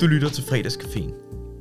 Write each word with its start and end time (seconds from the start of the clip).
Du 0.00 0.06
lytter 0.06 0.28
til 0.28 0.42
Fredagscaféen, 0.42 1.12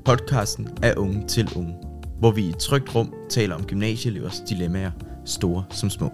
podcasten 0.06 0.70
af 0.84 0.94
unge 0.98 1.28
til 1.28 1.50
unge, 1.56 1.76
hvor 2.20 2.32
vi 2.32 2.42
i 2.42 2.50
et 2.50 2.58
trygt 2.58 2.96
rum 2.96 3.14
taler 3.30 3.56
om 3.56 3.64
gymnasieelevers 3.66 4.40
dilemmaer, 4.50 4.92
store 5.26 5.64
som 5.70 5.90
små. 5.90 6.12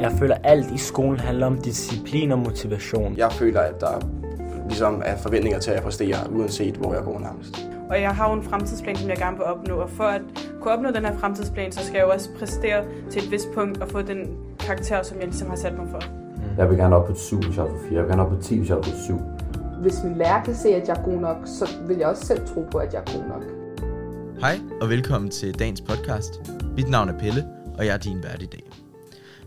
Jeg 0.00 0.12
føler, 0.18 0.34
at 0.34 0.40
alt 0.44 0.70
i 0.74 0.78
skolen 0.78 1.20
handler 1.20 1.46
om 1.46 1.60
disciplin 1.60 2.32
og 2.32 2.38
motivation. 2.38 3.16
Jeg 3.16 3.32
føler, 3.32 3.60
at 3.60 3.80
der 3.80 4.00
ligesom 4.68 5.02
er 5.04 5.16
forventninger 5.16 5.58
til, 5.58 5.70
at 5.70 5.74
jeg 5.74 5.82
præsterer, 5.82 6.28
uanset 6.28 6.74
hvor 6.74 6.94
jeg 6.94 7.02
går 7.02 7.18
nærmest. 7.18 7.68
Og 7.90 8.00
jeg 8.00 8.10
har 8.10 8.30
jo 8.30 8.36
en 8.36 8.42
fremtidsplan, 8.42 8.96
som 8.96 9.08
jeg 9.08 9.16
gerne 9.16 9.36
vil 9.36 9.46
opnå, 9.46 9.74
og 9.74 9.90
for 9.90 10.04
at 10.04 10.22
kunne 10.60 10.74
opnå 10.74 10.90
den 10.90 11.04
her 11.04 11.18
fremtidsplan, 11.18 11.72
så 11.72 11.84
skal 11.84 11.96
jeg 11.96 12.04
jo 12.04 12.10
også 12.10 12.28
præstere 12.38 12.84
til 13.10 13.24
et 13.24 13.30
vist 13.30 13.48
punkt 13.54 13.78
og 13.78 13.88
få 13.88 14.02
den 14.02 14.18
karakter, 14.58 15.02
som 15.02 15.18
jeg 15.18 15.26
ligesom 15.26 15.48
har 15.48 15.56
sat 15.56 15.78
mig 15.78 15.86
for. 15.90 16.02
Jeg 16.58 16.70
vil 16.70 16.78
gerne 16.78 16.96
op 16.96 17.06
på 17.06 17.12
et 17.12 17.18
7, 17.18 17.40
hvis 17.40 17.56
jeg 17.56 17.64
er 17.64 17.68
på 17.68 17.78
4. 17.88 17.94
Jeg 17.94 18.02
vil 18.02 18.10
gerne 18.10 18.22
op 18.22 18.30
på 18.30 18.42
10, 18.42 18.58
hvis 18.58 18.68
jeg 18.68 18.76
er 18.76 18.82
på 18.82 18.90
et 18.90 18.96
7. 19.04 19.14
Hvis 19.82 20.02
min 20.04 20.18
lærer 20.18 20.44
kan 20.44 20.56
se, 20.56 20.68
at 20.68 20.88
jeg 20.88 20.96
er 20.96 21.04
god 21.04 21.20
nok, 21.20 21.36
så 21.46 21.78
vil 21.86 21.96
jeg 21.96 22.06
også 22.06 22.26
selv 22.26 22.46
tro 22.46 22.62
på, 22.70 22.78
at 22.78 22.92
jeg 22.92 23.02
er 23.06 23.12
god 23.12 23.28
nok. 23.28 23.42
Hej 24.40 24.60
og 24.80 24.88
velkommen 24.88 25.30
til 25.30 25.54
dagens 25.58 25.80
podcast. 25.80 26.30
Mit 26.76 26.88
navn 26.88 27.08
er 27.08 27.18
Pelle, 27.18 27.46
og 27.78 27.86
jeg 27.86 27.94
er 27.94 27.98
din 27.98 28.22
vært 28.22 28.42
i 28.42 28.46
dag. 28.46 28.70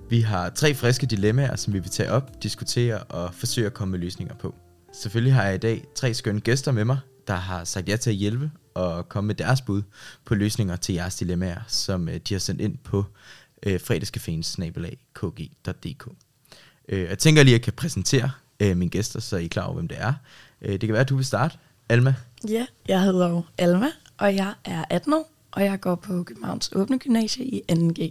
Vi 0.10 0.22
har 0.22 0.50
tre 0.50 0.74
friske 0.74 1.06
dilemmaer, 1.06 1.56
som 1.56 1.74
vi 1.74 1.80
vil 1.80 1.90
tage 1.90 2.12
op, 2.12 2.44
diskutere 2.44 3.00
og 3.00 3.34
forsøge 3.34 3.68
at 3.68 3.74
komme 3.74 3.92
med 3.92 4.00
løsninger 4.00 4.36
på. 4.36 4.56
Selvfølgelig 4.94 5.34
har 5.34 5.44
jeg 5.44 5.56
i 5.56 5.58
dag 5.58 5.84
tre 5.96 6.14
skønne 6.14 6.42
gæster 6.42 6.72
med 6.72 6.86
mig, 6.86 6.98
der 7.28 7.36
har 7.36 7.64
sagt 7.64 7.90
ja 7.90 7.96
til 7.96 8.10
at 8.10 8.16
hjælpe 8.16 8.52
og 8.74 9.10
komme 9.10 9.28
med 9.28 9.36
deres 9.36 9.62
bud 9.62 9.82
på 10.26 10.36
løsninger 10.36 10.76
til 10.76 10.96
jeres 10.96 11.16
dilemmaer, 11.16 11.62
som 11.68 12.10
øh, 12.10 12.16
de 12.16 12.34
har 12.34 12.40
sendt 12.40 12.62
ind 12.62 12.78
på 12.78 13.04
øh, 13.66 13.80
fredagscaféens 13.84 14.62
kg.dk. 15.14 16.08
Øh, 16.90 17.02
jeg 17.02 17.20
tænker 17.20 17.44
lige, 17.44 17.56
at 17.56 17.60
jeg 17.60 17.64
kan 17.64 17.74
præsentere 17.74 18.32
øh, 18.60 18.78
mine 18.78 18.92
gæster, 18.92 19.20
så 19.20 19.38
I 19.38 19.46
er 19.46 19.50
klar 19.50 19.64
over, 19.64 19.74
hvem 19.74 19.88
det 19.88 19.98
er. 20.00 20.14
Øh, 20.62 20.72
det 20.72 20.80
kan 20.80 20.94
være, 20.94 21.02
at 21.02 21.10
du 21.10 21.16
vil 21.16 21.26
starte. 21.26 21.58
Alma? 21.90 22.16
Ja, 22.48 22.66
jeg 22.88 23.02
hedder 23.02 23.30
jo 23.30 23.44
Alma, 23.58 23.92
og 24.18 24.36
jeg 24.36 24.54
er 24.66 24.86
18 24.90 25.14
år, 25.14 25.32
og 25.52 25.64
jeg 25.64 25.80
går 25.80 25.96
på 25.96 26.24
Københavns 26.24 26.72
Åbne 26.76 27.00
Gymnasie 27.00 27.46
i 27.46 27.62
2G. 27.72 28.10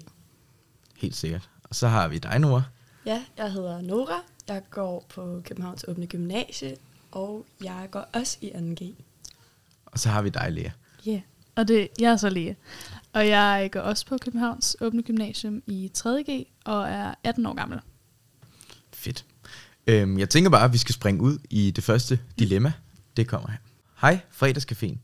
Helt 0.96 1.16
sikkert. 1.16 1.48
Og 1.64 1.74
så 1.74 1.88
har 1.88 2.08
vi 2.08 2.18
dig, 2.18 2.38
Nora. 2.38 2.62
Ja, 3.06 3.24
jeg 3.36 3.52
hedder 3.52 3.80
Nora. 3.80 4.22
Jeg 4.48 4.62
går 4.70 5.04
på 5.08 5.42
Københavns 5.44 5.84
Åbne 5.88 6.06
Gymnasie, 6.06 6.76
og 7.12 7.46
jeg 7.62 7.88
går 7.90 8.08
også 8.12 8.38
i 8.40 8.50
2G. 8.50 8.84
Og 9.86 9.98
så 9.98 10.08
har 10.08 10.22
vi 10.22 10.28
dig, 10.28 10.52
Lea. 10.52 10.70
Ja, 11.06 11.10
yeah. 11.10 11.20
og 11.54 11.68
det, 11.68 11.88
jeg 12.00 12.12
er 12.12 12.16
så 12.16 12.30
Lea. 12.30 12.54
Og 13.12 13.28
jeg 13.28 13.68
går 13.72 13.80
også 13.80 14.06
på 14.06 14.18
Københavns 14.18 14.76
Åbne 14.80 15.02
Gymnasium 15.02 15.62
i 15.66 15.90
3.G 15.98 16.46
og 16.64 16.88
er 16.88 17.14
18 17.24 17.46
år 17.46 17.54
gammel. 17.54 17.80
Fedt. 18.92 19.24
Øhm, 19.86 20.18
jeg 20.18 20.30
tænker 20.30 20.50
bare, 20.50 20.64
at 20.64 20.72
vi 20.72 20.78
skal 20.78 20.94
springe 20.94 21.22
ud 21.22 21.38
i 21.50 21.70
det 21.70 21.84
første 21.84 22.20
dilemma. 22.38 22.72
Det 23.16 23.28
kommer 23.28 23.50
her. 23.50 23.58
Hej, 24.00 24.20
fredagscaféen. 24.30 24.98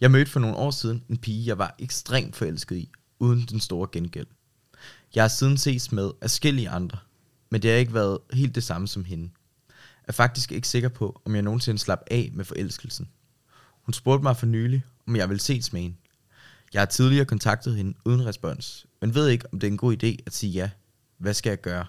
Jeg 0.00 0.10
mødte 0.10 0.30
for 0.30 0.40
nogle 0.40 0.56
år 0.56 0.70
siden 0.70 1.04
en 1.08 1.18
pige, 1.18 1.46
jeg 1.46 1.58
var 1.58 1.74
ekstremt 1.78 2.36
forelsket 2.36 2.76
i, 2.76 2.90
uden 3.18 3.46
den 3.50 3.60
store 3.60 3.88
gengæld. 3.92 4.26
Jeg 5.14 5.22
har 5.22 5.28
siden 5.28 5.56
ses 5.56 5.92
med 5.92 6.10
afskillige 6.22 6.68
andre, 6.68 6.98
men 7.50 7.62
det 7.62 7.70
har 7.70 7.78
ikke 7.78 7.94
været 7.94 8.18
helt 8.32 8.54
det 8.54 8.64
samme 8.64 8.88
som 8.88 9.04
hende. 9.04 9.30
Jeg 9.68 10.04
er 10.08 10.12
faktisk 10.12 10.52
ikke 10.52 10.68
sikker 10.68 10.88
på, 10.88 11.22
om 11.24 11.34
jeg 11.34 11.42
nogensinde 11.42 11.78
slap 11.78 12.00
af 12.10 12.30
med 12.34 12.44
forelskelsen. 12.44 13.08
Hun 13.82 13.92
spurgte 13.92 14.22
mig 14.22 14.36
for 14.36 14.46
nylig, 14.46 14.84
om 15.06 15.16
jeg 15.16 15.28
ville 15.28 15.40
ses 15.40 15.72
med 15.72 15.80
hende. 15.80 15.96
Jeg 16.72 16.80
har 16.80 16.86
tidligere 16.86 17.24
kontaktet 17.24 17.76
hende 17.76 17.94
uden 18.04 18.26
respons, 18.26 18.86
men 19.00 19.14
ved 19.14 19.28
ikke, 19.28 19.44
om 19.52 19.60
det 19.60 19.66
er 19.66 19.70
en 19.70 19.76
god 19.76 19.92
idé 19.92 20.16
at 20.26 20.34
sige 20.34 20.52
ja. 20.52 20.70
Hvad 21.18 21.34
skal 21.34 21.50
jeg 21.50 21.60
gøre? 21.60 21.86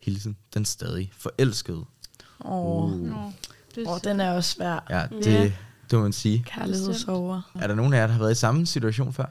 Hilsen, 0.00 0.36
den 0.54 0.64
stadig 0.64 1.12
forelskede. 1.18 1.84
Åh, 2.44 2.84
oh. 2.84 2.92
Det 3.74 3.84
oh, 3.86 3.98
den 4.04 4.20
er 4.20 4.32
også 4.32 4.50
svær. 4.50 4.84
Ja, 4.90 5.06
det, 5.16 5.26
Ja. 5.26 5.42
det 5.90 5.92
må 5.92 6.00
man 6.00 6.12
sige. 6.12 6.44
Kærlighedsover. 6.46 7.52
Er 7.60 7.66
der 7.66 7.74
nogen 7.74 7.92
af 7.92 7.98
jer, 7.98 8.06
der 8.06 8.12
har 8.12 8.20
været 8.20 8.32
i 8.32 8.34
samme 8.34 8.66
situation 8.66 9.12
før? 9.12 9.26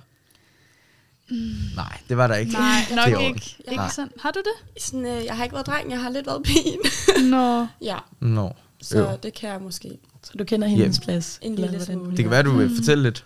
Nej, 1.76 1.98
det 2.10 2.18
var 2.18 2.28
der 2.28 2.36
ikke. 2.36 2.52
Nej, 2.52 2.80
Det 2.88 2.96
nok 2.96 3.08
er 3.08 3.20
ikke. 3.20 3.56
ikke 3.60 3.76
Nej. 3.76 3.90
sådan. 3.90 4.12
Har 4.20 4.32
du 4.32 4.40
det? 4.40 4.82
Sådan, 4.84 5.06
øh, 5.06 5.26
jeg 5.26 5.36
har 5.38 5.44
ikke 5.44 5.54
været 5.54 5.68
dreng, 5.68 5.92
jeg 5.92 6.02
har 6.02 6.10
lidt 6.10 6.28
været 6.28 6.44
pige. 6.44 6.78
Nå. 7.32 7.68
ja, 7.82 7.98
Nå. 8.20 8.54
så 8.82 9.00
Jo. 9.00 9.18
det 9.24 9.34
kan 9.34 9.50
jeg 9.50 9.62
måske. 9.62 9.98
Så 10.24 10.32
du 10.40 10.44
kender 10.44 10.68
hendes 10.68 11.00
Ja. 11.00 11.04
plads? 11.04 11.40
En 11.42 11.56
lille 11.56 11.86
smule. 11.86 12.10
Det 12.12 12.20
kan 12.20 12.30
være, 12.32 12.44
du 12.44 12.52
vil 12.58 12.76
fortælle 12.76 13.04
lidt 13.04 13.26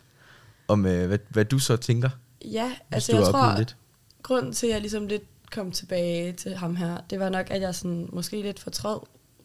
om, 0.67 0.85
øh, 0.85 1.07
hvad, 1.07 1.19
hvad 1.29 1.45
du 1.45 1.59
så 1.59 1.77
tænker, 1.77 2.09
Ja, 2.45 2.71
altså 2.91 3.15
jeg 3.15 3.23
tror, 3.25 3.57
lidt. 3.57 3.75
grunden 4.23 4.53
til, 4.53 4.67
at 4.67 4.73
jeg 4.73 4.81
ligesom 4.81 5.07
lidt 5.07 5.23
kom 5.51 5.71
tilbage 5.71 6.33
til 6.33 6.55
ham 6.55 6.75
her, 6.75 6.97
det 7.09 7.19
var 7.19 7.29
nok, 7.29 7.51
at 7.51 7.61
jeg 7.61 7.75
sådan, 7.75 8.09
måske 8.11 8.41
lidt 8.41 8.59
fortrød, 8.59 8.99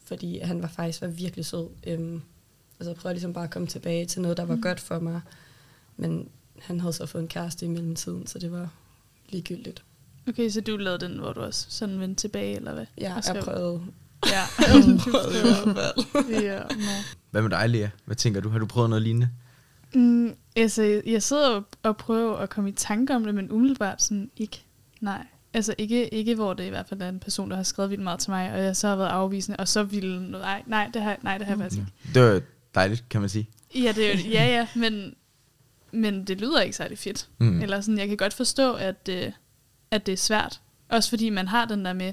fordi 0.04 0.38
han 0.38 0.62
var 0.62 0.68
faktisk 0.68 1.02
var 1.02 1.08
virkelig 1.08 1.46
sød. 1.46 1.68
Øhm, 1.86 2.22
altså 2.80 2.90
jeg 2.90 2.96
prøvede 2.96 3.14
ligesom 3.14 3.32
bare 3.32 3.44
at 3.44 3.50
komme 3.50 3.68
tilbage 3.68 4.06
til 4.06 4.22
noget, 4.22 4.36
der 4.36 4.44
var 4.44 4.54
mm. 4.54 4.62
godt 4.62 4.80
for 4.80 4.98
mig. 4.98 5.20
Men 5.96 6.28
han 6.58 6.80
havde 6.80 6.92
så 6.92 7.06
fået 7.06 7.22
en 7.22 7.28
kæreste 7.28 7.66
i 7.66 7.68
mellemtiden, 7.68 8.26
så 8.26 8.38
det 8.38 8.52
var 8.52 8.68
ligegyldigt. 9.28 9.84
Okay, 10.28 10.48
så 10.50 10.60
du 10.60 10.76
lavede 10.76 11.06
den, 11.06 11.18
hvor 11.18 11.32
du 11.32 11.40
også 11.40 11.66
sådan 11.68 12.00
vendte 12.00 12.20
tilbage, 12.20 12.56
eller 12.56 12.74
hvad? 12.74 12.86
Ja, 12.98 13.14
jeg 13.34 13.42
prøvede. 13.44 13.82
Ja. 14.26 14.30
Jeg 14.58 14.98
prøvede 14.98 15.70
i 15.70 15.72
hvert 15.72 15.94
fald. 16.12 16.42
ja 16.42 16.58
nå. 16.58 16.92
Hvad 17.30 17.42
med 17.42 17.50
dig, 17.50 17.68
Lea? 17.70 17.88
Hvad 18.04 18.16
tænker 18.16 18.40
du? 18.40 18.48
Har 18.48 18.58
du 18.58 18.66
prøvet 18.66 18.90
noget 18.90 19.02
lignende? 19.02 19.30
Mm, 19.94 20.34
altså, 20.56 21.02
jeg 21.06 21.22
sidder 21.22 21.50
og, 21.50 21.64
og 21.82 21.96
prøver 21.96 22.36
at 22.36 22.50
komme 22.50 22.70
i 22.70 22.72
tanke 22.72 23.14
om 23.14 23.24
det, 23.24 23.34
men 23.34 23.52
umiddelbart 23.52 24.02
sådan 24.02 24.30
ikke. 24.36 24.64
Nej. 25.00 25.26
Altså 25.56 25.74
ikke, 25.78 26.14
ikke 26.14 26.34
hvor 26.34 26.54
det 26.54 26.66
i 26.66 26.68
hvert 26.68 26.88
fald 26.88 27.02
er 27.02 27.08
en 27.08 27.18
person, 27.18 27.50
der 27.50 27.56
har 27.56 27.62
skrevet 27.62 27.90
vildt 27.90 28.04
meget 28.04 28.20
til 28.20 28.30
mig, 28.30 28.52
og 28.52 28.58
jeg 28.58 28.76
så 28.76 28.88
har 28.88 28.96
været 28.96 29.08
afvisende, 29.08 29.56
og 29.56 29.68
så 29.68 29.82
ville 29.82 30.30
noget, 30.30 30.46
nej, 30.46 30.62
nej, 30.66 30.90
det 30.94 31.02
har, 31.02 31.16
nej, 31.22 31.38
det 31.38 31.46
har 31.46 31.54
jeg 31.54 31.62
faktisk 31.62 31.80
ikke. 31.80 31.92
Det 32.14 32.22
var 32.22 32.40
dejligt, 32.74 33.08
kan 33.08 33.20
man 33.20 33.30
sige. 33.30 33.48
Ja, 33.74 33.92
det 33.96 34.06
er 34.06 34.12
jo, 34.12 34.30
ja, 34.30 34.46
ja, 34.46 34.68
men, 34.74 35.14
men 35.92 36.24
det 36.24 36.40
lyder 36.40 36.60
ikke 36.60 36.76
særlig 36.76 36.98
fedt. 36.98 37.28
Mm. 37.38 37.46
Mm. 37.46 37.62
Eller 37.62 37.80
sådan, 37.80 37.98
jeg 37.98 38.08
kan 38.08 38.16
godt 38.16 38.34
forstå, 38.34 38.74
at, 38.74 39.08
øh, 39.10 39.32
at 39.90 40.06
det 40.06 40.12
er 40.12 40.16
svært. 40.16 40.60
Også 40.88 41.10
fordi 41.10 41.30
man 41.30 41.48
har 41.48 41.64
den 41.64 41.84
der 41.84 41.92
med, 41.92 42.12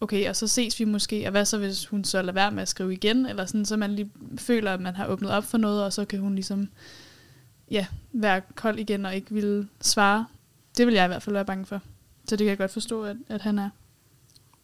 okay, 0.00 0.28
og 0.28 0.36
så 0.36 0.46
ses 0.46 0.80
vi 0.80 0.84
måske, 0.84 1.26
og 1.26 1.30
hvad 1.30 1.44
så, 1.44 1.58
hvis 1.58 1.86
hun 1.86 2.04
så 2.04 2.22
lader 2.22 2.32
være 2.32 2.50
med 2.50 2.62
at 2.62 2.68
skrive 2.68 2.92
igen, 2.92 3.26
eller 3.26 3.46
sådan, 3.46 3.64
så 3.64 3.76
man 3.76 3.94
lige 3.94 4.10
føler, 4.38 4.74
at 4.74 4.80
man 4.80 4.96
har 4.96 5.06
åbnet 5.06 5.30
op 5.30 5.44
for 5.44 5.58
noget, 5.58 5.84
og 5.84 5.92
så 5.92 6.04
kan 6.04 6.18
hun 6.18 6.34
ligesom, 6.34 6.68
ja, 7.70 7.86
være 8.12 8.40
kold 8.54 8.78
igen 8.78 9.06
og 9.06 9.14
ikke 9.14 9.34
ville 9.34 9.68
svare. 9.80 10.26
Det 10.76 10.86
vil 10.86 10.94
jeg 10.94 11.04
i 11.04 11.08
hvert 11.08 11.22
fald 11.22 11.34
være 11.34 11.44
bange 11.44 11.66
for. 11.66 11.80
Så 12.28 12.36
det 12.36 12.38
kan 12.38 12.46
jeg 12.48 12.58
godt 12.58 12.70
forstå, 12.70 13.02
at, 13.04 13.16
at 13.28 13.40
han 13.42 13.58
er. 13.58 13.70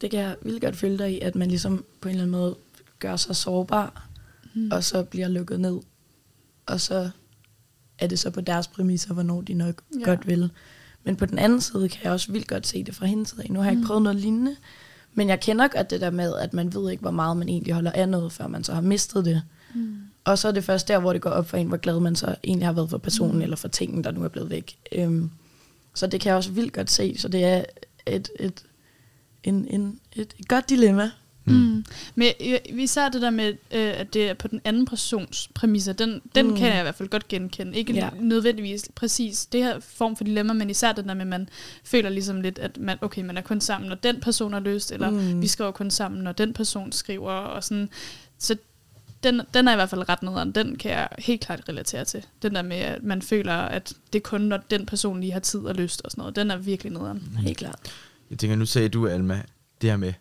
Det 0.00 0.10
kan 0.10 0.20
jeg 0.20 0.36
vildt 0.42 0.60
godt 0.62 0.76
følge 0.76 0.98
dig 0.98 1.12
i, 1.12 1.20
at 1.20 1.34
man 1.34 1.48
ligesom 1.48 1.84
på 2.00 2.08
en 2.08 2.14
eller 2.14 2.22
anden 2.24 2.40
måde 2.40 2.56
gør 2.98 3.16
sig 3.16 3.36
sårbar, 3.36 4.04
Mm. 4.54 4.70
og 4.72 4.84
så 4.84 5.02
bliver 5.02 5.28
lukket 5.28 5.60
ned. 5.60 5.78
Og 6.66 6.80
så 6.80 7.10
er 7.98 8.06
det 8.06 8.18
så 8.18 8.30
på 8.30 8.40
deres 8.40 8.66
præmisser, 8.68 9.14
hvornår 9.14 9.40
de 9.40 9.54
nok 9.54 9.82
Ja. 10.00 10.04
godt 10.04 10.26
vil. 10.26 10.50
Men 11.04 11.16
på 11.16 11.26
den 11.26 11.38
anden 11.38 11.60
side 11.60 11.88
kan 11.88 12.04
jeg 12.04 12.12
også 12.12 12.32
vildt 12.32 12.48
godt 12.48 12.66
se 12.66 12.84
det 12.84 12.94
fra 12.94 13.06
hendes 13.06 13.28
side. 13.28 13.52
Nu 13.52 13.58
har 13.58 13.64
jeg 13.66 13.72
ikke 13.72 13.80
Mm. 13.80 13.86
prøvet 13.86 14.02
noget 14.02 14.18
lignende, 14.20 14.56
men 15.14 15.28
jeg 15.28 15.40
kender 15.40 15.68
godt 15.68 15.90
det 15.90 16.00
der 16.00 16.10
med, 16.10 16.34
at 16.34 16.54
man 16.54 16.74
ved 16.74 16.90
ikke, 16.90 17.00
hvor 17.00 17.10
meget 17.10 17.36
man 17.36 17.48
egentlig 17.48 17.74
holder 17.74 17.92
af 17.92 18.08
noget, 18.08 18.32
før 18.32 18.46
man 18.46 18.64
så 18.64 18.74
har 18.74 18.80
mistet 18.80 19.24
det. 19.24 19.42
Mm. 19.74 19.96
Og 20.24 20.38
så 20.38 20.48
er 20.48 20.52
det 20.52 20.64
først 20.64 20.88
der, 20.88 20.98
hvor 20.98 21.12
det 21.12 21.22
går 21.22 21.30
op 21.30 21.48
for 21.48 21.56
en, 21.56 21.66
hvor 21.68 21.76
glad 21.76 22.00
man 22.00 22.16
så 22.16 22.34
egentlig 22.44 22.66
har 22.68 22.72
været 22.72 22.90
for 22.90 22.98
personen, 22.98 23.36
mm. 23.36 23.42
eller 23.42 23.56
for 23.56 23.68
tingen, 23.68 24.04
der 24.04 24.10
nu 24.10 24.24
er 24.24 24.28
blevet 24.28 24.50
væk. 24.50 24.78
Øhm, 24.92 25.30
så 25.94 26.06
det 26.06 26.20
kan 26.20 26.28
jeg 26.28 26.36
også 26.36 26.50
vildt 26.50 26.72
godt 26.72 26.90
se. 26.90 27.14
Så 27.18 27.28
det 27.28 27.44
er 27.44 27.64
et, 28.06 28.28
et, 28.40 28.62
en, 29.44 29.66
en, 29.70 30.00
et, 30.16 30.34
et 30.38 30.48
godt 30.48 30.70
dilemma. 30.70 31.10
Mm. 31.44 31.54
Mm. 31.54 31.84
Men 32.14 32.32
øh, 32.40 32.58
især 32.80 33.08
det 33.08 33.22
der 33.22 33.30
med, 33.30 33.48
øh, 33.48 34.00
at 34.00 34.14
det 34.14 34.28
er 34.28 34.34
på 34.34 34.48
den 34.48 34.60
anden 34.64 34.86
persons 34.86 35.48
præmisser, 35.54 35.92
den, 35.92 36.22
den 36.34 36.46
mm. 36.46 36.56
Kan 36.56 36.68
jeg 36.68 36.78
i 36.78 36.82
hvert 36.82 36.94
fald 36.94 37.08
godt 37.08 37.28
genkende. 37.28 37.78
Ikke 37.78 37.92
ja. 37.92 38.08
Nødvendigvis 38.20 38.88
præcis 38.94 39.46
det 39.46 39.64
her 39.64 39.80
form 39.80 40.16
for 40.16 40.24
dilemma, 40.24 40.52
men 40.52 40.70
især 40.70 40.92
det 40.92 41.04
der 41.04 41.14
med, 41.14 41.20
at 41.20 41.26
man 41.26 41.48
føler 41.84 42.10
ligesom 42.10 42.40
lidt, 42.40 42.58
at 42.58 42.78
man, 42.78 42.98
okay, 43.00 43.22
man 43.22 43.36
er 43.36 43.42
kun 43.42 43.60
sammen, 43.60 43.88
når 43.88 43.96
den 43.96 44.20
person 44.20 44.54
er 44.54 44.60
løst, 44.60 44.92
eller. 44.92 45.10
Mm. 45.10 45.42
vi 45.42 45.46
skriver 45.46 45.70
kun 45.70 45.90
sammen, 45.90 46.22
når 46.22 46.32
den 46.32 46.52
person 46.52 46.92
skriver, 46.92 47.32
og 47.32 47.64
sådan. 47.64 47.88
Så 48.38 48.56
den, 49.22 49.40
den 49.54 49.68
er 49.68 49.72
i 49.72 49.76
hvert 49.76 49.90
fald 49.90 50.08
ret 50.08 50.22
nederen. 50.22 50.52
Den 50.52 50.76
kan 50.76 50.90
jeg 50.90 51.08
helt 51.18 51.40
klart 51.40 51.60
relatere 51.68 52.04
til. 52.04 52.26
Den 52.42 52.54
der 52.54 52.62
med, 52.62 52.76
at 52.76 53.02
man 53.02 53.22
føler, 53.22 53.54
at 53.54 53.92
det 54.12 54.18
er 54.18 54.22
kun, 54.22 54.40
når 54.40 54.56
den 54.70 54.86
person 54.86 55.20
lige 55.20 55.32
har 55.32 55.40
tid 55.40 55.60
og 55.60 55.74
lyst 55.74 56.02
og 56.04 56.10
sådan 56.10 56.22
noget. 56.22 56.36
Den 56.36 56.50
er 56.50 56.56
virkelig 56.56 56.92
nederen. 56.92 57.38
Helt 57.38 57.58
klart. 57.58 57.78
Jeg 58.30 58.38
tænker, 58.38 58.56
nu 58.56 58.66
sagde 58.66 58.88
du, 58.88 59.06
Alma, 59.06 59.42
det 59.80 59.90
her 59.90 59.96
med, 59.96 60.12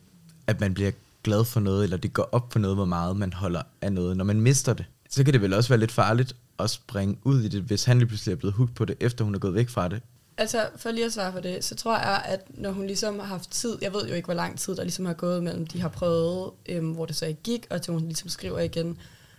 at 0.48 0.60
man 0.60 0.74
bliver 0.74 0.92
glad 1.24 1.46
for 1.46 1.60
noget, 1.60 1.84
eller 1.84 1.98
det 1.98 2.14
går 2.14 2.30
op 2.32 2.52
for 2.52 2.60
noget, 2.60 2.78
hvor 2.78 2.86
meget 2.86 3.18
man 3.18 3.34
holder 3.34 3.62
af 3.82 3.94
noget. 3.94 4.18
Når 4.18 4.24
man 4.26 4.42
mister 4.42 4.74
det, 4.74 4.86
så 5.10 5.24
kan 5.24 5.34
det 5.34 5.42
vel 5.42 5.54
også 5.54 5.70
være 5.70 5.80
lidt 5.80 5.92
farligt 5.92 6.36
at 6.60 6.70
springe 6.70 7.18
ud 7.24 7.42
i 7.42 7.48
det, 7.48 7.62
hvis 7.62 7.86
han 7.86 7.98
lige 7.98 8.08
pludselig 8.08 8.32
er 8.32 8.36
blevet 8.36 8.54
hooked 8.54 8.76
på 8.76 8.86
det, 8.86 8.96
efter 9.00 9.26
hun 9.26 9.36
er 9.36 9.40
gået 9.40 9.54
væk 9.54 9.70
fra 9.70 9.88
det. 9.88 10.02
Altså, 10.38 10.70
for 10.76 10.92
lige 10.92 11.06
at 11.06 11.14
svare 11.14 11.32
på 11.32 11.40
det, 11.40 11.64
så 11.64 11.76
tror 11.76 11.98
jeg, 11.98 12.22
at 12.26 12.42
når 12.58 12.72
hun 12.72 12.88
ligesom 12.88 13.20
har 13.20 13.26
haft 13.26 13.52
tid, 13.52 13.78
jeg 13.82 13.94
ved 13.94 14.08
jo 14.08 14.14
ikke, 14.14 14.26
hvor 14.26 14.34
lang 14.34 14.60
tid 14.60 14.76
der 14.76 14.84
ligesom 14.84 15.06
har 15.06 15.14
gået 15.14 15.44
mellem, 15.44 15.68
de 15.68 15.82
har 15.82 15.90
prøvet, 15.90 16.52
øhm, 16.66 16.92
hvor 16.92 17.06
det 17.06 17.16
så 17.16 17.26
ikke 17.26 17.42
gik, 17.44 17.68
og 17.70 17.82
til 17.82 17.94
hun 17.94 18.02
ligesom 18.04 18.30
skriver 18.30 18.60
igen. 18.60 18.98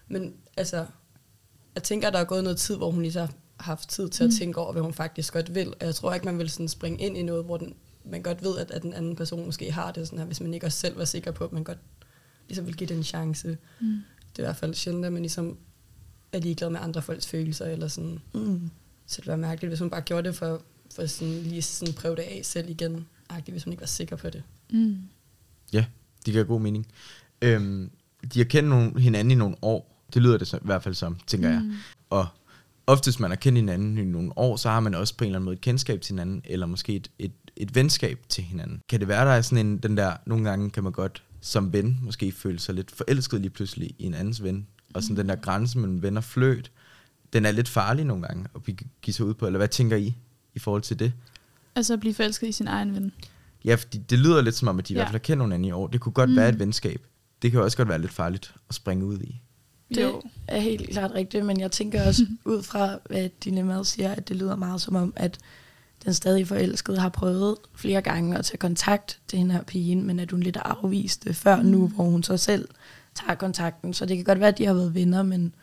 Men 0.08 0.34
altså, 0.56 0.86
jeg 1.74 1.82
tænker, 1.82 2.08
at 2.08 2.14
der 2.14 2.20
er 2.20 2.24
gået 2.24 2.42
noget 2.44 2.58
tid, 2.58 2.76
hvor 2.76 2.90
hun 2.90 3.02
ligesom 3.02 3.28
har 3.60 3.64
haft 3.72 3.88
tid 3.88 4.08
til 4.08 4.24
at 4.24 4.30
Mm. 4.30 4.36
tænke 4.36 4.60
over, 4.60 4.72
hvad 4.72 4.82
hun 4.82 4.94
faktisk 4.94 5.32
godt 5.32 5.54
vil. 5.54 5.68
Og 5.68 5.86
jeg 5.86 5.94
tror 5.94 6.14
ikke, 6.14 6.26
man 6.26 6.38
vil 6.38 6.50
sådan 6.50 6.68
springe 6.68 6.98
ind 7.06 7.16
i 7.16 7.22
noget, 7.22 7.44
hvor 7.44 7.56
den, 7.56 7.74
man 8.04 8.22
godt 8.22 8.42
ved, 8.44 8.58
at, 8.58 8.70
at 8.70 8.82
den 8.82 8.94
anden 8.94 9.16
person 9.16 9.44
måske 9.46 9.72
har 9.72 9.92
det 9.92 10.06
sådan 10.06 10.18
her, 10.18 10.26
hvis 10.26 10.40
man 10.40 10.54
ikke 10.54 10.66
også 10.66 10.78
selv 10.78 10.98
var 10.98 11.04
sikker 11.04 11.30
på, 11.30 11.44
at 11.44 11.52
man 11.52 11.64
godt 11.64 11.78
ligesom 12.48 12.66
vil 12.66 12.76
give 12.76 12.88
det 12.88 12.96
en 12.96 13.04
chance. 13.04 13.58
Mm. 13.80 13.86
det 14.36 14.38
er 14.38 14.42
i 14.42 14.46
hvert 14.46 14.56
fald 14.56 14.74
sjældent, 14.74 15.06
at 15.06 15.12
man 15.12 15.22
ligesom 15.22 15.58
er 16.32 16.38
ligeglad 16.38 16.70
med 16.70 16.80
andre 16.82 17.02
folks 17.02 17.26
følelser, 17.26 17.64
eller 17.66 17.88
sådan. 17.88 18.18
Mm. 18.34 18.70
Så 19.06 19.20
det 19.20 19.26
var 19.26 19.36
mærkeligt, 19.36 19.70
hvis 19.70 19.78
hun 19.80 19.90
bare 19.90 20.00
gjorde 20.00 20.28
det 20.28 20.36
for, 20.36 20.62
for 20.94 21.06
sådan, 21.06 21.34
lige 21.34 21.62
sådan 21.62 21.94
prøve 21.94 22.16
det 22.16 22.22
af 22.22 22.40
selv 22.44 22.70
igen, 22.70 23.06
agtigt, 23.28 23.54
hvis 23.54 23.64
hun 23.64 23.72
ikke 23.72 23.80
var 23.80 23.86
sikker 23.86 24.16
på 24.16 24.30
det. 24.30 24.42
Mm. 24.70 24.98
Ja, 25.72 25.84
det 26.26 26.32
giver 26.32 26.44
god 26.44 26.60
mening. 26.60 26.86
Øhm, 27.42 27.90
de 28.34 28.38
har 28.38 28.44
kendt 28.44 28.68
nogle, 28.68 29.00
hinanden 29.00 29.30
i 29.30 29.34
nogle 29.34 29.56
år. 29.62 30.04
Det 30.14 30.22
lyder 30.22 30.38
det 30.38 30.48
så, 30.48 30.56
i 30.56 30.60
hvert 30.62 30.82
fald 30.82 30.94
som, 30.94 31.18
tænker 31.26 31.48
mm. 31.48 31.54
jeg. 31.54 31.76
Og 32.10 32.26
oftest 32.86 33.20
man 33.20 33.30
har 33.30 33.36
kendt 33.36 33.58
hinanden 33.58 33.98
i 33.98 34.04
nogle 34.04 34.38
år, 34.38 34.56
så 34.56 34.68
har 34.68 34.80
man 34.80 34.94
også 34.94 35.16
på 35.16 35.24
en 35.24 35.26
eller 35.26 35.38
anden 35.38 35.44
måde 35.44 35.54
et 35.54 35.60
kendskab 35.60 36.00
til 36.00 36.12
hinanden, 36.12 36.42
eller 36.44 36.66
måske 36.66 36.96
et, 36.96 37.10
et, 37.18 37.32
et 37.56 37.74
venskab 37.74 38.18
til 38.28 38.44
hinanden. 38.44 38.82
Kan 38.88 39.00
det 39.00 39.08
være, 39.08 39.24
der 39.24 39.32
er 39.32 39.42
sådan 39.42 39.66
en, 39.66 39.78
den 39.78 39.96
der, 39.96 40.16
nogle 40.26 40.48
gange 40.48 40.70
kan 40.70 40.82
man 40.82 40.92
godt 40.92 41.22
som 41.40 41.72
ven 41.72 41.98
måske 42.02 42.32
føle 42.32 42.58
sig 42.58 42.74
lidt 42.74 42.90
forelsket 42.90 43.40
lige 43.40 43.50
pludselig 43.50 43.94
i 43.98 44.04
en 44.04 44.14
andens 44.14 44.42
ven, 44.42 44.66
og 44.94 45.02
sådan 45.02 45.16
den 45.16 45.28
der 45.28 45.36
grænse 45.36 45.78
mellem 45.78 46.02
ven 46.02 46.16
og 46.16 46.24
fløt, 46.24 46.70
den 47.32 47.46
er 47.46 47.50
lidt 47.50 47.68
farlig 47.68 48.04
nogle 48.04 48.22
gange 48.22 48.46
at 48.54 48.62
give 49.02 49.14
sig 49.14 49.26
ud 49.26 49.34
på, 49.34 49.46
eller 49.46 49.58
hvad 49.58 49.68
tænker 49.68 49.96
I 49.96 50.14
i 50.58 50.60
forhold 50.60 50.82
til 50.82 50.98
det? 50.98 51.12
Altså 51.74 51.92
at 51.92 52.00
blive 52.00 52.14
forelsket 52.14 52.46
i 52.48 52.52
sin 52.52 52.68
egen 52.68 52.94
ven. 52.94 53.12
Ja, 53.64 53.74
fordi 53.74 53.98
det 53.98 54.18
lyder 54.18 54.42
lidt 54.42 54.54
som 54.54 54.68
om, 54.68 54.78
at 54.78 54.88
de 54.88 54.92
i 54.92 54.96
Ja. 54.96 54.98
hvert 54.98 55.08
fald 55.08 55.14
har 55.14 55.18
kendt 55.24 55.42
hinanden 55.42 55.64
i 55.64 55.70
år. 55.72 55.86
Det 55.86 56.00
kunne 56.00 56.12
godt 56.12 56.30
mm. 56.30 56.36
være 56.36 56.48
et 56.48 56.58
venskab. 56.58 57.02
Det 57.42 57.50
kan 57.50 57.58
jo 57.58 57.64
også 57.64 57.76
godt 57.76 57.88
være 57.88 57.98
lidt 58.00 58.12
farligt 58.12 58.54
at 58.68 58.74
springe 58.74 59.04
ud 59.06 59.18
i. 59.20 59.40
Det 59.88 60.02
Jo. 60.02 60.22
er 60.48 60.60
helt 60.60 60.90
klart 60.90 61.10
rigtigt, 61.14 61.46
men 61.46 61.60
jeg 61.60 61.70
tænker 61.70 62.06
også 62.06 62.26
ud 62.44 62.62
fra, 62.62 62.98
hvad 63.10 63.28
dilemmaet 63.44 63.86
siger, 63.86 64.12
at 64.12 64.28
det 64.28 64.36
lyder 64.36 64.56
meget 64.56 64.80
som 64.80 64.96
om, 64.96 65.12
at 65.16 65.38
den 66.04 66.14
stadig 66.14 66.48
forelskede 66.48 66.98
har 66.98 67.08
prøvet 67.08 67.56
flere 67.74 68.02
gange 68.02 68.38
at 68.38 68.44
tage 68.44 68.58
kontakt 68.58 69.18
til 69.28 69.38
hende 69.38 69.54
her 69.54 69.62
pigen, 69.62 70.06
men 70.06 70.20
at 70.20 70.30
hun 70.30 70.40
lidt 70.40 70.56
har 70.56 70.78
afvist 70.82 71.24
det 71.24 71.36
før 71.36 71.62
nu, 71.62 71.88
hvor 71.88 72.04
hun 72.04 72.22
så 72.22 72.36
selv 72.36 72.68
tager 73.14 73.34
kontakten. 73.34 73.94
Så 73.94 74.06
det 74.06 74.16
kan 74.16 74.24
godt 74.24 74.40
være, 74.40 74.48
at 74.48 74.58
de 74.58 74.66
har 74.66 74.74
været 74.74 74.94
venner, 74.94 75.22
men 75.22 75.54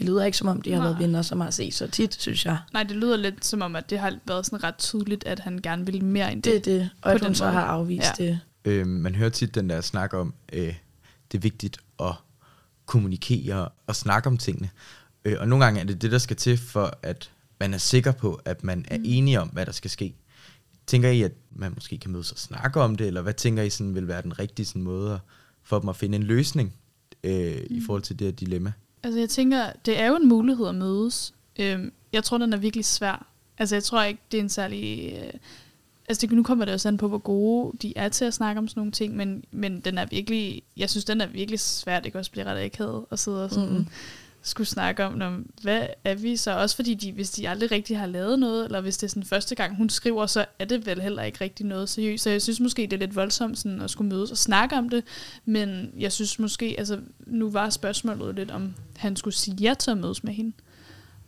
det 0.00 0.08
lyder 0.08 0.24
ikke 0.24 0.38
som 0.38 0.48
om, 0.48 0.62
de 0.62 0.70
har 0.72 0.78
Nej. 0.78 0.86
været 0.86 0.98
venner, 0.98 1.22
som 1.22 1.40
har 1.40 1.50
set 1.50 1.74
så 1.74 1.86
tit, 1.86 2.14
synes 2.20 2.46
jeg. 2.46 2.58
Nej, 2.72 2.82
det 2.82 2.96
lyder 2.96 3.16
lidt 3.16 3.44
som 3.44 3.62
om, 3.62 3.76
at 3.76 3.90
det 3.90 3.98
har 3.98 4.18
været 4.26 4.46
sådan 4.46 4.64
ret 4.64 4.76
tydeligt, 4.78 5.24
at 5.24 5.38
han 5.40 5.58
gerne 5.62 5.86
ville 5.86 6.00
mere 6.00 6.32
end 6.32 6.42
det. 6.42 6.64
Det 6.64 6.72
er 6.74 6.78
det, 6.78 6.90
og 7.02 7.02
På 7.02 7.08
at 7.08 7.20
den 7.20 7.26
hun 7.26 7.34
så 7.34 7.44
måde. 7.44 7.52
har 7.54 7.62
afvist 7.64 8.18
Ja. 8.18 8.24
det. 8.24 8.40
Øh, 8.64 8.86
man 8.86 9.14
hører 9.14 9.30
tit 9.30 9.54
den 9.54 9.70
der 9.70 9.80
snak 9.80 10.14
om, 10.14 10.34
øh, 10.52 10.74
det 11.32 11.38
er 11.38 11.42
vigtigt 11.42 11.78
at 12.00 12.14
kommunikere 12.86 13.68
og 13.86 13.96
snakke 13.96 14.26
om 14.26 14.36
tingene. 14.38 14.70
Øh, 15.24 15.36
og 15.40 15.48
nogle 15.48 15.64
gange 15.64 15.80
er 15.80 15.84
det 15.84 16.02
det, 16.02 16.12
der 16.12 16.18
skal 16.18 16.36
til 16.36 16.56
for, 16.58 16.98
at 17.02 17.30
man 17.60 17.74
er 17.74 17.78
sikker 17.78 18.12
på, 18.12 18.40
at 18.44 18.64
man 18.64 18.84
er 18.88 18.98
enige 19.04 19.40
om, 19.40 19.48
hvad 19.48 19.66
der 19.66 19.72
skal 19.72 19.90
ske. 19.90 20.14
Tænker 20.86 21.08
I, 21.10 21.22
at 21.22 21.32
man 21.50 21.72
måske 21.74 21.98
kan 21.98 22.10
mødes 22.10 22.32
og 22.32 22.38
snakke 22.38 22.80
om 22.80 22.96
det, 22.96 23.06
eller 23.06 23.22
hvad 23.22 23.34
tænker 23.34 23.62
I 23.62 23.70
sådan 23.70 23.94
vil 23.94 24.08
være 24.08 24.22
den 24.22 24.38
rigtige 24.38 24.66
sådan 24.66 24.82
måde 24.82 25.12
at- 25.14 25.20
for 25.62 25.78
dem 25.78 25.88
at 25.88 25.96
finde 25.96 26.16
en 26.16 26.22
løsning 26.22 26.74
øh, 27.24 27.56
mm. 27.56 27.76
i 27.76 27.82
forhold 27.86 28.02
til 28.02 28.18
det 28.18 28.26
her 28.26 28.32
dilemma? 28.32 28.72
Altså 29.02 29.18
jeg 29.20 29.28
tænker, 29.28 29.72
det 29.86 30.00
er 30.00 30.06
jo 30.06 30.16
en 30.16 30.28
mulighed 30.28 30.68
at 30.68 30.74
mødes. 30.74 31.34
Øhm, 31.58 31.92
jeg 32.12 32.24
tror, 32.24 32.38
den 32.38 32.52
er 32.52 32.56
virkelig 32.56 32.84
svær. 32.84 33.26
Altså 33.58 33.76
jeg 33.76 33.84
tror 33.84 34.02
ikke, 34.02 34.20
det 34.32 34.38
er 34.38 34.42
en 34.42 34.48
særlig... 34.48 35.12
Øh, 35.16 35.32
altså 36.08 36.26
det, 36.26 36.32
nu 36.32 36.42
kommer 36.42 36.64
det 36.64 36.74
også 36.74 36.88
an 36.88 36.96
på, 36.96 37.08
hvor 37.08 37.18
gode 37.18 37.78
de 37.82 37.92
er 37.96 38.08
til 38.08 38.24
at 38.24 38.34
snakke 38.34 38.58
om 38.58 38.68
sådan 38.68 38.80
nogle 38.80 38.92
ting, 38.92 39.16
men, 39.16 39.44
men 39.50 39.80
den 39.80 39.98
er 39.98 40.06
virkelig... 40.06 40.62
Jeg 40.76 40.90
synes, 40.90 41.04
den 41.04 41.20
er 41.20 41.26
virkelig 41.26 41.60
svær. 41.60 42.00
Det 42.00 42.12
kan 42.12 42.18
også 42.18 42.30
blive 42.30 42.46
ret 42.46 42.64
akavet 42.64 43.04
at 43.10 43.18
sidde 43.18 43.44
og 43.44 43.50
sådan... 43.50 43.72
Mhm 43.72 43.86
skulle 44.42 44.66
snakke 44.66 45.04
om, 45.04 45.12
når, 45.12 45.40
hvad 45.62 45.86
er 46.04 46.14
vi 46.14 46.36
så? 46.36 46.50
Også 46.50 46.76
fordi, 46.76 46.94
de, 46.94 47.12
hvis 47.12 47.30
de 47.30 47.48
aldrig 47.48 47.70
rigtig 47.70 47.98
har 47.98 48.06
lavet 48.06 48.38
noget, 48.38 48.64
eller 48.64 48.80
hvis 48.80 48.96
det 48.96 49.06
er 49.06 49.10
sådan 49.10 49.24
første 49.24 49.54
gang, 49.54 49.76
hun 49.76 49.90
skriver, 49.90 50.26
så 50.26 50.44
er 50.58 50.64
det 50.64 50.86
vel 50.86 51.00
heller 51.00 51.22
ikke 51.22 51.40
rigtig 51.40 51.66
noget 51.66 51.88
seriøst. 51.88 52.22
Så 52.22 52.30
jeg 52.30 52.42
synes 52.42 52.60
måske, 52.60 52.82
det 52.82 52.92
er 52.92 52.98
lidt 52.98 53.16
voldsomt 53.16 53.58
sådan, 53.58 53.80
at 53.80 53.90
skulle 53.90 54.08
mødes 54.08 54.30
og 54.30 54.36
snakke 54.36 54.76
om 54.76 54.88
det, 54.88 55.04
men 55.44 55.90
jeg 55.98 56.12
synes 56.12 56.38
måske, 56.38 56.74
altså 56.78 56.98
nu 57.26 57.50
var 57.50 57.70
spørgsmålet 57.70 58.34
lidt, 58.34 58.50
om 58.50 58.74
han 58.96 59.16
skulle 59.16 59.34
sige 59.34 59.56
ja 59.60 59.74
til 59.74 59.90
at 59.90 59.98
mødes 59.98 60.24
med 60.24 60.32
hende. 60.32 60.52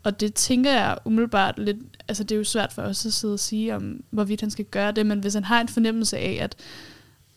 Og 0.02 0.20
det 0.20 0.34
tænker 0.34 0.72
jeg 0.72 0.98
umiddelbart 1.04 1.58
lidt, 1.58 1.76
altså 2.08 2.24
det 2.24 2.34
er 2.34 2.38
jo 2.38 2.44
svært 2.44 2.72
for 2.72 2.82
os 2.82 3.06
at 3.06 3.12
sidde 3.12 3.34
og 3.34 3.40
sige, 3.40 3.76
om 3.76 4.04
hvorvidt 4.10 4.40
han 4.40 4.50
skal 4.50 4.64
gøre 4.64 4.92
det, 4.92 5.06
men 5.06 5.18
hvis 5.18 5.34
han 5.34 5.44
har 5.44 5.60
en 5.60 5.68
fornemmelse 5.68 6.18
af, 6.18 6.38
at 6.40 6.56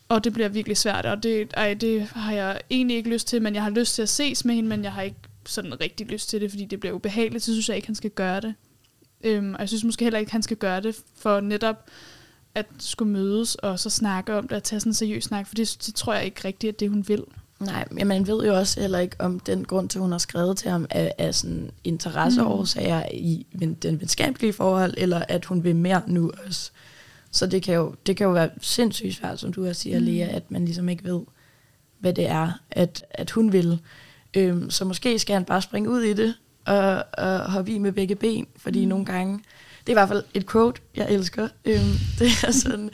og 0.09 0.23
det 0.23 0.33
bliver 0.33 0.49
virkelig 0.49 0.77
svært, 0.77 1.05
og 1.05 1.23
det, 1.23 1.53
ej, 1.53 1.73
det 1.73 2.01
har 2.01 2.31
jeg 2.31 2.61
egentlig 2.69 2.97
ikke 2.97 3.09
lyst 3.09 3.27
til, 3.27 3.41
men 3.41 3.55
jeg 3.55 3.63
har 3.63 3.69
lyst 3.69 3.95
til 3.95 4.01
at 4.01 4.09
ses 4.09 4.45
med 4.45 4.55
hende, 4.55 4.69
men 4.69 4.83
jeg 4.83 4.91
har 4.91 5.01
ikke 5.01 5.17
sådan 5.45 5.81
rigtig 5.81 6.07
lyst 6.07 6.29
til 6.29 6.41
det, 6.41 6.49
fordi 6.51 6.65
det 6.65 6.79
bliver 6.79 6.93
ubehageligt, 6.93 7.43
så 7.43 7.51
synes 7.51 7.69
jeg 7.69 7.75
ikke, 7.75 7.87
han 7.87 7.95
skal 7.95 8.09
gøre 8.09 8.41
det. 8.41 8.53
Øhm, 9.23 9.53
og 9.53 9.59
jeg 9.59 9.67
synes 9.69 9.83
måske 9.83 10.05
heller 10.05 10.19
ikke, 10.19 10.31
han 10.31 10.43
skal 10.43 10.57
gøre 10.57 10.81
det 10.81 10.95
for 11.15 11.39
netop 11.39 11.89
at 12.55 12.65
skulle 12.79 13.11
mødes 13.11 13.55
og 13.55 13.79
så 13.79 13.89
snakke 13.89 14.35
om 14.35 14.47
det 14.47 14.57
og 14.57 14.63
tage 14.63 14.79
sådan 14.79 14.89
en 14.89 14.93
seriøs 14.93 15.23
snak, 15.23 15.47
for 15.47 15.55
det, 15.55 15.77
det 15.85 15.95
tror 15.95 16.13
jeg 16.13 16.25
ikke 16.25 16.41
rigtigt, 16.45 16.73
at 16.73 16.79
det 16.79 16.89
hun 16.89 17.07
vil. 17.07 17.23
Nej, 17.59 17.87
men 17.91 18.07
man 18.07 18.27
ved 18.27 18.45
jo 18.45 18.55
også 18.55 18.81
heller 18.81 18.99
ikke, 18.99 19.15
om 19.19 19.39
den 19.39 19.65
grund 19.65 19.89
til, 19.89 20.01
hun 20.01 20.11
har 20.11 20.17
skrevet 20.17 20.57
til 20.57 20.71
ham, 20.71 20.85
er, 20.89 21.11
er 21.17 21.31
sådan 21.31 21.71
interesseårsager 21.83 22.99
mm. 22.99 23.09
i 23.11 23.45
den 23.81 23.99
venskabelige 23.99 24.53
forhold, 24.53 24.93
eller 24.97 25.23
at 25.29 25.45
hun 25.45 25.63
vil 25.63 25.75
mere 25.75 26.01
nu 26.07 26.31
også. 26.47 26.71
Så 27.31 27.47
det 27.47 27.63
kan 27.63 27.75
jo, 27.75 27.95
det 28.05 28.17
kan 28.17 28.25
jo 28.25 28.33
være 28.33 28.49
sindssygt 28.61 29.15
svært, 29.15 29.39
som 29.39 29.53
du 29.53 29.67
også 29.67 29.81
siger, 29.81 29.99
mm. 29.99 30.05
Lea, 30.05 30.27
at 30.27 30.51
man 30.51 30.65
ligesom 30.65 30.89
ikke 30.89 31.03
ved, 31.03 31.21
hvad 31.99 32.13
det 32.13 32.27
er, 32.27 32.51
at, 32.71 33.05
at 33.09 33.31
hun 33.31 33.51
vil. 33.51 33.79
Øhm, 34.35 34.69
så 34.69 34.85
måske 34.85 35.19
skal 35.19 35.33
han 35.33 35.45
bare 35.45 35.61
springe 35.61 35.89
ud 35.89 36.01
i 36.01 36.13
det, 36.13 36.33
og, 36.65 37.03
og 37.17 37.51
hoppe 37.51 37.71
i 37.71 37.77
med 37.77 37.91
begge 37.91 38.15
ben, 38.15 38.47
fordi 38.57 38.85
mm. 38.85 38.89
nogle 38.89 39.05
gange, 39.05 39.33
det 39.79 39.89
er 39.89 39.91
i 39.91 39.93
hvert 39.93 40.07
fald 40.07 40.23
et 40.33 40.49
quote, 40.49 40.81
jeg 40.95 41.11
elsker, 41.11 41.47
øhm, 41.65 41.79
det 42.19 42.27
er 42.47 42.51
sådan, 42.51 42.89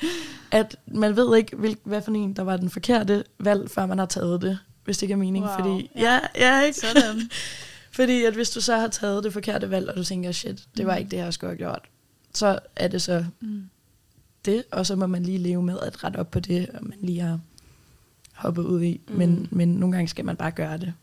at 0.52 0.76
man 0.88 1.16
ved 1.16 1.38
ikke, 1.38 1.56
hvil, 1.56 1.78
hvad 1.84 2.02
for 2.02 2.12
en, 2.12 2.34
der 2.34 2.44
var 2.44 2.58
den 2.58 2.70
forkerte 2.70 3.24
valg, 3.40 3.70
før 3.72 3.86
man 3.86 3.98
har 4.00 4.06
taget 4.06 4.42
det, 4.42 4.60
hvis 4.86 4.98
det 4.98 5.08
giver 5.08 5.18
mening. 5.18 5.46
Wow, 5.46 5.54
fordi, 5.60 5.92
ja. 5.96 6.02
ja, 6.02 6.20
ja, 6.36 6.62
ikke? 6.62 6.80
Sådan. 6.80 7.30
fordi 7.98 8.24
at 8.24 8.34
hvis 8.34 8.50
du 8.50 8.62
så 8.62 8.76
har 8.76 8.88
taget 8.88 9.24
det 9.24 9.34
forkerte 9.34 9.70
valg, 9.70 9.90
og 9.90 9.96
du 9.96 10.04
tænker, 10.04 10.32
shit, 10.32 10.64
det 10.78 10.86
var 10.86 10.96
ikke 10.96 11.12
det, 11.12 11.18
jeg 11.18 11.34
skulle 11.34 11.50
have 11.50 11.58
gjort, 11.58 11.82
så 12.34 12.60
er 12.76 12.88
det 12.88 13.02
så 13.02 13.26
Mm. 13.40 13.64
det, 14.46 14.64
og 14.72 14.86
så 14.86 14.96
må 14.96 15.08
man 15.08 15.24
lige 15.24 15.38
leve 15.38 15.64
med 15.64 15.80
at 15.80 16.04
rette 16.04 16.18
op 16.18 16.32
på 16.32 16.40
det, 16.40 16.70
og 16.70 16.80
man 16.82 16.98
lige 17.02 17.22
har 17.22 17.40
hoppet 18.34 18.64
ud 18.64 18.82
i. 18.82 19.02
Mm. 19.08 19.14
Mm. 19.14 19.20
Men, 19.20 19.48
men 19.52 19.68
nogle 19.68 19.96
gange 19.96 20.08
skal 20.08 20.26
man 20.26 20.36
bare 20.36 20.52
gøre 20.52 20.78
det. 20.78 20.94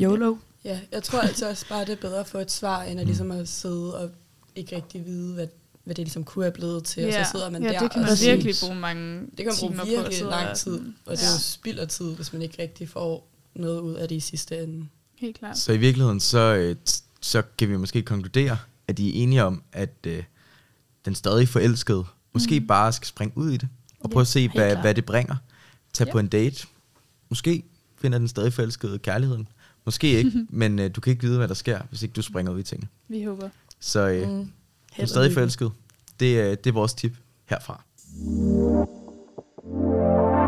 YOLO. 0.00 0.36
Ja, 0.64 0.80
jeg 0.92 1.02
tror 1.02 1.20
altså 1.20 1.48
også 1.48 1.68
bare, 1.68 1.80
det 1.84 1.92
er 1.92 1.96
bedre 1.96 2.20
at 2.20 2.26
få 2.26 2.38
et 2.38 2.50
svar, 2.50 2.82
end 2.82 3.00
at 3.00 3.06
ligesom 3.06 3.30
at 3.30 3.48
sidde 3.48 3.98
og 3.98 4.10
ikke 4.56 4.76
rigtig 4.76 5.04
vide, 5.06 5.34
hvad, 5.34 5.46
hvad 5.84 5.94
det 5.94 6.04
ligesom 6.04 6.24
kunne 6.24 6.44
have 6.44 6.52
blevet 6.52 6.84
til, 6.84 7.06
og 7.06 7.12
så 7.12 7.30
sidder 7.30 7.50
man 7.50 7.62
ja, 7.62 7.72
der 7.72 7.78
det 7.78 7.90
kan 7.90 8.00
og 8.02 8.06
man 8.08 8.16
siger- 8.16 8.32
virkelig 8.34 8.54
bruge 8.62 8.74
mange 8.74 9.20
det 9.20 9.36
kan 9.36 9.46
man 9.46 9.54
bruge 9.60 9.74
på 9.78 9.84
virkelig 9.86 10.16
sidde 10.18 10.30
lang 10.30 10.48
og- 10.50 10.56
tid, 10.56 10.78
og 11.06 11.16
det 11.16 11.22
er 11.22 11.32
jo 11.34 11.38
spild 11.40 11.78
af 11.78 11.88
tid, 11.88 12.14
hvis 12.14 12.32
man 12.32 12.42
ikke 12.42 12.62
rigtig 12.62 12.88
får 12.88 13.28
noget 13.54 13.80
ud 13.80 13.94
af 13.94 14.08
det 14.08 14.16
i 14.16 14.20
sidste 14.20 14.62
ende. 14.62 14.86
Helt 15.18 15.38
klart. 15.38 15.58
Så 15.58 15.72
i 15.72 15.76
virkeligheden, 15.76 16.20
så, 16.20 16.38
øh, 16.54 16.76
så 17.20 17.42
kan 17.58 17.68
vi 17.68 17.76
måske 17.76 18.02
konkludere, 18.02 18.58
at 18.88 18.98
de 18.98 19.08
er 19.08 19.22
enige 19.22 19.44
om, 19.44 19.62
at 19.72 19.94
øh, 20.06 20.22
den 21.04 21.14
stadig 21.14 21.48
forelskede 21.48 22.04
måske 22.32 22.60
mm. 22.60 22.66
bare 22.66 22.92
skal 22.92 23.06
springe 23.06 23.38
ud 23.38 23.50
i 23.50 23.56
det, 23.56 23.68
og 24.00 24.10
prøve 24.10 24.20
at 24.20 24.26
se, 24.26 24.48
hvad, 24.48 24.70
klart. 24.70 24.80
hvad 24.84 24.94
det 24.94 25.04
bringer. 25.04 25.36
Tag 25.92 26.06
Ja. 26.06 26.12
på 26.12 26.18
en 26.18 26.26
date. 26.28 26.66
Måske 27.28 27.62
finder 28.00 28.18
den 28.18 28.28
stadig 28.28 28.52
forelskede 28.52 28.98
kærligheden. 28.98 29.48
Måske 29.86 30.08
ikke, 30.10 30.32
men 30.50 30.78
øh, 30.78 30.90
du 30.96 31.00
kan 31.00 31.10
ikke 31.10 31.22
vide, 31.22 31.38
hvad 31.38 31.48
der 31.48 31.54
sker, 31.54 31.78
hvis 31.88 32.02
ikke 32.02 32.12
du 32.12 32.22
springer 32.22 32.52
ud 32.52 32.58
i 32.58 32.62
tingene. 32.62 32.88
Vi 33.08 33.22
håber. 33.24 33.48
Så 33.80 34.08
øh, 34.08 34.28
mm. 34.28 34.50
Du 34.96 35.02
er 35.02 35.06
stadig 35.06 35.32
forelsket. 35.32 35.72
Det, 36.20 36.40
er- 36.40 36.54
det 36.54 36.66
er 36.70 36.74
vores 36.74 36.94
tip 36.94 37.12
herfra. 37.44 37.82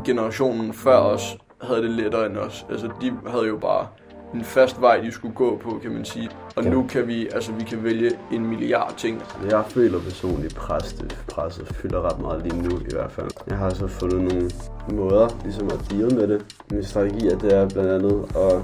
generationen 0.04 0.72
før 0.72 0.96
os 0.96 1.36
havde 1.62 1.82
det 1.82 1.90
lettere 1.90 2.26
end 2.26 2.36
os. 2.36 2.66
Altså, 2.70 2.86
de 3.00 3.12
havde 3.26 3.46
jo 3.46 3.58
bare 3.58 3.86
en 4.34 4.44
fast 4.44 4.80
vej, 4.80 5.00
de 5.00 5.12
skulle 5.12 5.34
gå 5.34 5.60
på, 5.62 5.78
kan 5.82 5.92
man 5.92 6.04
sige. 6.04 6.28
Og 6.56 6.64
Ja. 6.64 6.70
nu 6.70 6.86
kan 6.86 7.06
vi, 7.06 7.28
altså, 7.32 7.52
vi 7.52 7.64
kan 7.64 7.84
vælge 7.84 8.10
en 8.32 8.46
milliard 8.46 8.94
ting. 8.96 9.22
Jeg 9.50 9.64
føler 9.68 10.00
personligt, 10.00 10.54
presset, 10.54 11.18
presset 11.28 11.66
fylder 11.74 12.10
ret 12.12 12.20
meget 12.20 12.42
lige 12.42 12.62
nu 12.62 12.78
i 12.80 12.90
hvert 12.92 13.12
fald. 13.12 13.30
Jeg 13.46 13.56
har 13.58 13.74
så 13.74 13.86
fundet 13.86 14.22
nogle 14.22 14.50
måder 14.92 15.28
ligesom 15.44 15.66
at 15.66 15.90
deal 15.90 16.14
med 16.14 16.28
det. 16.28 16.44
Min 16.70 16.84
strategi 16.84 17.26
er, 17.26 17.38
det 17.38 17.52
er 17.56 17.68
blandt 17.68 17.90
andet 17.90 18.24
at 18.36 18.62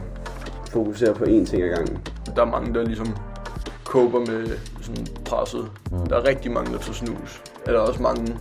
fokusere 0.74 1.14
på 1.14 1.24
én 1.24 1.44
ting 1.50 1.62
ad 1.62 1.70
gangen. 1.76 1.98
Der 2.36 2.42
er 2.42 2.50
mange, 2.56 2.74
der 2.74 2.82
ligesom 2.84 3.16
koper 3.84 4.18
med 4.18 4.40
sådan 4.80 5.06
presset. 5.24 5.64
Mm. 5.90 6.06
Der 6.06 6.16
er 6.16 6.24
rigtig 6.24 6.50
mange, 6.52 6.72
der 6.72 6.78
tager 6.78 6.92
snus. 6.92 7.42
Er 7.66 7.72
der 7.72 7.78
også 7.78 8.02
mange, 8.02 8.36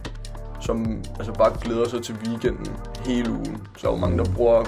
som 0.61 1.03
altså 1.19 1.33
bare 1.33 1.51
glæder 1.61 1.87
sig 1.89 2.03
til 2.03 2.15
weekenden 2.25 2.71
hele 3.05 3.31
ugen. 3.31 3.57
Så 3.77 3.87
er 3.87 3.91
der 3.91 3.97
jo 3.97 4.01
mange, 4.05 4.17
der 4.17 4.25
bruger 4.35 4.63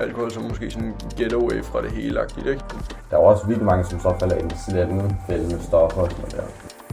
alkohol 0.00 0.30
som 0.30 0.42
måske 0.42 0.70
sådan 0.70 0.88
en 0.88 0.94
getaway 1.16 1.64
fra 1.64 1.82
det 1.82 1.90
hele 1.90 2.20
ikke? 2.38 2.62
Der 3.10 3.16
er 3.16 3.20
også 3.30 3.46
virkelig 3.46 3.66
mange, 3.66 3.84
som 3.84 4.00
så 4.00 4.16
falder 4.20 4.36
ind 4.36 4.52
i 4.52 4.54
sådan 4.66 4.90
en 4.90 5.00
anden 5.00 5.16
fælde 5.28 5.46
med 5.48 5.60
stoffer 5.60 6.00
og 6.00 6.10
sådan 6.10 6.30
der. 6.30 6.42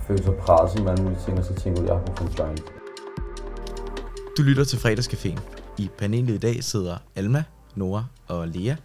Føler 0.07 0.23
sig 0.23 0.33
presset 0.33 0.83
med 0.83 0.91
alle 0.91 1.03
mulige 1.03 1.19
ting, 1.25 1.39
og 1.39 1.45
så 1.45 1.53
tænker 1.53 1.81
du, 1.81 1.87
at 1.87 1.89
jeg 1.89 1.97
har 1.97 2.15
fået. 2.17 2.63
Du 4.37 4.41
lytter 4.41 4.63
til 4.63 4.77
Fredagscaféen. 4.77 5.39
I 5.77 5.89
panelet 5.97 6.33
i 6.33 6.37
dag 6.37 6.63
sidder 6.63 6.97
Alma, 7.15 7.43
Nora 7.75 8.05
og 8.27 8.47
Lea, 8.47 8.75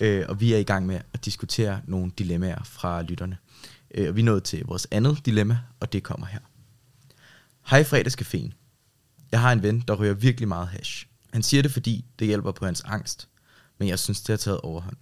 øh, 0.00 0.24
og 0.28 0.40
vi 0.40 0.52
er 0.52 0.58
i 0.58 0.62
gang 0.62 0.86
med 0.86 1.00
at 1.12 1.24
diskutere 1.24 1.80
nogle 1.84 2.12
dilemmaer 2.18 2.62
fra 2.64 3.02
lytterne. 3.02 3.38
Øh, 3.94 4.08
og 4.08 4.16
vi 4.16 4.20
er 4.20 4.24
nået 4.24 4.44
til 4.44 4.64
vores 4.64 4.86
andet 4.90 5.26
dilemma, 5.26 5.58
og 5.80 5.92
det 5.92 6.02
kommer 6.02 6.26
her. 6.26 6.40
Hej 7.66 7.82
Fredagscaféen. 7.82 8.50
Jeg 9.32 9.40
har 9.40 9.52
en 9.52 9.62
ven, 9.62 9.84
der 9.88 9.94
ryger 9.94 10.14
virkelig 10.14 10.48
meget 10.48 10.68
hash. 10.68 11.06
Han 11.32 11.42
siger 11.42 11.62
det, 11.62 11.70
fordi 11.70 12.04
det 12.18 12.26
hjælper 12.26 12.52
på 12.52 12.64
hans 12.64 12.80
angst, 12.80 13.28
men 13.78 13.88
jeg 13.88 13.98
synes, 13.98 14.20
det 14.20 14.28
har 14.28 14.36
taget 14.36 14.60
overhånd. 14.60 14.96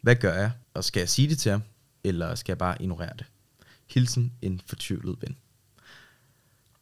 Hvad 0.00 0.16
gør 0.16 0.34
jeg? 0.34 0.50
Og 0.74 0.84
skal 0.84 1.00
jeg 1.00 1.08
sige 1.08 1.28
det 1.28 1.38
til 1.38 1.50
ham, 1.50 1.62
eller 2.04 2.34
skal 2.34 2.52
jeg 2.52 2.58
bare 2.58 2.82
ignorere 2.82 3.12
det? 3.18 3.26
Hilsen 3.86 4.32
en 4.42 4.60
fortvivlet 4.66 5.16
ven. 5.20 5.36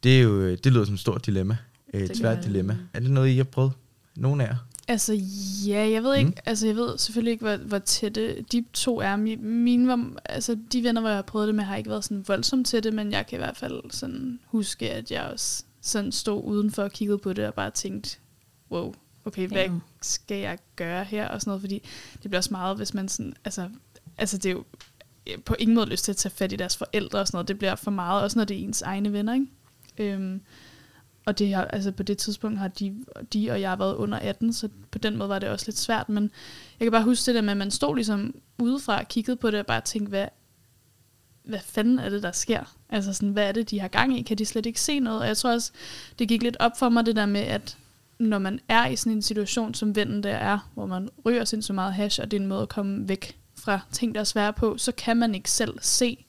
Det, 0.03 0.17
er 0.17 0.21
jo, 0.21 0.41
øh, 0.41 0.57
det 0.63 0.73
lyder 0.73 0.85
som 0.85 0.93
et 0.93 0.99
stort 0.99 1.25
dilemma. 1.25 1.57
Et 1.93 2.09
Det 2.09 2.17
svært 2.17 2.43
dilemma. 2.43 2.77
Er 2.93 2.99
det 2.99 3.11
noget, 3.11 3.29
I 3.29 3.37
har 3.37 3.43
prøvet? 3.43 3.73
Nogen 4.15 4.41
af 4.41 4.47
jer? 4.47 4.57
Altså, 4.87 5.13
ja, 5.67 5.89
jeg 5.89 6.03
ved 6.03 6.15
ikke, 6.15 6.29
Mm. 6.29 6.35
altså 6.45 6.67
jeg 6.67 6.75
ved 6.75 6.97
selvfølgelig 6.97 7.31
ikke, 7.31 7.45
hvor, 7.45 7.55
hvor 7.57 7.79
tætte 7.79 8.41
de 8.51 8.65
to 8.73 8.99
er. 9.01 9.15
Mi- 9.17 9.41
Mine 9.41 9.87
var, 9.87 10.11
altså 10.25 10.57
de 10.71 10.83
venner, 10.83 11.01
hvor 11.01 11.09
jeg 11.09 11.17
har 11.17 11.21
prøvet 11.21 11.47
det 11.47 11.55
med, 11.55 11.63
har 11.63 11.75
ikke 11.75 11.89
været 11.89 12.03
sådan 12.03 12.23
voldsomt 12.27 12.67
tætte, 12.67 12.91
men 12.91 13.11
jeg 13.11 13.27
kan 13.27 13.37
i 13.37 13.41
hvert 13.41 13.57
fald 13.57 13.81
sådan 13.91 14.39
huske, 14.45 14.91
at 14.91 15.11
jeg 15.11 15.23
også 15.23 15.63
sådan 15.81 16.11
stod 16.11 16.43
udenfor 16.43 16.83
og 16.83 16.91
kiggede 16.91 17.17
på 17.17 17.33
det 17.33 17.47
og 17.47 17.53
bare 17.53 17.71
tænkte, 17.71 18.17
wow, 18.71 18.93
okay, 19.25 19.47
hvad 19.47 19.57
Ja. 19.63 19.71
skal 20.01 20.37
jeg 20.37 20.57
gøre 20.75 21.03
her? 21.03 21.27
Og 21.27 21.41
sådan 21.41 21.49
noget, 21.49 21.61
fordi 21.61 21.81
det 22.13 22.31
bliver 22.31 22.37
også 22.37 22.51
meget, 22.53 22.77
hvis 22.77 22.93
man 22.93 23.07
sådan, 23.09 23.33
altså, 23.45 23.69
altså 24.17 24.37
det 24.37 24.45
er 24.45 24.53
jo 24.53 24.63
på 25.45 25.55
ingen 25.59 25.75
måde 25.75 25.85
lyst 25.89 26.05
til 26.05 26.11
at 26.11 26.17
tage 26.17 26.33
fat 26.35 26.51
i 26.51 26.55
deres 26.55 26.77
forældre 26.77 27.19
og 27.19 27.27
sådan 27.27 27.35
noget. 27.35 27.47
Det 27.47 27.57
bliver 27.57 27.75
for 27.75 27.91
meget, 27.91 28.23
også 28.23 28.39
når 28.39 28.45
det 28.45 28.57
er 28.59 28.63
ens 28.63 28.81
egne 28.81 29.13
venner, 29.13 29.33
ikke? 29.33 29.47
Øhm, 29.97 30.41
og 31.25 31.39
det 31.39 31.65
altså 31.69 31.91
på 31.91 32.03
det 32.03 32.17
tidspunkt 32.17 32.59
har 32.59 32.67
de, 32.67 33.05
de 33.33 33.51
og 33.51 33.61
jeg 33.61 33.79
været 33.79 33.95
under 33.95 34.19
18, 34.19 34.53
så 34.53 34.69
på 34.91 34.97
den 34.97 35.17
måde 35.17 35.29
var 35.29 35.39
det 35.39 35.49
også 35.49 35.65
lidt 35.67 35.77
svært. 35.77 36.09
Men 36.09 36.31
jeg 36.79 36.85
kan 36.85 36.91
bare 36.91 37.03
huske 37.03 37.25
det 37.25 37.35
der 37.35 37.41
med, 37.41 37.51
at 37.51 37.57
man 37.57 37.71
stod 37.71 37.95
ligesom 37.95 38.35
udefra 38.59 38.99
og 38.99 39.07
kiggede 39.07 39.37
på 39.37 39.51
det 39.51 39.59
og 39.59 39.65
bare 39.65 39.81
tænkte, 39.81 40.09
hvad, 40.09 40.27
hvad 41.43 41.59
fanden 41.59 41.99
er 41.99 42.09
det, 42.09 42.23
der 42.23 42.31
sker? 42.31 42.75
Altså 42.89 43.13
sådan, 43.13 43.29
hvad 43.29 43.47
er 43.47 43.51
det, 43.51 43.69
de 43.69 43.79
har 43.79 43.87
gang 43.87 44.19
i? 44.19 44.21
Kan 44.21 44.37
de 44.37 44.45
slet 44.45 44.65
ikke 44.65 44.81
se 44.81 44.99
noget? 44.99 45.21
Og 45.21 45.27
jeg 45.27 45.37
tror 45.37 45.51
også, 45.51 45.71
det 46.19 46.27
gik 46.27 46.43
lidt 46.43 46.57
op 46.59 46.71
for 46.79 46.89
mig, 46.89 47.05
det 47.05 47.15
der 47.15 47.25
med, 47.25 47.41
at 47.41 47.77
når 48.19 48.39
man 48.39 48.59
er 48.67 48.87
i 48.87 48.95
sådan 48.95 49.13
en 49.13 49.21
situation, 49.21 49.73
som 49.73 49.95
vennen 49.95 50.23
der 50.23 50.35
er, 50.35 50.71
hvor 50.73 50.85
man 50.85 51.09
ryger 51.25 51.45
sindssygt 51.45 51.75
meget 51.75 51.93
hash, 51.93 52.21
og 52.21 52.31
det 52.31 52.37
er 52.37 52.41
en 52.41 52.47
måde 52.47 52.61
at 52.61 52.69
komme 52.69 53.09
væk 53.09 53.37
fra 53.55 53.79
ting, 53.91 54.15
der 54.15 54.21
er 54.21 54.25
svære 54.25 54.53
på, 54.53 54.77
så 54.77 54.91
kan 54.91 55.17
man 55.17 55.35
ikke 55.35 55.51
selv 55.51 55.79
se, 55.81 56.24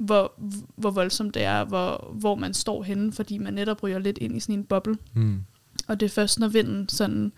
hvor, 0.00 0.32
hvor 0.76 0.90
voldsomt 0.90 1.34
det 1.34 1.42
er, 1.42 1.64
hvor, 1.64 2.14
hvor 2.14 2.34
man 2.34 2.54
står 2.54 2.82
henne, 2.82 3.12
fordi 3.12 3.38
man 3.38 3.54
netop 3.54 3.82
ryger 3.82 3.98
lidt 3.98 4.18
ind 4.18 4.36
i 4.36 4.40
sådan 4.40 4.54
en 4.54 4.64
boble. 4.64 4.96
Mm. 5.14 5.40
Og 5.88 6.00
det 6.00 6.06
er 6.06 6.10
først, 6.10 6.38
når 6.38 6.48
vinden 6.48 6.88
sådan 6.88 7.32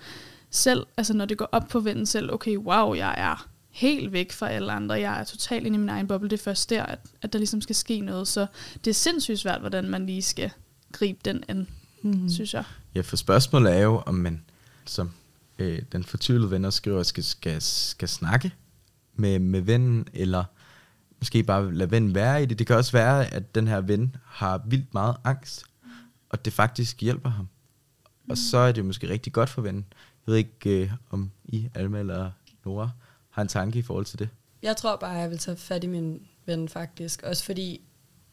selv, 0.51 0.87
altså 0.97 1.15
når 1.15 1.25
det 1.25 1.39
går 1.39 1.49
op 1.53 1.69
på 1.69 1.81
vinden 1.81 2.07
selv, 2.07 2.33
okay, 2.33 2.57
wow, 2.57 2.95
jeg 2.95 3.15
er 3.19 3.49
helt 3.71 4.13
væk 4.13 4.33
fra 4.33 4.51
alle 4.51 4.73
andre, 4.73 4.95
jeg 4.95 5.21
er 5.21 5.25
totalt 5.25 5.67
inde 5.67 5.77
i 5.77 5.79
min 5.79 5.89
egen 5.89 6.09
boble, 6.09 6.29
det 6.29 6.39
er 6.39 6.43
først 6.43 6.71
der, 6.71 6.83
at, 6.83 6.99
at 7.23 7.33
der 7.33 7.39
ligesom 7.39 7.61
skal 7.61 7.77
ske 7.77 8.01
noget. 8.01 8.29
Så 8.29 8.47
det 8.85 8.91
er 8.91 8.95
sindssygt 8.95 9.39
svært, 9.39 9.61
hvordan 9.61 9.89
man 9.89 10.07
lige 10.07 10.23
skal 10.23 10.51
gribe 10.93 11.19
den 11.25 11.45
an, 11.49 11.69
mm. 12.03 12.29
synes 12.29 12.55
jeg. 12.55 12.65
Ja, 12.95 13.01
for 13.01 13.17
spørgsmålet 13.17 13.73
er 13.73 13.81
jo, 13.81 14.03
om 14.07 14.15
man, 14.15 14.43
som 14.85 15.11
øh, 15.59 15.83
den 15.93 16.05
fortvivlede 16.05 16.51
venner 16.51 16.71
skriver, 16.71 17.03
skal, 17.03 17.25
skal, 17.25 17.63
skal 17.63 18.09
snakke 18.09 18.53
med, 19.17 19.39
med 19.39 19.61
vennen, 19.61 20.07
eller 20.13 20.45
måske 21.23 21.43
bare 21.43 21.75
lade 21.75 21.91
vennen 21.91 22.15
være 22.15 22.43
i 22.43 22.47
det. 22.47 22.59
Det 22.59 22.67
kan 22.67 22.77
også 22.77 22.93
være, 22.93 23.35
at 23.35 23.55
den 23.55 23.69
her 23.69 23.81
ven 23.81 24.17
har 24.25 24.63
vildt 24.67 24.95
meget 24.95 25.17
angst, 25.25 25.65
og 26.29 26.45
det 26.45 26.53
faktisk 26.53 27.01
hjælper 27.01 27.31
ham. 27.31 27.49
Og 28.31 28.39
så 28.39 28.59
er 28.59 28.73
det 28.73 28.85
måske 28.85 29.09
rigtig 29.09 29.33
godt 29.33 29.49
for 29.49 29.63
vennen. 29.63 29.85
Jeg 30.27 30.33
ved 30.33 30.37
ikke, 30.39 30.83
øh, 30.83 30.93
om 31.11 31.31
I, 31.45 31.69
Alma 31.75 31.99
eller 32.01 32.31
Nora, 32.65 32.91
har 33.31 33.43
en 33.43 33.49
tanke 33.49 33.79
i 33.79 33.83
forhold 33.83 34.05
til 34.05 34.19
det. 34.19 34.29
Jeg 34.63 34.77
tror 34.77 34.97
bare, 34.97 35.11
jeg 35.11 35.31
vil 35.31 35.39
tage 35.39 35.57
fat 35.57 35.85
i 35.85 35.87
min 35.87 36.23
ven 36.47 36.69
faktisk. 36.69 37.23
Også 37.23 37.45
fordi 37.45 37.81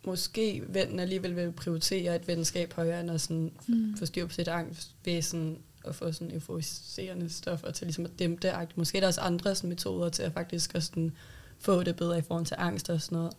måske 0.05 0.63
vennen 0.67 0.99
alligevel 0.99 1.35
vil 1.35 1.51
prioritere 1.51 2.15
et 2.15 2.27
venskab 2.27 2.73
højere, 2.73 3.01
end 3.01 3.11
at 3.11 3.21
sådan 3.21 3.51
Mm. 3.67 3.95
få 3.99 4.05
styr 4.05 4.25
på 4.25 4.33
sit 4.33 4.47
angst 4.47 4.95
ved 5.05 5.21
sådan 5.21 5.57
at 5.85 5.95
få 5.95 6.11
sådan 6.11 6.33
euforiserende 6.33 7.29
stoffer 7.29 7.71
til 7.71 7.87
ligesom 7.87 8.05
at 8.05 8.19
dæmpe 8.19 8.47
det. 8.47 8.77
Måske 8.77 8.97
er 8.97 8.99
der 8.99 9.07
også 9.07 9.21
andre 9.21 9.55
sådan, 9.55 9.69
metoder 9.69 10.09
til 10.09 10.23
at 10.23 10.33
faktisk 10.33 10.71
også 10.75 10.87
sådan, 10.87 11.11
få 11.59 11.83
det 11.83 11.95
bedre 11.95 12.17
i 12.17 12.21
forhold 12.21 12.45
til 12.45 12.55
angst 12.59 12.89
og 12.89 13.01
sådan 13.01 13.17
noget. 13.17 13.33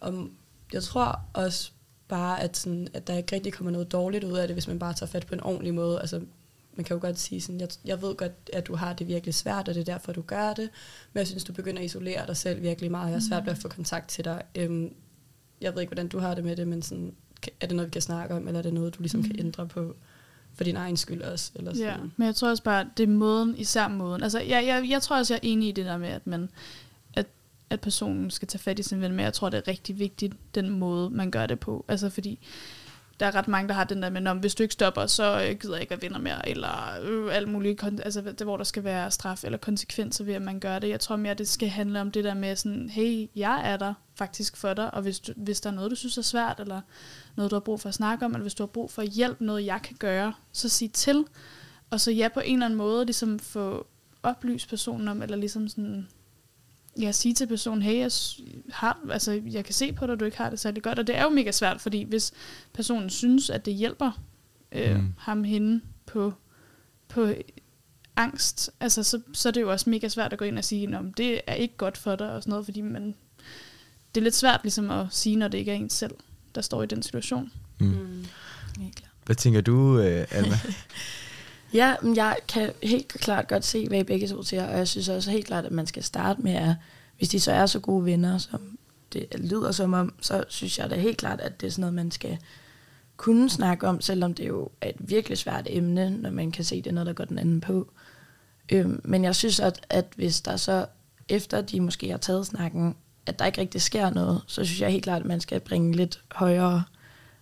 Og 0.00 0.28
jeg 0.72 0.82
tror 0.82 1.20
også 1.32 1.70
bare, 2.08 2.42
at, 2.42 2.56
sådan, 2.56 2.88
at 2.94 3.06
der 3.06 3.16
ikke 3.16 3.34
rigtig 3.34 3.52
kommer 3.52 3.70
noget 3.70 3.92
dårligt 3.92 4.24
ud 4.24 4.38
af 4.38 4.48
det, 4.48 4.54
hvis 4.54 4.68
man 4.68 4.78
bare 4.78 4.94
tager 4.94 5.10
fat 5.10 5.26
på 5.26 5.34
en 5.34 5.40
ordentlig 5.40 5.74
måde. 5.74 6.00
Altså, 6.00 6.20
man 6.74 6.84
kan 6.84 6.96
jo 6.96 7.00
godt 7.00 7.18
sige 7.18 7.40
sådan, 7.40 7.60
jeg, 7.60 7.68
jeg 7.84 8.02
ved 8.02 8.16
godt, 8.16 8.32
at 8.52 8.66
du 8.66 8.74
har 8.74 8.92
det 8.92 9.08
virkelig 9.08 9.34
svært, 9.34 9.68
og 9.68 9.74
det 9.74 9.80
er 9.80 9.84
derfor, 9.84 10.12
du 10.12 10.22
gør 10.22 10.52
det. 10.52 10.70
Men 11.12 11.18
jeg 11.18 11.26
synes, 11.26 11.44
du 11.44 11.52
begynder 11.52 11.78
at 11.78 11.84
isolere 11.84 12.26
dig 12.26 12.36
selv 12.36 12.62
virkelig 12.62 12.90
meget. 12.90 13.06
Jeg 13.06 13.14
har 13.14 13.28
svært 13.28 13.44
ved 13.44 13.52
at 13.52 13.58
få 13.58 13.68
kontakt 13.68 14.08
til 14.08 14.24
dig. 14.24 14.42
Øhm, 14.54 14.94
jeg 15.60 15.74
ved 15.74 15.80
ikke, 15.80 15.90
hvordan 15.90 16.08
du 16.08 16.18
har 16.18 16.34
det 16.34 16.44
med 16.44 16.56
det, 16.56 16.68
men 16.68 16.82
sådan, 16.82 17.14
er 17.60 17.66
det 17.66 17.76
noget, 17.76 17.86
vi 17.86 17.92
kan 17.92 18.02
snakke 18.02 18.34
om, 18.34 18.46
eller 18.46 18.58
er 18.58 18.62
det 18.62 18.74
noget, 18.74 18.94
du 18.94 19.02
ligesom 19.02 19.20
mm. 19.20 19.26
kan 19.26 19.38
ændre 19.38 19.68
på 19.68 19.96
for 20.54 20.64
din 20.64 20.76
egen 20.76 20.96
skyld 20.96 21.22
også? 21.22 21.52
Eller 21.54 21.74
sådan. 21.74 21.86
Ja, 21.86 21.96
men 22.16 22.26
jeg 22.26 22.34
tror 22.34 22.48
også 22.48 22.62
bare, 22.62 22.90
det 22.96 23.02
er 23.02 23.12
måden, 23.12 23.56
især 23.56 23.88
måden. 23.88 24.22
Altså, 24.22 24.40
jeg, 24.40 24.66
jeg, 24.66 24.86
jeg 24.88 25.02
tror 25.02 25.16
også, 25.16 25.34
jeg 25.34 25.40
er 25.42 25.48
enig 25.48 25.68
i 25.68 25.72
det 25.72 25.84
der 25.84 25.96
med, 25.96 26.08
at 26.08 26.26
man 26.26 26.48
at, 27.70 27.80
personen 27.80 28.30
skal 28.30 28.48
tage 28.48 28.58
fat 28.58 28.78
i 28.78 28.82
sin 28.82 29.00
ven, 29.00 29.12
men 29.12 29.20
jeg 29.20 29.32
tror, 29.32 29.48
det 29.48 29.58
er 29.58 29.68
rigtig 29.68 29.98
vigtigt, 29.98 30.34
den 30.54 30.70
måde, 30.70 31.10
man 31.10 31.30
gør 31.30 31.46
det 31.46 31.60
på. 31.60 31.84
Altså, 31.88 32.10
fordi 32.10 32.38
der 33.20 33.26
er 33.26 33.34
ret 33.34 33.48
mange, 33.48 33.68
der 33.68 33.74
har 33.74 33.84
den 33.84 34.02
der 34.02 34.10
med, 34.10 34.34
hvis 34.34 34.54
du 34.54 34.62
ikke 34.62 34.72
stopper, 34.72 35.06
så 35.06 35.46
øh, 35.48 35.58
gider 35.58 35.74
jeg 35.74 35.80
ikke 35.80 35.90
være 35.90 36.02
venner 36.02 36.18
mere, 36.18 36.48
eller 36.48 37.00
øh, 37.02 37.36
alt 37.36 37.48
muligt, 37.48 37.82
altså 37.82 38.20
det, 38.20 38.40
hvor 38.40 38.56
der 38.56 38.64
skal 38.64 38.84
være 38.84 39.10
straf 39.10 39.44
eller 39.44 39.58
konsekvenser 39.58 40.24
ved, 40.24 40.34
at 40.34 40.42
man 40.42 40.60
gør 40.60 40.78
det. 40.78 40.88
Jeg 40.88 41.00
tror 41.00 41.16
mere, 41.16 41.34
det 41.34 41.48
skal 41.48 41.68
handle 41.68 42.00
om 42.00 42.10
det 42.10 42.24
der 42.24 42.34
med 42.34 42.56
sådan, 42.56 42.90
hey, 42.90 43.28
jeg 43.36 43.72
er 43.72 43.76
der 43.76 43.94
faktisk 44.14 44.56
for 44.56 44.74
dig, 44.74 44.94
og 44.94 45.02
hvis, 45.02 45.20
du, 45.20 45.32
hvis 45.36 45.60
der 45.60 45.70
er 45.70 45.74
noget, 45.74 45.90
du 45.90 45.96
synes 45.96 46.18
er 46.18 46.22
svært, 46.22 46.60
eller 46.60 46.80
noget, 47.36 47.50
du 47.50 47.56
har 47.56 47.60
brug 47.60 47.80
for 47.80 47.88
at 47.88 47.94
snakke 47.94 48.24
om, 48.24 48.32
eller 48.32 48.42
hvis 48.42 48.54
du 48.54 48.62
har 48.62 48.68
brug 48.68 48.90
for 48.90 49.02
hjælp, 49.02 49.40
noget 49.40 49.66
jeg 49.66 49.80
kan 49.82 49.96
gøre, 49.98 50.34
så 50.52 50.68
sig 50.68 50.92
til. 50.92 51.24
Og 51.90 52.00
så 52.00 52.10
ja, 52.10 52.28
på 52.34 52.40
en 52.40 52.52
eller 52.52 52.66
anden 52.66 52.78
måde, 52.78 53.04
ligesom 53.04 53.38
få 53.38 53.86
oplyst 54.22 54.68
personen 54.68 55.08
om, 55.08 55.22
eller 55.22 55.36
ligesom 55.36 55.68
sådan, 55.68 56.08
ja, 57.00 57.12
sige 57.12 57.34
til 57.34 57.46
personen, 57.46 57.82
hey, 57.82 57.98
jeg, 57.98 58.10
har, 58.70 58.98
altså, 59.10 59.42
jeg 59.50 59.64
kan 59.64 59.74
se 59.74 59.92
på 59.92 60.06
dig, 60.06 60.12
at 60.12 60.20
du 60.20 60.24
ikke 60.24 60.36
har 60.36 60.50
det 60.50 60.60
særlig 60.60 60.82
godt. 60.82 60.98
Og 60.98 61.06
det 61.06 61.16
er 61.16 61.22
jo 61.22 61.28
mega 61.30 61.50
svært, 61.50 61.80
fordi 61.80 62.02
hvis 62.02 62.32
personen 62.72 63.10
synes, 63.10 63.50
at 63.50 63.66
det 63.66 63.74
hjælper 63.74 64.10
øh, 64.72 64.96
Mm. 64.96 65.00
mm. 65.02 65.12
ham 65.18 65.44
hende 65.44 65.80
på, 66.06 66.34
på 67.08 67.32
angst, 68.16 68.70
altså, 68.80 69.02
så, 69.02 69.20
så 69.32 69.48
er 69.48 69.52
det 69.52 69.60
jo 69.60 69.70
også 69.70 69.90
mega 69.90 70.08
svært 70.08 70.32
at 70.32 70.38
gå 70.38 70.44
ind 70.44 70.58
og 70.58 70.64
sige, 70.64 70.96
at 70.96 71.04
det 71.16 71.40
er 71.46 71.54
ikke 71.54 71.76
godt 71.76 71.98
for 71.98 72.16
dig, 72.16 72.32
og 72.32 72.42
sådan 72.42 72.50
noget, 72.50 72.64
fordi 72.64 72.80
man, 72.80 73.14
det 74.14 74.20
er 74.20 74.24
lidt 74.24 74.34
svært 74.34 74.60
ligesom 74.62 74.90
at 74.90 75.06
sige, 75.10 75.36
når 75.36 75.48
det 75.48 75.58
ikke 75.58 75.70
er 75.70 75.76
en 75.76 75.90
selv, 75.90 76.14
der 76.54 76.60
står 76.60 76.82
i 76.82 76.86
den 76.86 77.02
situation. 77.02 77.52
Mm. 77.80 77.86
Mm. 77.86 78.24
Hvad 79.24 79.36
tænker 79.36 79.60
du, 79.60 79.98
øh, 79.98 80.26
Alma? 80.30 80.54
Ja, 81.76 81.94
men 82.02 82.16
jeg 82.16 82.36
kan 82.48 82.72
helt 82.82 83.08
klart 83.08 83.48
godt 83.48 83.64
se, 83.64 83.88
hvad 83.88 84.00
I 84.00 84.02
begge 84.02 84.28
to 84.28 84.42
siger, 84.42 84.66
og 84.66 84.78
jeg 84.78 84.88
synes 84.88 85.08
også 85.08 85.30
helt 85.30 85.46
klart, 85.46 85.64
at 85.64 85.72
man 85.72 85.86
skal 85.86 86.02
starte 86.02 86.42
med 86.42 86.52
at, 86.52 86.74
hvis 87.16 87.28
de 87.28 87.40
så 87.40 87.52
er 87.52 87.66
så 87.66 87.80
gode 87.80 88.04
venner, 88.04 88.38
som 88.38 88.78
det 89.12 89.26
lyder 89.38 89.72
som 89.72 89.92
om, 89.92 90.14
så 90.20 90.44
synes 90.48 90.78
jeg 90.78 90.90
da 90.90 90.96
helt 90.96 91.18
klart, 91.18 91.40
at 91.40 91.60
det 91.60 91.66
er 91.66 91.70
sådan 91.70 91.80
noget, 91.80 91.94
man 91.94 92.10
skal 92.10 92.38
kunne 93.16 93.50
snakke 93.50 93.88
om, 93.88 94.00
selvom 94.00 94.34
det 94.34 94.48
jo 94.48 94.68
er 94.80 94.88
et 94.88 94.96
virkelig 94.98 95.38
svært 95.38 95.66
emne, 95.70 96.10
når 96.10 96.30
man 96.30 96.50
kan 96.50 96.64
se, 96.64 96.76
det 96.76 96.86
er 96.86 96.94
noget, 96.94 97.06
der 97.06 97.12
går 97.12 97.24
den 97.24 97.38
anden 97.38 97.60
på. 97.60 97.90
Øhm, 98.72 99.00
men 99.04 99.24
jeg 99.24 99.36
synes, 99.36 99.60
at, 99.60 99.86
at 99.90 100.06
hvis 100.16 100.40
der 100.40 100.56
så, 100.56 100.86
efter 101.28 101.60
de 101.60 101.80
måske 101.80 102.10
har 102.10 102.18
taget 102.18 102.46
snakken, 102.46 102.96
at 103.26 103.38
der 103.38 103.46
ikke 103.46 103.60
rigtig 103.60 103.82
sker 103.82 104.10
noget, 104.10 104.42
så 104.46 104.64
synes 104.64 104.80
jeg 104.80 104.90
helt 104.90 105.04
klart, 105.04 105.22
at 105.22 105.28
man 105.28 105.40
skal 105.40 105.60
bringe 105.60 105.96
lidt 105.96 106.20
højere 106.32 106.82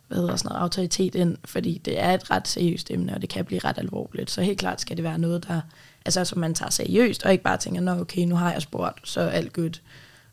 hvad 0.09 0.19
hedder 0.19 0.37
sådan 0.37 0.49
noget, 0.49 0.63
autoritet 0.63 1.15
ind, 1.15 1.37
fordi 1.45 1.81
det 1.85 2.01
er 2.01 2.11
et 2.11 2.31
ret 2.31 2.49
seriøst 2.49 2.91
emne, 2.91 3.15
og 3.15 3.23
det 3.23 3.29
kan 3.29 3.45
blive 3.45 3.61
ret 3.65 3.79
alvorligt. 3.79 4.31
Så 4.31 4.43
helt 4.43 4.59
klart 4.59 4.81
skal 4.81 4.97
det 4.97 5.05
være 5.05 5.19
noget, 5.19 5.47
der, 5.49 5.61
altså, 6.05 6.25
som 6.25 6.39
man 6.39 6.55
tager 6.55 6.71
seriøst, 6.71 7.23
og 7.23 7.33
ikke 7.33 7.45
bare 7.45 7.57
tænker, 7.57 7.81
nå 7.81 8.01
okay, 8.01 8.25
nu 8.25 8.35
har 8.35 8.53
jeg 8.53 8.63
spurgt, 8.63 9.09
så 9.09 9.21
er 9.21 9.31
alt 9.31 9.53
godt. 9.53 9.83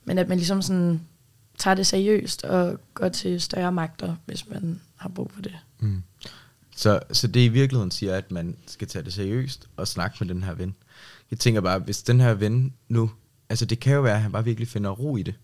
Men 0.06 0.18
at 0.18 0.30
man 0.30 0.38
ligesom 0.38 0.62
sådan 0.62 1.02
tager 1.58 1.76
det 1.76 1.88
seriøst 1.88 2.44
og 2.44 2.80
går 2.94 3.10
til 3.10 3.42
større 3.42 3.72
magter, 3.72 4.16
hvis 4.26 4.50
man 4.50 4.82
har 4.96 5.10
brug 5.10 5.32
for 5.32 5.42
det. 5.42 5.58
Mm. 5.80 6.04
Så, 6.76 7.00
så 7.12 7.28
det 7.28 7.40
i 7.40 7.48
virkeligheden 7.48 7.92
siger, 7.92 8.16
at 8.16 8.32
man 8.32 8.58
skal 8.68 8.88
tage 8.88 9.06
det 9.06 9.14
seriøst 9.14 9.68
og 9.78 9.88
snakke 9.88 10.18
med 10.20 10.34
den 10.34 10.44
her 10.44 10.54
ven. 10.54 10.76
Jeg 11.32 11.40
tænker 11.40 11.62
bare, 11.62 11.80
hvis 11.80 12.04
den 12.04 12.20
her 12.20 12.34
ven 12.34 12.74
nu, 12.90 13.12
altså 13.50 13.66
det 13.66 13.80
kan 13.80 13.96
jo 13.96 14.02
være, 14.02 14.16
at 14.16 14.22
han 14.22 14.32
bare 14.32 14.46
virkelig 14.46 14.68
finder 14.68 14.90
ro 14.90 15.18
i 15.18 15.24
det. 15.24 15.36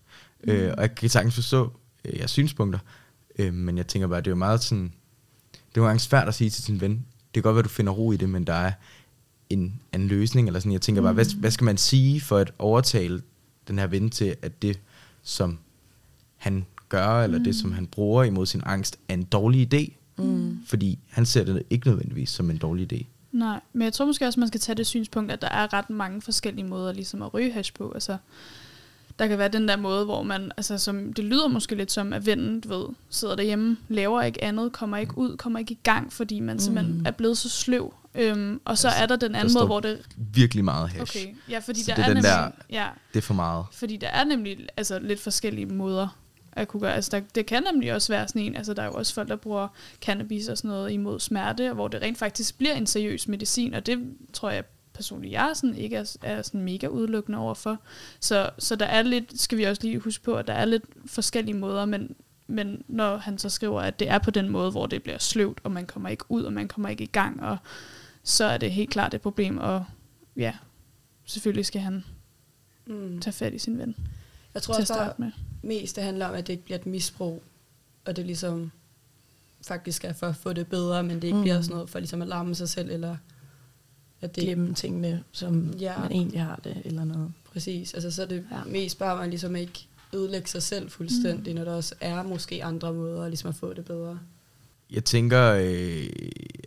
Mm. 0.44 0.50
Øh, 0.50 0.74
og 0.76 0.82
jeg 0.82 0.94
kan 0.94 1.08
sagtens 1.08 1.34
forstå 1.34 1.72
øh, 2.04 2.18
jeres 2.18 2.30
synspunkter, 2.30 2.78
øh, 3.38 3.54
men 3.54 3.76
jeg 3.76 3.86
tænker 3.86 4.08
bare, 4.08 4.20
det 4.20 4.26
er 4.26 4.30
jo 4.30 4.36
meget 4.36 4.62
sådan, 4.62 4.92
det 5.74 5.80
er 5.80 5.90
jo 5.92 5.98
svært 5.98 6.28
at 6.28 6.34
sige 6.34 6.50
til 6.50 6.64
sin 6.64 6.80
ven, 6.80 6.90
det 6.90 7.32
kan 7.34 7.42
godt 7.42 7.54
være, 7.54 7.62
du 7.62 7.68
finder 7.68 7.92
ro 7.92 8.12
i 8.12 8.16
det, 8.16 8.28
men 8.28 8.44
der 8.44 8.52
er 8.52 8.72
en, 9.50 9.80
en 9.94 10.08
løsning, 10.08 10.46
eller 10.48 10.60
sådan, 10.60 10.72
jeg 10.72 10.80
tænker 10.80 11.02
bare, 11.02 11.12
hvad, 11.12 11.38
hvad 11.38 11.50
skal 11.50 11.64
man 11.64 11.76
sige 11.76 12.20
for 12.20 12.38
at 12.38 12.52
overtale 12.58 13.22
den 13.68 13.78
her 13.78 13.86
ven 13.86 14.10
til, 14.10 14.36
at 14.42 14.62
det, 14.62 14.80
som 15.22 15.58
han 16.36 16.66
gør, 16.88 17.22
eller 17.22 17.38
det, 17.38 17.56
som 17.56 17.72
han 17.72 17.86
bruger 17.86 18.24
imod 18.24 18.46
sin 18.46 18.62
angst, 18.66 18.98
er 19.08 19.14
en 19.14 19.24
dårlig 19.24 19.74
idé, 19.74 19.92
Mm. 20.22 20.58
fordi 20.66 20.98
han 21.08 21.26
ser 21.26 21.44
det 21.44 21.62
ikke 21.70 21.88
nødvendigvis 21.88 22.30
som 22.30 22.50
en 22.50 22.56
dårlig 22.56 22.92
idé. 22.92 23.04
Nej, 23.32 23.60
men 23.72 23.82
jeg 23.82 23.92
tror 23.92 24.06
måske 24.06 24.26
også, 24.26 24.40
man 24.40 24.48
skal 24.48 24.60
tage 24.60 24.76
det 24.76 24.86
synspunkt, 24.86 25.32
at 25.32 25.42
der 25.42 25.48
er 25.48 25.72
ret 25.72 25.90
mange 25.90 26.22
forskellige 26.22 26.66
måder 26.66 26.92
ligesom 26.92 27.22
at 27.22 27.34
ryge 27.34 27.52
hash 27.52 27.74
på. 27.74 27.92
Altså, 27.92 28.16
der 29.18 29.26
kan 29.26 29.38
være 29.38 29.48
den 29.48 29.68
der 29.68 29.76
måde, 29.76 30.04
hvor 30.04 30.22
man, 30.22 30.52
altså 30.56 30.78
som, 30.78 31.12
det 31.12 31.24
lyder 31.24 31.48
måske 31.48 31.74
lidt 31.74 31.92
som, 31.92 32.12
at 32.12 32.26
vennen, 32.26 32.60
du 32.60 32.68
ved, 32.68 32.86
sidder 33.10 33.36
derhjemme, 33.36 33.76
laver 33.88 34.22
ikke 34.22 34.44
andet, 34.44 34.72
kommer 34.72 34.96
ikke 34.96 35.18
ud, 35.18 35.36
kommer 35.36 35.58
ikke 35.58 35.72
i 35.72 35.78
gang, 35.82 36.12
fordi 36.12 36.40
man 36.40 36.58
simpelthen 36.58 36.98
Mm. 36.98 37.06
er 37.06 37.10
blevet 37.10 37.38
så 37.38 37.48
sløv 37.48 37.94
Øhm, 38.14 38.60
og 38.64 38.78
så 38.78 38.88
Altså, 38.88 39.02
er 39.02 39.06
der 39.06 39.16
den 39.16 39.32
der 39.32 39.38
anden 39.38 39.50
står 39.50 39.60
måde, 39.60 39.66
hvor 39.66 39.80
det... 39.80 40.00
Virkelig 40.16 40.64
meget 40.64 40.88
hash. 40.88 41.16
Okay, 41.16 41.34
ja, 41.50 41.58
fordi 41.58 41.80
Så 41.82 41.86
der 41.90 41.94
det 41.94 42.02
er 42.02 42.04
er, 42.04 42.08
den 42.08 42.16
nemlig... 42.16 42.30
der- 42.30 42.50
ja, 42.70 42.88
Det 43.12 43.18
er 43.18 43.22
for 43.22 43.34
meget. 43.34 43.64
fordi 43.72 43.96
der 43.96 44.08
er 44.08 44.24
nemlig 44.24 44.58
altså, 44.76 44.98
lidt 44.98 45.20
forskellige 45.20 45.66
måder 45.66 46.18
at 46.52 46.68
kunne 46.68 46.80
gøre. 46.80 46.94
Altså, 46.94 47.10
der, 47.12 47.20
det 47.34 47.46
kan 47.46 47.62
nemlig 47.72 47.94
også 47.94 48.12
være 48.12 48.28
sådan 48.28 48.42
en, 48.42 48.56
altså 48.56 48.74
der 48.74 48.82
er 48.82 48.86
jo 48.86 48.92
også 48.92 49.14
folk, 49.14 49.28
der 49.28 49.36
bruger 49.36 49.68
cannabis 50.04 50.48
og 50.48 50.58
sådan 50.58 50.68
noget 50.68 50.92
imod 50.92 51.20
smerte, 51.20 51.72
hvor 51.72 51.88
det 51.88 52.02
rent 52.02 52.18
faktisk 52.18 52.58
bliver 52.58 52.74
en 52.74 52.86
seriøs 52.86 53.28
medicin, 53.28 53.74
og 53.74 53.86
det 53.86 53.98
tror 54.32 54.50
jeg 54.50 54.64
personligt, 54.98 55.32
jeg 55.32 55.50
sådan 55.54 55.76
ikke 55.76 55.96
er, 55.96 56.16
er 56.22 56.42
sådan 56.42 56.60
mega 56.60 56.86
udelukkende 56.86 57.38
overfor. 57.38 57.78
Så, 58.20 58.50
så 58.58 58.76
der 58.76 58.86
er 58.86 59.02
lidt, 59.02 59.40
skal 59.40 59.58
vi 59.58 59.64
også 59.64 59.82
lige 59.82 59.98
huske 59.98 60.24
på, 60.24 60.34
at 60.34 60.46
der 60.46 60.52
er 60.52 60.64
lidt 60.64 60.84
forskellige 61.06 61.56
måder, 61.56 61.84
men, 61.84 62.14
men 62.46 62.82
når 62.88 63.16
han 63.16 63.38
så 63.38 63.48
skriver, 63.48 63.80
at 63.80 63.98
det 63.98 64.08
er 64.08 64.18
på 64.18 64.30
den 64.30 64.48
måde, 64.48 64.70
hvor 64.70 64.86
det 64.86 65.02
bliver 65.02 65.18
sløvt, 65.18 65.60
og 65.64 65.70
man 65.70 65.86
kommer 65.86 66.08
ikke 66.08 66.24
ud, 66.28 66.42
og 66.42 66.52
man 66.52 66.68
kommer 66.68 66.88
ikke 66.88 67.04
i 67.04 67.10
gang, 67.12 67.42
og 67.42 67.56
så 68.22 68.44
er 68.44 68.58
det 68.58 68.72
helt 68.72 68.90
klart 68.90 69.14
et 69.14 69.20
problem, 69.20 69.58
og 69.58 69.84
ja, 70.36 70.54
selvfølgelig 71.24 71.66
skal 71.66 71.80
han 71.80 72.04
Mm. 72.88 73.20
tage 73.20 73.32
fat 73.32 73.54
i 73.54 73.58
sin 73.58 73.78
ven. 73.78 73.96
Jeg 74.54 74.62
tror 74.62 74.74
også 74.74 74.94
bare, 74.94 75.12
med. 75.18 75.32
mest 75.62 75.96
det 75.96 76.04
handler 76.04 76.26
om, 76.26 76.34
at 76.34 76.46
det 76.46 76.52
ikke 76.52 76.64
bliver 76.64 76.78
et 76.78 76.86
misbrug, 76.86 77.42
og 78.04 78.16
det 78.16 78.26
ligesom 78.26 78.70
faktisk 79.66 80.04
er 80.04 80.12
for 80.12 80.26
at 80.26 80.36
få 80.36 80.52
det 80.52 80.66
bedre, 80.66 81.02
men 81.02 81.16
det 81.16 81.24
ikke 81.24 81.36
mm. 81.36 81.42
bliver 81.42 81.60
sådan 81.60 81.74
noget 81.74 81.90
for 81.90 81.98
ligesom 81.98 82.22
at 82.22 82.28
larme 82.28 82.54
sig 82.54 82.68
selv, 82.68 82.90
eller 82.90 83.16
at 84.20 84.36
det 84.36 84.44
Glemme 84.44 84.74
tingene, 84.74 85.22
som 85.32 85.70
Ja. 85.80 85.98
man 85.98 86.12
egentlig 86.12 86.42
har 86.42 86.60
det, 86.64 86.82
eller 86.84 87.04
noget. 87.04 87.32
Præcis, 87.52 87.94
altså 87.94 88.10
så 88.10 88.22
er 88.22 88.26
det 88.26 88.44
Ja. 88.52 88.64
mest 88.66 88.98
bare, 88.98 89.12
at 89.12 89.18
man 89.18 89.30
ligesom 89.30 89.56
ikke 89.56 89.86
ødelægger 90.14 90.48
sig 90.48 90.62
selv 90.62 90.90
fuldstændig, 90.90 91.52
mm. 91.52 91.58
når 91.58 91.64
der 91.64 91.72
også 91.74 91.94
er 92.00 92.22
måske 92.22 92.64
andre 92.64 92.92
måder 92.94 93.28
ligesom 93.28 93.48
at 93.48 93.54
få 93.56 93.72
det 93.72 93.84
bedre. 93.84 94.18
Jeg 94.90 95.04
tænker, 95.04 95.42
øh, 95.62 96.06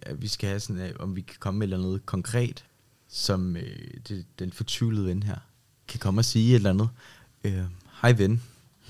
at 0.02 0.22
vi 0.22 0.28
skal 0.28 0.50
have 0.50 0.60
sådan, 0.60 0.82
øh, 0.82 0.92
om 1.00 1.16
vi 1.16 1.22
kan 1.22 1.36
komme 1.40 1.60
med 1.60 1.68
et 1.68 1.74
eller 1.74 1.86
andet 1.88 2.06
konkret, 2.06 2.64
som 3.10 3.56
øh, 3.56 3.64
det, 4.08 4.26
den 4.40 4.52
fortvivlede 4.52 5.06
ven 5.06 5.24
her 5.24 5.36
kan 5.88 6.00
komme 6.00 6.22
og 6.22 6.26
sige 6.26 6.50
et 6.52 6.56
eller 6.56 6.70
andet. 6.70 6.90
Øh, 7.44 7.62
Hej 8.02 8.12
ven, 8.12 8.42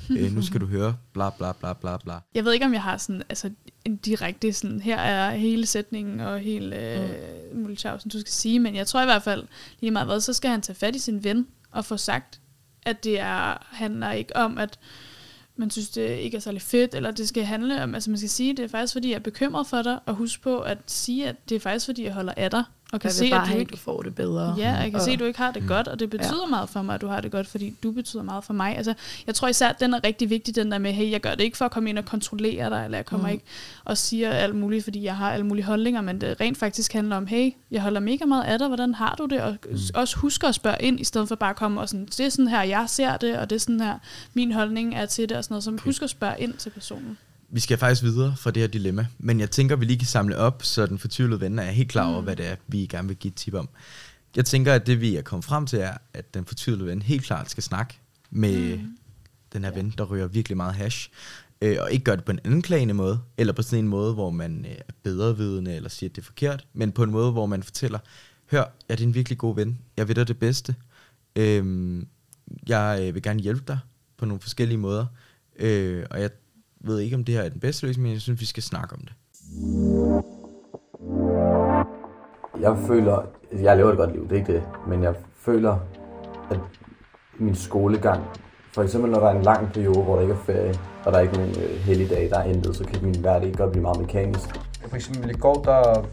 øh, 0.10 0.31
nu 0.31 0.41
skal 0.41 0.62
du 0.62 0.65
høre 0.65 0.98
bla 1.13 1.29
bla 1.29 1.51
bla 1.51 1.74
bla 1.74 1.98
bla. 1.98 2.13
Jeg 2.36 2.46
ved 2.46 2.53
ikke, 2.53 2.65
om 2.65 2.74
jeg 2.74 2.84
har 2.84 2.98
sådan, 2.98 3.24
altså, 3.29 3.50
en 3.86 3.98
direkte 3.98 4.53
sådan, 4.53 4.81
her 4.81 4.98
er 4.98 5.36
hele 5.36 5.65
sætningen 5.65 6.20
og 6.20 6.39
hele 6.39 6.75
øh, 6.75 7.10
mm. 7.53 7.75
som 7.77 8.12
du 8.12 8.20
skal 8.20 8.34
sige, 8.34 8.60
men 8.60 8.75
jeg 8.75 8.88
tror 8.88 9.01
i 9.01 9.05
hvert 9.05 9.24
fald, 9.24 9.43
lige 9.79 9.91
meget 9.91 10.08
hvad, 10.08 10.20
så 10.20 10.34
skal 10.34 10.51
han 10.51 10.62
tage 10.62 10.75
fat 10.75 10.96
i 10.96 11.00
sin 11.00 11.24
ven 11.24 11.48
og 11.72 11.86
få 11.86 11.98
sagt, 11.98 12.39
at 12.84 13.03
det 13.03 13.20
er, 13.20 13.67
handler 13.72 14.12
ikke 14.12 14.36
om, 14.36 14.58
at 14.58 14.79
man 15.55 15.70
synes, 15.70 15.89
det 15.89 16.17
ikke 16.17 16.38
er 16.38 16.41
særlig 16.41 16.62
fedt, 16.62 16.96
eller 16.96 17.12
det 17.12 17.27
skal 17.27 17.43
handle 17.43 17.84
om, 17.84 17.96
altså 17.96 18.10
man 18.10 18.17
skal 18.17 18.29
sige, 18.29 18.58
det 18.58 18.63
er 18.63 18.67
faktisk, 18.67 18.93
fordi 18.93 19.10
jeg 19.10 19.15
er 19.15 19.20
bekymret 19.20 19.67
for 19.67 19.81
dig, 19.81 20.00
og 20.05 20.15
husk 20.15 20.41
på 20.41 20.60
at 20.60 20.77
sige, 20.88 21.29
at 21.29 21.50
det 21.50 21.55
er 21.55 21.60
faktisk, 21.60 21.86
fordi 21.86 22.03
jeg 22.03 22.13
holder 22.13 22.34
af 22.38 22.51
dig, 22.51 22.63
og 22.91 23.00
kan 23.00 23.07
Jeg 23.07 23.13
se, 23.13 23.29
bare 23.29 23.41
at 23.41 23.45
du 23.45 23.50
have, 23.50 23.60
ikke 23.60 23.71
du 23.71 23.77
får 23.77 24.01
det 24.01 24.15
bedre. 24.15 24.55
Ja, 24.57 24.71
jeg 24.71 24.91
kan 24.91 24.95
og, 24.95 25.01
se, 25.01 25.12
at 25.12 25.19
du 25.19 25.25
ikke 25.25 25.39
har 25.39 25.51
det 25.51 25.63
godt, 25.67 25.88
og 25.88 26.00
det 26.00 26.10
betyder 26.10 26.43
ja. 26.45 26.50
meget 26.50 26.69
for 26.69 26.81
mig, 26.81 26.95
at 26.95 27.01
du 27.01 27.07
har 27.07 27.21
det 27.21 27.31
godt, 27.31 27.48
fordi 27.48 27.75
du 27.83 27.91
betyder 27.91 28.24
meget 28.24 28.43
for 28.43 28.53
mig. 28.53 28.77
Altså, 28.77 28.93
jeg 29.27 29.36
tror 29.36 29.48
især, 29.48 29.67
at 29.69 29.79
den 29.79 29.93
er 29.93 30.03
rigtig 30.03 30.29
vigtig, 30.29 30.55
den 30.55 30.71
der 30.71 30.77
med, 30.77 30.91
hey, 30.93 31.12
jeg 31.12 31.21
gør 31.21 31.36
det 31.36 31.43
ikke 31.43 31.57
for 31.57 31.65
at 31.65 31.71
komme 31.71 31.89
ind 31.89 31.98
og 31.98 32.05
kontrollere 32.05 32.69
dig, 32.69 32.86
eller 32.86 32.98
jeg 32.98 33.05
kommer 33.05 33.27
Mm. 33.27 33.33
ikke 33.33 33.45
og 33.86 33.98
siger 33.98 34.31
alt 34.31 34.55
muligt, 34.55 34.83
fordi 34.83 35.03
jeg 35.03 35.15
har 35.17 35.31
alle 35.31 35.45
mulige 35.45 35.65
holdninger, 35.65 36.01
men 36.01 36.21
det 36.21 36.41
rent 36.41 36.57
faktisk 36.57 36.93
handler 36.93 37.17
om, 37.17 37.27
hey, 37.27 37.51
jeg 37.71 37.81
holder 37.81 38.00
mega 38.00 38.25
meget 38.25 38.43
af 38.43 38.60
dig, 38.60 38.67
hvordan 38.67 38.93
har 38.95 39.15
du 39.17 39.25
det? 39.25 39.41
Og 39.41 39.57
mm. 39.69 39.77
også 39.95 40.17
husk 40.17 40.43
at 40.43 40.55
spørge 40.55 40.77
ind, 40.79 41.00
i 41.00 41.03
stedet 41.03 41.27
for 41.27 41.36
bare 41.36 41.50
at 41.50 41.55
komme 41.55 41.81
og 41.81 41.89
sådan, 41.89 42.05
det 42.05 42.19
er 42.19 42.29
sådan 42.29 42.48
her, 42.48 42.63
jeg 42.63 42.86
ser 42.88 43.17
det, 43.17 43.38
og 43.38 43.50
det 43.50 43.55
er 43.55 43.60
sådan 43.60 43.81
her, 43.81 43.98
min 44.33 44.51
holdning 44.51 44.95
er 44.95 45.05
til 45.05 45.29
det, 45.29 45.38
og 45.38 45.43
sådan 45.43 45.53
noget. 45.53 45.63
Så 45.63 45.71
okay. 45.71 45.83
husk 45.83 46.01
at 46.01 46.10
spørge 46.10 46.36
ind 46.39 46.53
til 46.53 46.69
personen. 46.69 47.17
Vi 47.53 47.60
skal 47.60 47.77
faktisk 47.77 48.03
videre 48.03 48.36
fra 48.38 48.51
det 48.51 48.62
her 48.62 48.67
dilemma, 48.67 49.08
men 49.20 49.39
jeg 49.39 49.51
tænker, 49.51 49.75
vi 49.75 49.86
lige 49.86 50.00
kan 50.00 50.08
samle 50.08 50.38
op, 50.38 50.63
så 50.63 50.86
den 50.86 51.00
fortvivlede 51.00 51.41
ven 51.41 51.60
er 51.60 51.72
helt 51.72 51.89
klar 51.89 52.08
over, 52.08 52.20
Mm. 52.20 52.24
hvad 52.24 52.36
det 52.36 52.48
er, 52.48 52.55
vi 52.67 52.77
gerne 52.77 53.08
vil 53.08 53.17
give 53.17 53.29
et 53.31 53.36
tip 53.36 53.53
om. 53.53 53.70
Jeg 54.36 54.46
tænker, 54.46 54.74
at 54.74 54.88
det 54.88 55.01
vi 55.01 55.15
er 55.15 55.22
kommet 55.22 55.46
frem 55.46 55.65
til 55.65 55.79
er, 55.79 55.93
at 56.13 56.34
den 56.34 56.46
fortvivlede 56.46 56.88
ven 56.88 57.01
helt 57.01 57.24
klart 57.24 57.50
skal 57.51 57.63
snakke 57.63 58.00
med 58.29 58.77
mm. 58.77 58.98
den 59.53 59.64
her 59.64 59.72
ven, 59.72 59.94
der 59.98 60.03
ryger 60.03 60.27
virkelig 60.27 60.57
meget 60.57 60.74
hash, 60.74 61.09
øh, 61.61 61.77
og 61.79 61.92
ikke 61.92 62.03
gør 62.03 62.16
det 62.16 62.25
på 62.25 62.31
en 62.31 62.40
anklagende 62.44 62.94
måde, 62.94 63.20
eller 63.37 63.53
på 63.53 63.61
sådan 63.61 63.79
en 63.79 63.87
måde, 63.90 64.14
hvor 64.14 64.29
man 64.29 64.66
øh, 64.66 64.72
er 64.72 64.94
bedrevidende, 65.03 65.75
eller 65.75 65.90
siger, 65.90 66.09
at 66.09 66.16
det 66.16 66.22
er 66.22 66.25
forkert, 66.25 66.68
men 66.74 66.92
på 66.92 67.03
en 67.03 67.11
måde, 67.11 67.31
hvor 67.31 67.46
man 67.46 67.64
fortæller, 67.64 68.00
hør, 68.51 68.59
jeg 68.59 68.94
er 68.94 68.96
din 68.96 69.14
virkelig 69.14 69.37
god 69.37 69.55
ven, 69.55 69.79
jeg 69.98 70.07
vil 70.07 70.16
dig 70.16 70.27
det 70.27 70.40
bedste, 70.40 70.75
øhm, 71.35 72.07
jeg 72.68 73.00
øh, 73.01 73.14
vil 73.14 73.24
gerne 73.24 73.40
hjælpe 73.40 73.64
dig 73.68 73.79
på 74.18 74.25
nogle 74.25 74.42
forskellige 74.42 74.77
måder, 74.77 75.05
øh, 75.55 76.05
og 76.09 76.22
jeg 76.22 76.29
ved 76.83 77.00
ikke, 77.00 77.15
om 77.15 77.24
det 77.24 77.35
her 77.35 77.41
er 77.41 77.50
den 77.50 77.59
bedste 77.59 77.85
løsning, 77.85 78.03
men 78.03 78.13
jeg 78.13 78.22
synes, 78.22 78.41
vi 78.41 78.46
skal 78.46 78.63
snakke 78.63 78.96
om 78.96 79.01
det. 79.01 79.13
Jeg 82.61 82.77
føler, 82.87 83.25
jeg 83.61 83.77
lever 83.77 83.91
et 83.91 83.98
godt 83.98 84.11
liv, 84.11 84.24
det 84.24 84.31
er 84.31 84.35
ikke 84.35 84.53
det, 84.53 84.63
men 84.87 85.03
jeg 85.03 85.15
føler, 85.35 85.77
at 86.50 86.59
min 87.39 87.55
skolegang, 87.55 88.24
for 88.74 88.83
eksempel 88.83 89.11
når 89.11 89.20
der 89.20 89.27
er 89.27 89.37
en 89.37 89.44
lang 89.44 89.74
periode, 89.74 90.03
hvor 90.03 90.15
der 90.15 90.22
ikke 90.22 90.33
er 90.33 90.37
ferie, 90.37 90.79
og 91.05 91.11
der 91.11 91.17
er 91.17 91.22
ikke 91.22 91.33
nogen 91.33 91.50
øh, 91.50 91.79
helligdage, 91.79 92.29
der 92.29 92.39
er 92.39 92.48
hentet, 92.48 92.75
så 92.75 92.83
kan 92.83 93.03
min 93.05 93.20
hverdag 93.20 93.53
godt 93.53 93.72
blive 93.72 93.81
meget 93.81 94.00
mekanisk. 94.00 94.50
For 94.87 94.96
eksempel 94.96 95.29
i 95.29 95.33
går, 95.33 95.53
der, 95.53 96.05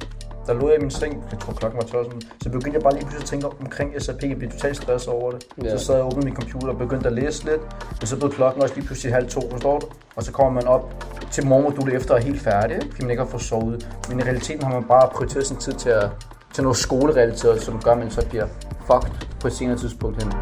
der 0.49 0.55
lå 0.55 0.69
jeg 0.69 0.79
i 0.79 0.81
min 0.81 0.91
seng, 0.91 1.25
jeg 1.31 1.39
tror 1.41 1.53
klokken 1.53 1.77
var 1.81 1.87
12, 1.87 2.05
sådan, 2.05 2.23
så 2.43 2.49
begyndte 2.51 2.77
jeg 2.79 2.83
bare 2.83 2.95
lige 2.95 3.05
pludselig 3.05 3.23
at 3.23 3.29
tænke 3.33 3.47
omkring 3.65 4.03
SAP, 4.03 4.23
jeg 4.23 4.39
blev 4.39 4.51
totalt 4.51 4.77
stresset 4.77 5.09
over 5.09 5.31
det. 5.31 5.47
Ja. 5.65 5.79
Så 5.79 5.85
sad 5.85 5.95
jeg 5.95 6.05
og 6.05 6.09
åbnede 6.09 6.25
min 6.25 6.37
computer 6.37 6.69
og 6.69 6.79
begyndte 6.79 7.07
at 7.07 7.13
læse 7.13 7.45
lidt, 7.45 7.63
men 8.01 8.07
så 8.07 8.17
blev 8.17 8.33
klokken 8.33 8.63
også 8.63 8.75
lige 8.75 8.87
pludselig 8.87 9.15
halv 9.15 9.29
to, 9.31 9.51
forstår 9.51 9.79
du? 9.79 9.87
Og 10.17 10.23
så 10.23 10.33
kommer 10.33 10.53
man 10.53 10.67
op 10.67 10.85
til 11.31 11.47
morgenmodulet 11.47 11.95
efter 11.95 12.15
at 12.15 12.23
er 12.23 12.27
helt 12.27 12.41
færdig, 12.41 12.79
fordi 12.91 13.03
man 13.03 13.11
ikke 13.11 13.23
har 13.23 13.31
fået 13.31 13.43
sovet. 13.43 13.89
Men 14.09 14.21
i 14.21 14.23
realiteten 14.23 14.63
har 14.63 14.73
man 14.73 14.85
bare 14.85 15.09
prioriteret 15.15 15.47
sin 15.47 15.57
tid 15.57 15.73
til, 15.73 15.89
at, 15.89 16.11
til 16.53 16.63
noget 16.63 16.79
skolerelateret, 16.79 17.63
som 17.63 17.83
gør, 17.83 17.93
at 17.93 17.99
man 17.99 18.11
så 18.11 18.27
bliver 18.29 18.47
fucked 18.87 19.29
på 19.41 19.47
et 19.47 19.53
senere 19.53 19.79
tidspunkt 19.79 20.23
hen. 20.23 20.33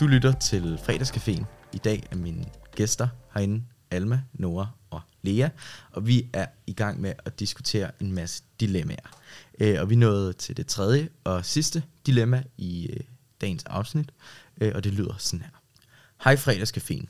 Du 0.00 0.06
lytter 0.06 0.32
til 0.32 0.80
Fredagscaféen. 0.82 1.44
I 1.72 1.78
dag 1.78 2.08
er 2.10 2.16
mine 2.16 2.44
gæster 2.76 3.08
herinde, 3.34 3.62
Alma, 3.90 4.20
Nora 4.32 4.66
og 4.90 5.00
Lea, 5.22 5.48
og 5.90 6.06
vi 6.06 6.28
er 6.32 6.46
i 6.66 6.72
gang 6.72 7.00
med 7.00 7.12
at 7.24 7.40
diskutere 7.40 7.90
en 8.00 8.12
masse 8.12 8.42
dilemmaer. 8.60 9.16
Øh, 9.60 9.80
og 9.80 9.90
vi 9.90 9.94
nåede 9.94 10.32
til 10.32 10.56
det 10.56 10.66
tredje 10.66 11.08
og 11.24 11.44
sidste 11.44 11.82
dilemma 12.06 12.42
i 12.56 12.86
øh, 12.86 13.00
dagens 13.40 13.64
afsnit, 13.64 14.12
øh, 14.60 14.72
og 14.74 14.84
det 14.84 14.92
lyder 14.92 15.14
sådan 15.18 15.44
her. 15.44 15.50
Hej 16.24 16.36
Fredagscaféen. 16.36 17.06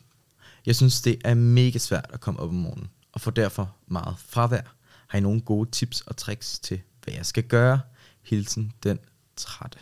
Jeg 0.66 0.76
synes, 0.76 1.02
det 1.02 1.20
er 1.24 1.34
mega 1.34 1.78
svært 1.78 2.10
at 2.12 2.20
komme 2.20 2.40
op 2.40 2.48
om 2.48 2.54
morgenen, 2.54 2.90
og 3.12 3.20
får 3.20 3.30
derfor 3.30 3.76
meget 3.86 4.14
fravær. 4.18 4.74
Har 5.06 5.18
I 5.18 5.20
nogle 5.20 5.40
gode 5.40 5.70
tips 5.70 6.00
og 6.00 6.16
tricks 6.16 6.58
til, 6.58 6.80
hvad 7.04 7.14
jeg 7.14 7.26
skal 7.26 7.42
gøre? 7.42 7.80
Hilsen 8.22 8.72
den 8.82 8.98
trætte 9.36 9.78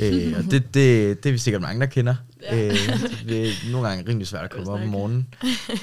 øh, 0.00 0.34
og 0.38 0.44
det, 0.44 0.74
det, 0.74 1.22
det 1.22 1.28
er 1.28 1.32
vi 1.32 1.38
sikkert 1.38 1.62
mange, 1.62 1.80
der 1.80 1.86
kender. 1.86 2.14
Ja. 2.42 2.66
Øh, 2.66 2.74
det 3.28 3.48
er 3.48 3.52
nogle 3.72 3.88
gange 3.88 4.08
rimelig 4.08 4.26
svært 4.26 4.44
at 4.44 4.50
komme 4.50 4.70
op 4.70 4.80
om 4.80 4.88
morgenen. 4.88 5.34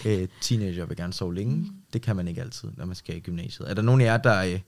Øh, 0.05 0.27
teenager 0.41 0.85
vil 0.85 0.97
gerne 0.97 1.13
sove 1.13 1.35
længe. 1.35 1.71
Det 1.93 2.01
kan 2.01 2.15
man 2.15 2.27
ikke 2.27 2.41
altid, 2.41 2.69
når 2.77 2.85
man 2.85 2.95
skal 2.95 3.17
i 3.17 3.19
gymnasiet. 3.19 3.69
Er 3.69 3.73
der 3.73 3.81
nogen 3.81 4.01
af 4.01 4.05
jer, 4.05 4.17
der 4.17 4.43
øh, 4.43 4.59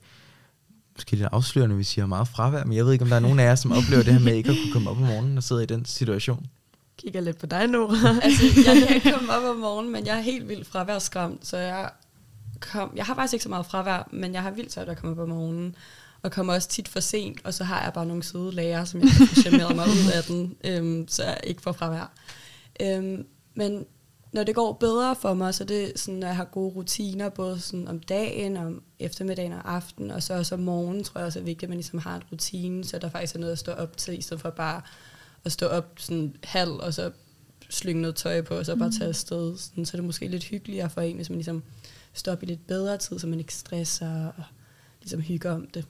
måske 0.96 1.16
lidt 1.16 1.28
afslørende, 1.32 1.76
hvis 1.76 1.96
I 1.96 2.00
har 2.00 2.06
meget 2.06 2.28
fravær, 2.28 2.64
men 2.64 2.76
jeg 2.76 2.84
ved 2.84 2.92
ikke, 2.92 3.02
om 3.02 3.08
der 3.08 3.16
er 3.16 3.20
nogen 3.20 3.38
af 3.38 3.44
jer, 3.44 3.54
som 3.54 3.72
oplever 3.72 4.02
det 4.02 4.12
her 4.12 4.20
med 4.20 4.34
ikke 4.34 4.50
at 4.50 4.56
kunne 4.62 4.72
komme 4.72 4.90
op 4.90 4.96
om 4.96 5.02
morgenen 5.02 5.36
og 5.36 5.42
sidde 5.42 5.62
i 5.62 5.66
den 5.66 5.84
situation. 5.84 6.46
Kigger 6.98 7.20
lidt 7.20 7.38
på 7.38 7.46
dig 7.46 7.66
nu. 7.66 7.90
altså, 8.22 8.44
jeg 8.66 8.82
kan 8.86 8.94
ikke 8.94 9.12
komme 9.16 9.32
op 9.32 9.44
om 9.44 9.56
morgenen, 9.56 9.92
men 9.92 10.06
jeg 10.06 10.16
er 10.16 10.22
helt 10.22 10.48
vildt 10.48 10.66
fraværskræmt, 10.66 11.46
så 11.46 11.56
jeg, 11.56 11.90
kom, 12.60 12.92
jeg 12.96 13.04
har 13.04 13.14
faktisk 13.14 13.32
ikke 13.32 13.42
så 13.42 13.48
meget 13.48 13.66
fravær, 13.66 14.08
men 14.12 14.34
jeg 14.34 14.42
har 14.42 14.50
vildt 14.50 14.72
svært 14.72 14.86
ved 14.86 14.92
at 14.92 15.00
komme 15.00 15.12
op 15.12 15.18
om 15.18 15.28
morgenen, 15.28 15.74
og 16.22 16.32
kommer 16.32 16.54
også 16.54 16.68
tit 16.68 16.88
for 16.88 17.00
sent, 17.00 17.40
og 17.44 17.54
så 17.54 17.64
har 17.64 17.82
jeg 17.84 17.92
bare 17.92 18.06
nogle 18.06 18.22
søde 18.22 18.52
læger, 18.54 18.84
som 18.84 19.00
jeg 19.00 19.10
charmeret 19.42 19.76
mig 19.76 19.86
ud 19.86 20.12
af 20.14 20.24
den, 20.24 20.56
øhm, 20.64 21.08
så 21.08 21.24
jeg 21.24 21.40
ikke 21.44 21.62
får 21.62 21.72
fravær. 21.72 22.12
Øhm, 22.80 23.26
men 23.54 23.84
når 24.32 24.44
det 24.44 24.54
går 24.54 24.72
bedre 24.72 25.16
for 25.16 25.34
mig, 25.34 25.54
så 25.54 25.64
er 25.64 25.66
det 25.66 25.92
sådan, 25.96 26.22
at 26.22 26.26
jeg 26.28 26.36
har 26.36 26.44
gode 26.44 26.74
rutiner, 26.74 27.28
både 27.28 27.60
sådan 27.60 27.88
om 27.88 28.00
dagen, 28.00 28.56
om 28.56 28.82
eftermiddagen 28.98 29.52
og 29.52 29.74
aften, 29.74 30.10
og 30.10 30.22
så 30.22 30.34
også 30.34 30.54
om 30.54 30.60
morgenen, 30.60 31.04
tror 31.04 31.18
jeg 31.18 31.26
også 31.26 31.38
er 31.38 31.42
vigtigt, 31.42 31.62
at 31.62 31.68
man 31.68 31.78
ligesom 31.78 31.98
har 31.98 32.16
en 32.16 32.22
rutine, 32.32 32.84
så 32.84 32.98
der 32.98 33.10
faktisk 33.10 33.34
er 33.34 33.38
noget 33.38 33.52
at 33.52 33.58
stå 33.58 33.72
op 33.72 33.96
til, 33.96 34.18
i 34.18 34.22
stedet 34.22 34.40
for 34.40 34.50
bare 34.50 34.82
at 35.44 35.52
stå 35.52 35.66
op 35.66 35.92
sådan 35.96 36.36
halv, 36.44 36.70
og 36.70 36.94
så 36.94 37.10
slynge 37.70 38.02
noget 38.02 38.16
tøj 38.16 38.42
på, 38.42 38.54
og 38.54 38.66
så 38.66 38.76
bare 38.76 38.88
Mm. 38.88 38.94
tage 38.98 39.08
afsted. 39.08 39.58
Sådan, 39.58 39.84
så 39.86 39.96
er 39.96 39.98
det 39.98 40.04
måske 40.04 40.28
lidt 40.28 40.44
hyggeligere 40.44 40.90
for 40.90 41.00
en, 41.00 41.16
hvis 41.16 41.30
man 41.30 41.36
ligesom 41.36 41.62
står 42.12 42.32
op 42.32 42.42
i 42.42 42.46
lidt 42.46 42.66
bedre 42.66 42.96
tid, 42.98 43.18
så 43.18 43.26
man 43.26 43.38
ikke 43.38 43.54
stresser 43.54 44.26
og 44.26 44.44
ligesom 45.00 45.20
hygger 45.20 45.52
om 45.52 45.66
det. 45.74 45.84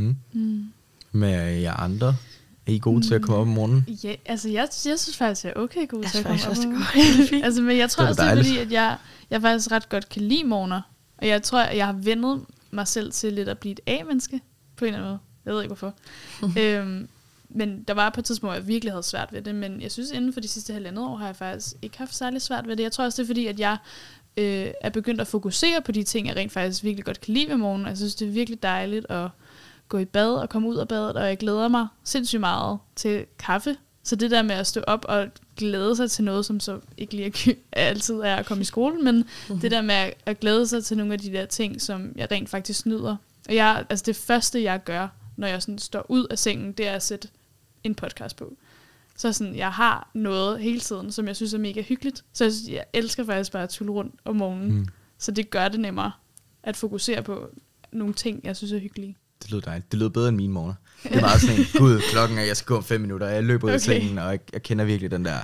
Hmm. 0.00 0.16
Mm. 0.42 0.72
Med 1.12 1.60
jer 1.60 1.72
andre, 1.74 2.16
er 2.66 2.72
I 2.72 2.78
gode 2.78 3.06
til 3.06 3.14
at 3.14 3.22
komme 3.22 3.36
op 3.36 3.42
om 3.42 3.48
morgenen? 3.48 3.98
Ja, 4.04 4.14
altså 4.26 4.48
jeg, 4.48 4.68
jeg 4.86 4.98
synes 4.98 5.16
faktisk, 5.16 5.44
jeg 5.44 5.52
er 5.56 5.60
okay 5.60 5.88
god 5.88 6.04
til 6.04 6.18
at 6.18 6.24
komme 6.24 6.40
op 6.50 6.56
om 6.56 6.64
morgenen. 6.66 7.44
altså, 7.44 7.62
men 7.62 7.76
jeg 7.76 7.90
tror 7.90 8.02
Det 8.02 8.10
også, 8.10 8.22
det 8.22 8.30
er 8.30 8.36
fordi, 8.36 8.58
at 8.58 8.72
jeg, 8.72 8.96
jeg 9.30 9.40
faktisk 9.40 9.70
ret 9.72 9.88
godt 9.88 10.08
kan 10.08 10.22
lide 10.22 10.44
morgener. 10.44 10.80
Og 11.18 11.26
jeg 11.26 11.42
tror, 11.42 11.60
at 11.60 11.76
jeg 11.76 11.86
har 11.86 11.92
vendet 11.92 12.44
mig 12.70 12.88
selv 12.88 13.12
til 13.12 13.32
lidt 13.32 13.48
at 13.48 13.58
blive 13.58 13.72
et 13.72 13.80
A-menneske, 13.86 14.40
på 14.76 14.84
en 14.84 14.94
eller 14.94 14.98
anden 14.98 15.10
måde. 15.10 15.18
Jeg 15.44 15.54
ved 15.54 15.62
ikke, 15.62 15.74
hvorfor. 15.74 15.94
øhm, 16.60 17.08
men 17.48 17.82
der 17.82 17.94
var 17.94 18.10
på 18.10 18.20
et 18.20 18.24
tidspunkt, 18.24 18.50
hvor 18.50 18.60
jeg 18.60 18.66
virkelig 18.66 18.92
havde 18.92 19.02
svært 19.02 19.32
ved 19.32 19.42
det, 19.42 19.54
men 19.54 19.82
jeg 19.82 19.92
synes, 19.92 20.10
inden 20.10 20.32
for 20.32 20.40
de 20.40 20.48
sidste 20.48 20.72
halvandet 20.72 21.04
år 21.04 21.16
har 21.16 21.26
jeg 21.26 21.36
faktisk 21.36 21.74
ikke 21.82 21.98
haft 21.98 22.14
særlig 22.14 22.42
svært 22.42 22.68
ved 22.68 22.76
det. 22.76 22.82
Jeg 22.82 22.92
tror 22.92 23.04
også, 23.04 23.22
det 23.22 23.22
er 23.22 23.26
fordi, 23.26 23.46
at 23.46 23.60
jeg 23.60 23.76
øh, 24.36 24.70
er 24.80 24.90
begyndt 24.90 25.20
at 25.20 25.26
fokusere 25.26 25.82
på 25.82 25.92
de 25.92 26.02
ting, 26.02 26.28
jeg 26.28 26.36
rent 26.36 26.52
faktisk 26.52 26.84
virkelig 26.84 27.04
godt 27.04 27.20
kan 27.20 27.34
lide 27.34 27.48
ved 27.48 27.56
morgenen. 27.56 27.88
Jeg 27.88 27.96
synes, 27.96 28.14
det 28.14 28.28
er 28.28 28.32
virkelig 28.32 28.62
dejligt 28.62 29.06
at 29.10 29.28
gå 29.90 29.98
i 29.98 30.04
bad 30.04 30.34
og 30.34 30.48
komme 30.48 30.68
ud 30.68 30.76
af 30.76 30.88
badet, 30.88 31.16
og 31.16 31.28
jeg 31.28 31.38
glæder 31.38 31.68
mig 31.68 31.86
sindssygt 32.04 32.40
meget 32.40 32.78
til 32.96 33.26
kaffe. 33.38 33.76
Så 34.02 34.16
det 34.16 34.30
der 34.30 34.42
med 34.42 34.54
at 34.54 34.66
stå 34.66 34.80
op 34.80 35.04
og 35.08 35.28
glæde 35.56 35.96
sig 35.96 36.10
til 36.10 36.24
noget, 36.24 36.46
som 36.46 36.60
så 36.60 36.80
ikke 36.98 37.14
lige 37.14 37.56
er 37.72 37.84
altid 37.86 38.14
er 38.14 38.36
at 38.36 38.46
komme 38.46 38.60
i 38.60 38.64
skole, 38.64 39.02
men 39.02 39.14
mm-hmm. 39.14 39.60
det 39.60 39.70
der 39.70 39.82
med 39.82 40.12
at, 40.26 40.40
glæde 40.40 40.66
sig 40.66 40.84
til 40.84 40.96
nogle 40.96 41.12
af 41.12 41.18
de 41.18 41.32
der 41.32 41.46
ting, 41.46 41.80
som 41.80 42.12
jeg 42.16 42.30
rent 42.30 42.48
faktisk 42.48 42.86
nyder. 42.86 43.16
Og 43.48 43.54
jeg, 43.54 43.84
altså 43.90 44.02
det 44.06 44.16
første, 44.16 44.62
jeg 44.62 44.84
gør, 44.84 45.08
når 45.36 45.46
jeg 45.46 45.62
sådan 45.62 45.78
står 45.78 46.06
ud 46.08 46.26
af 46.30 46.38
sengen, 46.38 46.72
det 46.72 46.88
er 46.88 46.92
at 46.92 47.02
sætte 47.02 47.28
en 47.84 47.94
podcast 47.94 48.36
på. 48.36 48.56
Så 49.16 49.32
sådan, 49.32 49.56
jeg 49.56 49.72
har 49.72 50.10
noget 50.14 50.60
hele 50.60 50.80
tiden, 50.80 51.12
som 51.12 51.26
jeg 51.26 51.36
synes 51.36 51.54
er 51.54 51.58
mega 51.58 51.82
hyggeligt. 51.82 52.24
Så 52.32 52.44
jeg, 52.44 52.52
synes, 52.52 52.70
jeg 52.70 52.84
elsker 52.92 53.24
faktisk 53.24 53.52
bare 53.52 53.62
at 53.62 53.70
tulle 53.70 53.92
rundt 53.92 54.14
om 54.24 54.36
morgenen. 54.36 54.72
Mm. 54.72 54.86
Så 55.18 55.32
det 55.32 55.50
gør 55.50 55.68
det 55.68 55.80
nemmere 55.80 56.12
at 56.62 56.76
fokusere 56.76 57.22
på 57.22 57.48
nogle 57.92 58.14
ting, 58.14 58.40
jeg 58.44 58.56
synes 58.56 58.72
er 58.72 58.78
hyggelige. 58.78 59.16
Det 59.42 59.50
lyder 59.50 59.60
dejligt. 59.60 59.92
Det 59.92 59.98
lyder 59.98 60.10
bedre 60.10 60.28
end 60.28 60.36
mine 60.36 60.52
morgener. 60.52 60.74
Det 61.02 61.12
er 61.16 61.20
meget 61.20 61.40
sådan 61.40 61.56
en, 61.56 61.66
gud, 61.78 62.00
klokken 62.12 62.38
er, 62.38 62.42
jeg 62.42 62.56
skal 62.56 62.66
gå 62.66 62.76
om 62.76 62.84
fem 62.84 63.00
minutter, 63.00 63.26
og 63.26 63.34
jeg 63.34 63.44
løber 63.44 63.66
ud 63.66 63.70
af 63.72 63.74
Okay. 63.74 63.84
sengen, 64.00 64.18
og 64.18 64.30
jeg, 64.30 64.40
jeg 64.52 64.62
kender 64.62 64.84
virkelig 64.84 65.10
den 65.10 65.24
der, 65.24 65.38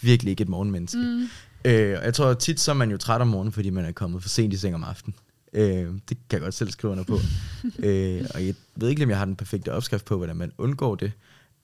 virkelig 0.00 0.30
ikke 0.30 0.42
et 0.42 0.48
morgenmenneske. 0.48 0.98
Mm. 0.98 1.28
Øh, 1.64 1.98
og 1.98 2.04
jeg 2.04 2.14
tror 2.14 2.34
tit, 2.34 2.60
så 2.60 2.70
er 2.70 2.74
man 2.74 2.90
jo 2.90 2.96
træt 2.96 3.20
om 3.20 3.28
morgenen, 3.28 3.52
fordi 3.52 3.70
man 3.70 3.84
er 3.84 3.92
kommet 3.92 4.22
for 4.22 4.28
sent 4.28 4.54
i 4.54 4.56
seng 4.56 4.74
om 4.74 4.84
aftenen. 4.84 5.14
Øh, 5.52 5.62
det 6.08 6.08
kan 6.08 6.16
jeg 6.32 6.40
godt 6.40 6.54
selv 6.54 6.70
skrive 6.70 6.90
under 6.90 7.04
på. 7.04 7.18
øh, 7.78 8.24
og 8.34 8.46
jeg 8.46 8.54
ved 8.76 8.88
ikke, 8.88 9.04
om 9.04 9.10
jeg 9.10 9.18
har 9.18 9.24
den 9.24 9.36
perfekte 9.36 9.72
opskrift 9.72 10.04
på, 10.04 10.16
hvordan 10.16 10.36
man 10.36 10.52
undgår 10.58 10.94
det. 10.94 11.12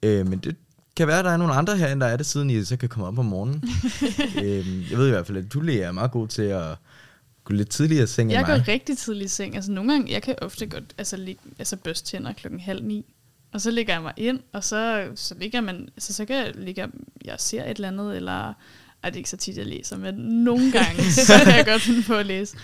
Øh, 0.03 0.27
men 0.27 0.39
det 0.39 0.55
kan 0.95 1.07
være, 1.07 1.19
at 1.19 1.25
der 1.25 1.31
er 1.31 1.37
nogle 1.37 1.53
andre 1.53 1.77
herinde, 1.77 2.05
der 2.05 2.11
er 2.11 2.17
det, 2.17 2.25
siden 2.25 2.49
I 2.49 2.63
så 2.63 2.77
kan 2.77 2.89
komme 2.89 3.07
op 3.07 3.19
om 3.19 3.25
morgenen. 3.25 3.63
øh, 4.43 4.91
jeg 4.91 4.97
ved 4.97 5.07
i 5.07 5.11
hvert 5.11 5.27
fald, 5.27 5.37
at 5.37 5.53
du 5.53 5.59
Lea, 5.59 5.75
er 5.87 5.91
meget 5.91 6.11
god 6.11 6.27
til 6.27 6.41
at 6.41 6.75
gå 7.45 7.53
lidt 7.53 7.69
tidligere 7.69 8.03
i 8.03 8.07
seng 8.07 8.31
Jeg 8.31 8.39
end 8.39 8.47
går 8.47 8.57
mig. 8.57 8.67
rigtig 8.67 8.97
tidligt 8.97 9.25
i 9.25 9.33
seng. 9.35 9.55
Altså 9.55 9.71
nogle 9.71 9.91
gange, 9.91 10.11
jeg 10.11 10.21
kan 10.23 10.35
ofte 10.41 10.65
godt 10.65 10.93
altså, 10.97 11.17
lig, 11.17 11.37
altså 11.59 11.75
børste 11.75 12.05
tænder 12.07 12.33
klokken 12.33 12.59
halv 12.59 12.83
ni. 12.83 13.05
Og 13.53 13.61
så 13.61 13.71
ligger 13.71 13.93
jeg 13.93 14.01
mig 14.01 14.13
ind, 14.17 14.39
og 14.53 14.63
så, 14.63 15.07
så 15.15 15.35
ligger 15.39 15.61
man, 15.61 15.81
altså, 15.95 16.13
så 16.13 16.25
kan 16.25 16.35
jeg 16.35 16.55
ligge, 16.55 16.87
jeg 17.25 17.35
ser 17.37 17.63
et 17.63 17.69
eller 17.75 17.87
andet, 17.87 18.15
eller, 18.15 18.31
ej, 18.33 18.53
det 19.09 19.13
er 19.13 19.17
ikke 19.17 19.29
så 19.29 19.37
tit, 19.37 19.57
jeg 19.57 19.65
læser, 19.65 19.97
men 19.97 20.15
nogle 20.15 20.71
gange, 20.71 21.03
så 21.27 21.33
kan 21.43 21.55
jeg 21.55 21.65
godt 21.65 21.81
finde 21.81 22.03
på 22.03 22.15
at 22.15 22.25
læse. 22.25 22.57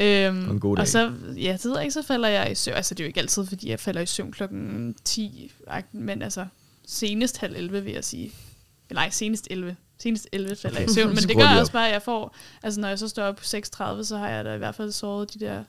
Øhm, 0.00 0.50
En 0.50 0.60
god 0.60 0.76
dag. 0.76 0.80
Og 0.80 0.88
så, 0.88 1.12
ja, 1.36 1.52
det 1.52 1.64
ved 1.64 1.72
jeg 1.74 1.82
ikke, 1.82 1.92
så 1.94 2.02
falder 2.02 2.28
jeg 2.28 2.52
i 2.52 2.54
søvn. 2.54 2.76
Altså, 2.76 2.94
det 2.94 3.00
er 3.00 3.04
jo 3.04 3.08
ikke 3.08 3.20
altid, 3.20 3.46
fordi 3.46 3.70
jeg 3.70 3.80
falder 3.80 4.00
i 4.00 4.06
søvn 4.06 4.32
klokken 4.32 4.94
10, 5.04 5.52
men 5.92 6.22
altså, 6.22 6.46
senest 6.86 7.38
halv 7.38 7.56
11, 7.56 7.84
vil 7.84 7.92
jeg 7.92 8.04
sige. 8.04 8.32
Nej, 8.92 9.10
senest 9.10 9.46
11. 9.50 9.76
Senest 10.02 10.28
11 10.32 10.56
falder 10.56 10.80
jeg 10.80 10.90
i 10.90 10.92
søvn, 10.92 11.08
men 11.08 11.16
det 11.16 11.36
gør 11.36 11.48
også 11.60 11.72
bare, 11.72 11.86
at 11.86 11.92
jeg 11.92 12.02
får, 12.02 12.36
altså 12.62 12.80
når 12.80 12.88
jeg 12.88 12.98
så 12.98 13.08
står 13.08 13.22
op 13.22 13.36
på 13.36 13.42
6.30, 13.42 14.02
så 14.02 14.16
har 14.18 14.28
jeg 14.28 14.44
da 14.44 14.54
i 14.54 14.58
hvert 14.58 14.74
fald 14.74 14.92
sovet 14.92 15.34
de 15.34 15.40
der 15.40 15.64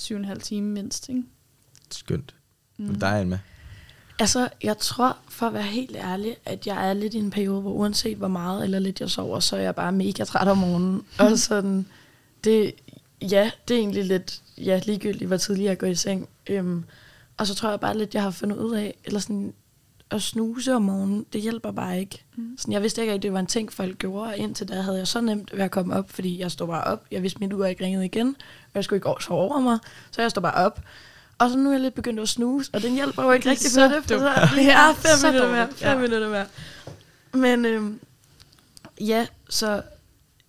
7,5 0.00 0.34
timer 0.34 0.72
mindst, 0.72 1.08
ikke? 1.08 1.22
Skønt. 1.90 2.34
Mm. 2.78 2.98
Er 3.02 3.16
en 3.16 3.28
med. 3.28 3.38
Altså, 4.18 4.48
jeg 4.62 4.78
tror, 4.78 5.16
for 5.28 5.46
at 5.46 5.54
være 5.54 5.62
helt 5.62 5.96
ærlig, 5.96 6.36
at 6.44 6.66
jeg 6.66 6.88
er 6.88 6.92
lidt 6.92 7.14
i 7.14 7.18
en 7.18 7.30
periode, 7.30 7.60
hvor 7.60 7.72
uanset 7.72 8.16
hvor 8.16 8.28
meget 8.28 8.64
eller 8.64 8.78
lidt 8.78 9.00
jeg 9.00 9.10
sover, 9.10 9.40
så 9.40 9.56
er 9.56 9.60
jeg 9.60 9.74
bare 9.74 9.92
mega 9.92 10.24
træt 10.24 10.48
om 10.48 10.58
morgenen. 10.58 11.06
Og 11.18 11.38
sådan, 11.38 11.86
det, 12.44 12.74
ja, 13.22 13.50
det 13.68 13.74
er 13.74 13.78
egentlig 13.78 14.04
lidt 14.04 14.42
ja, 14.58 14.80
ligegyldigt, 14.84 15.28
hvor 15.28 15.36
tidligt 15.36 15.68
jeg 15.68 15.78
går 15.78 15.86
i 15.86 15.94
seng. 15.94 16.28
Øhm, 16.46 16.84
og 17.36 17.46
så 17.46 17.54
tror 17.54 17.70
jeg 17.70 17.80
bare 17.80 17.98
lidt, 17.98 18.14
jeg 18.14 18.22
har 18.22 18.30
fundet 18.30 18.56
ud 18.56 18.74
af, 18.74 18.94
eller 19.04 19.20
sådan, 19.20 19.54
at 20.10 20.22
snuse 20.22 20.74
om 20.74 20.82
morgenen, 20.82 21.26
det 21.32 21.40
hjælper 21.40 21.70
bare 21.70 22.00
ikke. 22.00 22.24
Mm. 22.36 22.58
Sådan, 22.58 22.72
jeg 22.72 22.82
vidste 22.82 23.00
ikke, 23.00 23.12
at 23.12 23.22
det 23.22 23.32
var 23.32 23.40
en 23.40 23.46
ting, 23.46 23.72
folk 23.72 23.98
gjorde, 23.98 24.22
og 24.30 24.36
indtil 24.36 24.68
da 24.68 24.74
havde 24.80 24.98
jeg 24.98 25.06
så 25.08 25.20
nemt 25.20 25.50
ved 25.56 25.64
at 25.64 25.70
komme 25.70 25.94
op, 25.94 26.10
fordi 26.10 26.40
jeg 26.40 26.50
stod 26.50 26.66
bare 26.66 26.84
op. 26.84 27.04
Jeg 27.10 27.22
vidste, 27.22 27.38
mit 27.40 27.52
ur 27.52 27.64
ikke 27.66 27.84
ringede 27.84 28.04
igen, 28.04 28.28
og 28.38 28.70
jeg 28.74 28.84
skulle 28.84 28.96
ikke 28.96 29.24
sove 29.24 29.40
over 29.40 29.60
mig, 29.60 29.78
så 30.10 30.22
jeg 30.22 30.30
stod 30.30 30.42
bare 30.42 30.54
op. 30.66 30.80
Og 31.38 31.50
så 31.50 31.56
nu 31.56 31.68
er 31.68 31.72
jeg 31.72 31.80
lidt 31.80 31.94
begyndt 31.94 32.20
at 32.20 32.28
snuse, 32.28 32.70
og 32.74 32.82
den 32.82 32.94
hjælper 32.94 33.22
jo 33.22 33.30
ikke 33.32 33.44
Det 33.44 33.50
rigtig 33.50 33.70
på 33.90 33.94
det, 33.94 34.02
for 34.04 34.08
så 34.08 34.28
er 34.28 34.94
fem 34.94 35.18
så 35.18 35.26
minutter 35.26 35.50
mere, 35.52 35.68
fem 35.72 35.88
Ja. 35.88 35.98
minutter 35.98 36.28
mere. 36.28 36.46
Men 37.32 37.64
øhm, 37.64 38.00
ja, 39.00 39.26
så 39.50 39.82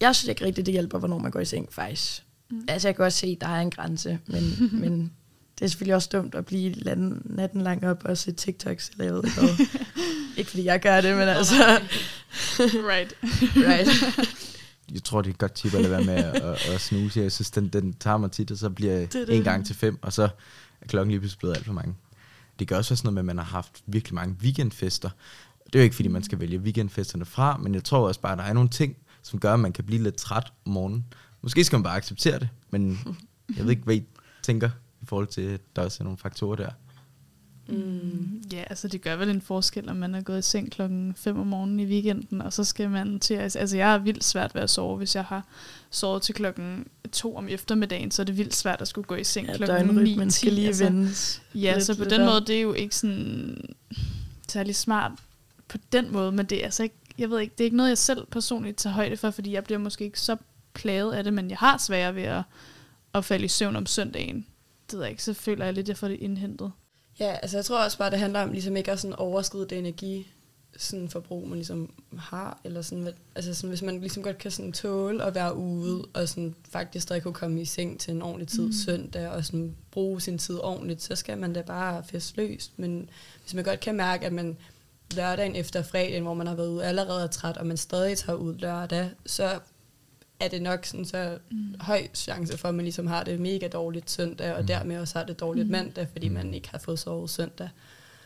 jeg 0.01 0.15
synes 0.15 0.29
ikke 0.29 0.45
rigtigt, 0.45 0.65
det 0.65 0.71
hjælper, 0.71 0.99
hvornår 0.99 1.17
man 1.17 1.31
går 1.31 1.39
i 1.39 1.45
seng, 1.45 1.67
faktisk. 1.73 2.23
Mm. 2.49 2.65
Altså, 2.67 2.87
jeg 2.87 2.95
kan 2.95 3.05
også 3.05 3.17
se, 3.17 3.27
at 3.27 3.41
der 3.41 3.47
er 3.55 3.59
en 3.61 3.71
grænse, 3.71 4.19
men, 4.27 4.43
men 4.81 5.11
det 5.59 5.65
er 5.65 5.67
selvfølgelig 5.67 5.95
også 5.95 6.09
dumt 6.11 6.35
at 6.35 6.45
blive 6.45 6.71
natten, 6.71 7.21
natten 7.25 7.61
lang 7.61 7.87
op 7.87 8.05
og 8.05 8.17
se 8.17 8.31
TikToks, 8.31 8.89
eller 8.89 9.05
jeg 9.05 9.13
ved 9.13 9.23
ikke 9.23 9.67
ikke 10.37 10.49
fordi 10.49 10.65
jeg 10.65 10.79
gør 10.79 11.01
det, 11.01 11.17
men 11.17 11.27
altså... 11.27 11.55
right. 12.91 13.13
right. 13.55 13.89
Jeg 14.93 15.03
tror, 15.03 15.21
det 15.21 15.29
er 15.29 15.33
et 15.33 15.37
godt 15.37 15.53
tip 15.53 15.73
at 15.73 15.81
lade 15.81 15.91
være 15.91 16.03
med 16.03 16.13
at, 16.13 16.35
at, 16.35 16.69
at 16.69 16.81
snuse. 16.81 17.19
Jeg 17.19 17.31
synes, 17.31 17.51
den, 17.51 17.67
den 17.67 17.93
tager 17.93 18.17
mig 18.17 18.31
tit, 18.31 18.51
og 18.51 18.57
så 18.57 18.69
bliver 18.69 18.99
Det 18.99 19.13
det 19.13 19.35
en 19.35 19.43
gang 19.43 19.65
til 19.65 19.75
fem, 19.75 19.99
og 20.01 20.13
så 20.13 20.23
er 20.81 20.87
klokken 20.87 21.11
lige 21.11 21.19
pludselig 21.19 21.39
blevet 21.39 21.55
alt 21.55 21.65
for 21.65 21.73
mange. 21.73 21.95
Det 22.59 22.67
kan 22.67 22.77
også 22.77 22.89
være 22.89 22.97
sådan 22.97 23.13
noget 23.13 23.13
med, 23.13 23.21
at 23.21 23.35
man 23.35 23.37
har 23.37 23.45
haft 23.45 23.83
virkelig 23.87 24.15
mange 24.15 24.35
weekendfester. 24.41 25.09
Det 25.65 25.75
er 25.75 25.79
jo 25.79 25.83
ikke, 25.83 25.95
fordi 25.95 26.09
man 26.09 26.23
skal 26.23 26.39
vælge 26.39 26.59
weekendfesterne 26.59 27.25
fra, 27.25 27.57
men 27.57 27.75
jeg 27.75 27.83
tror 27.83 28.07
også 28.07 28.19
bare, 28.19 28.31
at 28.31 28.37
der 28.37 28.43
er 28.43 28.53
nogle 28.53 28.69
ting, 28.69 28.97
som 29.21 29.39
gør, 29.39 29.53
at 29.53 29.59
man 29.59 29.73
kan 29.73 29.83
blive 29.83 30.03
lidt 30.03 30.15
træt 30.15 30.53
om 30.65 30.71
morgenen. 30.71 31.05
Måske 31.41 31.63
skal 31.63 31.77
man 31.77 31.83
bare 31.83 31.97
acceptere 31.97 32.39
det, 32.39 32.49
men 32.69 32.99
jeg 33.57 33.63
ved 33.63 33.71
ikke, 33.71 33.83
hvad 33.83 33.95
I 33.95 34.03
tænker 34.43 34.69
forhold 35.07 35.27
til, 35.27 35.41
at 35.41 35.61
der 35.75 35.81
også 35.81 35.97
er 35.99 36.03
nogle 36.03 36.17
faktorer 36.17 36.55
der. 36.55 36.69
Mm. 37.69 38.41
Ja, 38.53 38.63
altså 38.69 38.87
det 38.87 39.01
gør 39.01 39.15
vel 39.15 39.29
en 39.29 39.41
forskel, 39.41 39.89
om 39.89 39.95
man 39.95 40.15
er 40.15 40.21
gået 40.21 40.39
i 40.39 40.41
seng 40.41 40.71
klokken 40.71 41.13
5 41.17 41.39
om 41.39 41.47
morgenen 41.47 41.79
i 41.79 41.85
weekenden, 41.85 42.41
og 42.41 42.53
så 42.53 42.63
skal 42.63 42.89
man 42.89 43.19
til, 43.19 43.33
altså, 43.33 43.59
altså 43.59 43.77
jeg 43.77 43.87
har 43.91 43.97
vildt 43.97 44.23
svært 44.23 44.55
ved 44.55 44.61
at 44.61 44.69
sove, 44.69 44.97
hvis 44.97 45.15
jeg 45.15 45.23
har 45.23 45.45
sovet 45.89 46.21
til 46.21 46.35
klokken 46.35 46.87
2 47.11 47.35
om 47.35 47.47
eftermiddagen, 47.47 48.11
så 48.11 48.21
er 48.21 48.23
det 48.23 48.37
vildt 48.37 48.55
svært 48.55 48.81
at 48.81 48.87
skulle 48.87 49.05
gå 49.05 49.15
i 49.15 49.23
seng 49.23 49.47
Ja, 49.47 49.57
klokken 49.57 49.87
9 49.87 49.93
døgnrytmen 49.93 50.31
skal 50.31 50.53
lige 50.53 50.73
vendes 50.79 51.41
Ja, 51.55 51.73
lidt 51.73 51.85
så 51.85 51.95
på 51.95 52.03
lidt 52.03 52.09
den 52.11 52.21
op. 52.21 52.27
måde, 52.27 52.41
det 52.41 52.57
er 52.57 52.61
jo 52.61 52.73
ikke 52.73 52.95
sådan 52.95 53.57
særlig 54.47 54.75
smart 54.75 55.11
på 55.67 55.77
den 55.91 56.11
måde, 56.11 56.31
men 56.31 56.45
det 56.45 56.59
er 56.59 56.63
altså 56.63 56.83
ikke, 56.83 56.95
jeg 57.17 57.29
ved 57.29 57.39
ikke, 57.39 57.53
det 57.57 57.63
er 57.63 57.65
ikke 57.65 57.77
noget, 57.77 57.89
jeg 57.89 57.97
selv 57.97 58.25
personligt 58.31 58.77
tager 58.77 58.93
højde 58.93 59.17
for, 59.17 59.31
fordi 59.31 59.51
jeg 59.53 59.63
bliver 59.63 59.79
måske 59.79 60.03
ikke 60.05 60.19
så 60.19 60.35
plaget 60.73 61.13
af 61.13 61.23
det, 61.23 61.33
men 61.33 61.49
jeg 61.49 61.57
har 61.57 61.77
svært 61.77 62.15
ved 62.15 62.23
at, 62.23 62.43
at 63.13 63.25
falde 63.25 63.45
i 63.45 63.47
søvn 63.47 63.75
om 63.75 63.85
søndagen. 63.85 64.45
Det 64.91 64.93
ved 64.93 65.01
jeg 65.01 65.11
ikke, 65.11 65.23
så 65.23 65.33
føler 65.33 65.65
jeg 65.65 65.73
lidt, 65.73 65.85
at 65.85 65.89
jeg 65.89 65.97
får 65.97 66.07
det 66.07 66.19
indhentet. 66.19 66.71
Ja, 67.19 67.37
altså 67.41 67.57
jeg 67.57 67.65
tror 67.65 67.83
også 67.83 67.97
bare, 67.97 68.11
det 68.11 68.19
handler 68.19 68.41
om 68.41 68.51
ligesom 68.51 68.75
ikke 68.77 68.91
at 68.91 68.99
sådan 68.99 69.15
overskride 69.15 69.67
det 69.69 69.77
energi 69.77 70.27
sådan 70.77 71.09
forbrug, 71.09 71.47
man 71.47 71.57
ligesom 71.57 71.93
har, 72.17 72.59
eller 72.63 72.81
sådan, 72.81 73.09
altså 73.35 73.53
sådan, 73.53 73.69
hvis 73.69 73.81
man 73.81 73.99
ligesom 73.99 74.23
godt 74.23 74.37
kan 74.37 74.51
sådan 74.51 74.71
tåle 74.71 75.23
at 75.23 75.35
være 75.35 75.55
ude, 75.55 76.05
og 76.13 76.29
sådan 76.29 76.55
faktisk 76.69 77.03
stadig 77.03 77.23
kunne 77.23 77.33
komme 77.33 77.61
i 77.61 77.65
seng 77.65 77.99
til 77.99 78.13
en 78.13 78.21
ordentlig 78.21 78.47
tid 78.47 78.59
Mm. 78.61 78.65
mm. 78.65 78.73
søndag, 78.73 79.29
og 79.29 79.45
sådan 79.45 79.75
bruge 79.91 80.21
sin 80.21 80.37
tid 80.37 80.59
ordentligt, 80.59 81.03
så 81.03 81.15
skal 81.15 81.37
man 81.37 81.53
da 81.53 81.61
bare 81.61 82.03
feste 82.03 82.37
løst. 82.37 82.79
Men 82.79 83.09
hvis 83.41 83.53
man 83.53 83.63
godt 83.63 83.79
kan 83.79 83.95
mærke, 83.95 84.25
at 84.25 84.33
man 84.33 84.57
lørdagen 85.15 85.55
efter 85.55 85.83
fredagen, 85.83 86.23
hvor 86.23 86.33
man 86.33 86.47
har 86.47 86.55
været 86.55 86.69
ude 86.69 86.85
allerede 86.85 87.23
er 87.23 87.27
træt, 87.27 87.57
og 87.57 87.67
man 87.67 87.77
stadig 87.77 88.17
tager 88.17 88.37
ud 88.37 88.55
lørdag, 88.55 89.09
så 89.25 89.59
er 90.39 90.47
det 90.47 90.61
nok 90.61 90.85
sådan 90.85 91.05
så 91.05 91.37
mm. 91.51 91.75
høj 91.79 92.07
chance 92.13 92.57
for, 92.57 92.69
at 92.69 92.75
man 92.75 92.85
ligesom 92.85 93.07
har 93.07 93.23
det 93.23 93.39
mega 93.39 93.67
dårligt 93.67 94.11
søndag, 94.11 94.53
og 94.55 94.67
dermed 94.67 94.97
også 94.97 95.17
har 95.19 95.25
det 95.25 95.39
dårligt 95.39 95.67
Mm. 95.67 95.71
mandag, 95.71 96.07
fordi 96.11 96.29
man 96.29 96.53
ikke 96.53 96.69
har 96.69 96.77
fået 96.77 96.99
sovet 96.99 97.29
søndag. 97.29 97.69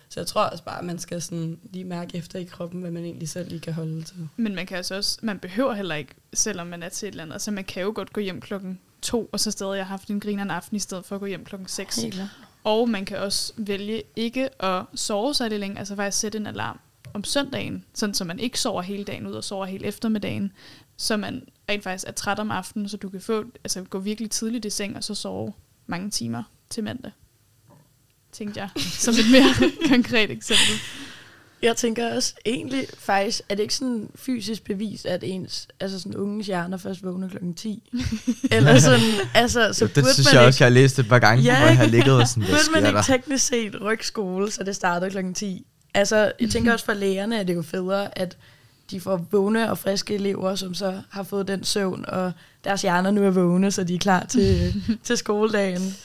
Så 0.09 0.19
jeg 0.19 0.27
tror 0.27 0.41
også 0.43 0.63
bare, 0.63 0.79
at 0.79 0.85
man 0.85 0.99
skal 0.99 1.21
sådan 1.21 1.59
lige 1.73 1.85
mærke 1.85 2.17
efter 2.17 2.39
i 2.39 2.43
kroppen, 2.43 2.81
hvad 2.81 2.91
man 2.91 3.03
egentlig 3.03 3.29
selv 3.29 3.49
lige 3.49 3.59
kan 3.59 3.73
holde 3.73 4.03
til. 4.03 4.15
Men 4.37 4.55
man 4.55 4.65
kan 4.65 4.77
altså 4.77 4.95
også, 4.95 5.19
man 5.21 5.39
behøver 5.39 5.73
heller 5.73 5.95
ikke, 5.95 6.13
selvom 6.33 6.67
man 6.67 6.83
er 6.83 6.89
til 6.89 7.07
et 7.07 7.11
eller 7.11 7.23
andet, 7.23 7.33
altså 7.33 7.51
man 7.51 7.63
kan 7.63 7.83
jo 7.83 7.91
godt 7.95 8.13
gå 8.13 8.21
hjem 8.21 8.41
klokken 8.41 8.79
to, 9.01 9.29
og 9.31 9.39
så 9.39 9.51
stadig 9.51 9.73
have 9.75 9.85
haft 9.85 10.07
en 10.07 10.19
grineren 10.19 10.51
aften, 10.51 10.75
i 10.75 10.79
stedet 10.79 11.05
for 11.05 11.15
at 11.15 11.19
gå 11.19 11.25
hjem 11.25 11.45
klokken 11.45 11.67
6. 11.67 12.01
Helt 12.01 12.13
klart. 12.13 12.29
Og 12.63 12.89
man 12.89 13.05
kan 13.05 13.17
også 13.17 13.53
vælge 13.57 14.03
ikke 14.15 14.63
at 14.63 14.83
sove 14.95 15.33
særlig 15.33 15.59
længe, 15.59 15.79
altså 15.79 15.95
faktisk 15.95 16.19
sætte 16.19 16.37
en 16.37 16.47
alarm 16.47 16.79
om 17.13 17.23
søndagen, 17.23 17.85
sådan 17.93 18.13
så 18.15 18.23
man 18.23 18.39
ikke 18.39 18.59
sover 18.59 18.81
hele 18.81 19.03
dagen 19.03 19.27
ud 19.27 19.33
og 19.33 19.43
sover 19.43 19.65
hele 19.65 19.85
eftermiddagen, 19.85 20.51
så 20.97 21.17
man 21.17 21.43
rent 21.71 21.83
faktisk 21.83 22.07
er 22.07 22.11
træt 22.11 22.39
om 22.39 22.51
aftenen, 22.51 22.89
så 22.89 22.97
du 22.97 23.09
kan 23.09 23.21
få, 23.21 23.43
altså 23.63 23.83
gå 23.83 23.99
virkelig 23.99 24.31
tidligt 24.31 24.65
i 24.65 24.69
seng, 24.69 24.97
og 24.97 25.03
så 25.03 25.15
sove 25.15 25.53
mange 25.87 26.09
timer 26.09 26.43
til 26.69 26.83
mandag. 26.83 27.11
Tænkte 28.31 28.59
jeg, 28.59 28.69
som 29.05 29.13
et 29.13 29.31
mere 29.31 29.71
konkret 29.93 30.31
eksempel. 30.31 30.75
Jeg 31.61 31.77
tænker 31.77 32.15
også 32.15 32.33
egentlig 32.45 32.87
faktisk, 32.97 33.41
er 33.49 33.55
det 33.55 33.63
ikke 33.63 33.75
sådan 33.75 34.09
fysisk 34.15 34.63
bevis, 34.63 35.05
at 35.05 35.23
ens 35.23 35.67
altså 35.79 35.99
sådan 35.99 36.15
unge 36.15 36.43
hjerner 36.43 36.77
først 36.77 37.03
vågner 37.03 37.29
klokken 37.29 37.53
10? 37.53 37.83
Eller 38.51 38.79
sådan, 38.79 39.01
altså, 39.33 39.73
så 39.73 39.85
Jo, 39.85 39.87
det 39.87 39.95
burde 39.95 40.13
synes 40.13 40.27
man 40.27 40.33
jeg 40.33 40.41
ikke, 40.41 40.47
også, 40.47 40.63
jeg 40.63 40.71
har 40.71 40.73
læst 40.73 40.99
et 40.99 41.07
par 41.07 41.19
gange, 41.19 41.43
hvor 41.43 41.51
jeg 41.51 41.77
har 41.77 41.85
ligget 41.85 42.13
og 42.13 42.27
sådan, 42.27 42.43
hvad 42.43 42.53
burde 42.53 42.71
man 42.71 42.85
ikke 42.85 42.97
der? 42.97 43.03
teknisk 43.03 43.47
set 43.47 43.81
rykke 43.81 44.07
skole, 44.07 44.51
så 44.51 44.63
det 44.63 44.75
startede 44.75 45.11
klokken 45.11 45.33
10? 45.33 45.65
Altså, 45.93 46.31
jeg 46.39 46.49
tænker 46.49 46.73
også 46.73 46.85
for 46.85 46.93
lærerne, 46.93 47.39
at 47.39 47.47
det 47.47 47.53
er 47.53 47.57
jo 47.57 47.61
federe, 47.61 48.17
at 48.17 48.37
de 48.91 48.99
får 48.99 49.27
vågne 49.31 49.71
og 49.71 49.77
friske 49.77 50.15
elever, 50.15 50.55
som 50.55 50.73
så 50.73 51.01
har 51.09 51.23
fået 51.23 51.47
den 51.47 51.63
søvn, 51.63 52.05
og 52.07 52.31
deres 52.63 52.81
hjerner 52.81 53.11
nu 53.11 53.23
er 53.23 53.29
vågne, 53.29 53.71
så 53.71 53.83
de 53.83 53.95
er 53.95 53.99
klar 53.99 54.25
til, 54.25 54.73
til 55.03 55.17
skoledagen. 55.17 55.95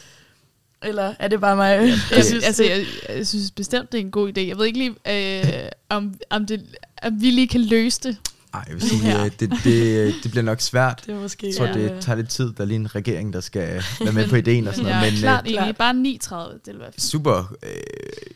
Eller 0.82 1.14
er 1.18 1.28
det 1.28 1.40
bare 1.40 1.56
mig? 1.56 1.92
Jeg 2.10 2.24
synes, 2.24 2.44
altså, 2.44 2.64
jeg, 2.64 2.84
jeg 3.08 3.26
synes 3.26 3.50
bestemt, 3.50 3.92
det 3.92 4.00
er 4.00 4.04
en 4.04 4.10
god 4.10 4.28
idé. 4.28 4.40
Jeg 4.40 4.58
ved 4.58 4.66
ikke 4.66 4.78
lige, 4.78 4.94
øh, 5.08 5.68
om, 5.88 6.14
om, 6.30 6.46
det, 6.46 6.62
om 7.02 7.20
vi 7.20 7.30
lige 7.30 7.48
kan 7.48 7.60
løse 7.60 8.00
det 8.02 8.16
Ej, 8.54 8.64
jeg 8.68 8.74
vil 8.74 8.82
sige, 8.82 9.08
Ja. 9.08 9.22
ja. 9.22 9.28
det, 9.28 9.52
det, 9.64 10.14
det 10.22 10.30
bliver 10.30 10.42
nok 10.44 10.60
svært. 10.60 11.02
Det 11.06 11.14
er 11.14 11.20
måske- 11.20 11.46
jeg 11.46 11.56
tror, 11.56 11.66
det 11.66 11.90
ja. 11.90 12.00
tager 12.00 12.16
lidt 12.16 12.28
tid. 12.28 12.52
Der 12.52 12.60
er 12.60 12.64
lige 12.64 12.76
en 12.76 12.94
regering, 12.94 13.32
der 13.32 13.40
skal 13.40 13.82
være 14.00 14.12
med 14.12 14.28
på 14.28 14.36
ideen 14.36 14.68
og 14.68 14.74
sådan 14.74 14.84
Men 14.90 14.94
noget. 14.94 15.06
er 15.08 15.10
Men, 15.12 15.18
klart 15.20 15.46
øh, 15.46 15.52
enig. 15.62 15.76
Bare 15.76 16.44
9.30, 16.52 16.52
det 16.64 16.72
vil 16.72 16.78
være 16.80 16.92
fint. 16.92 17.02
super 17.02 17.54
øh, 17.62 17.68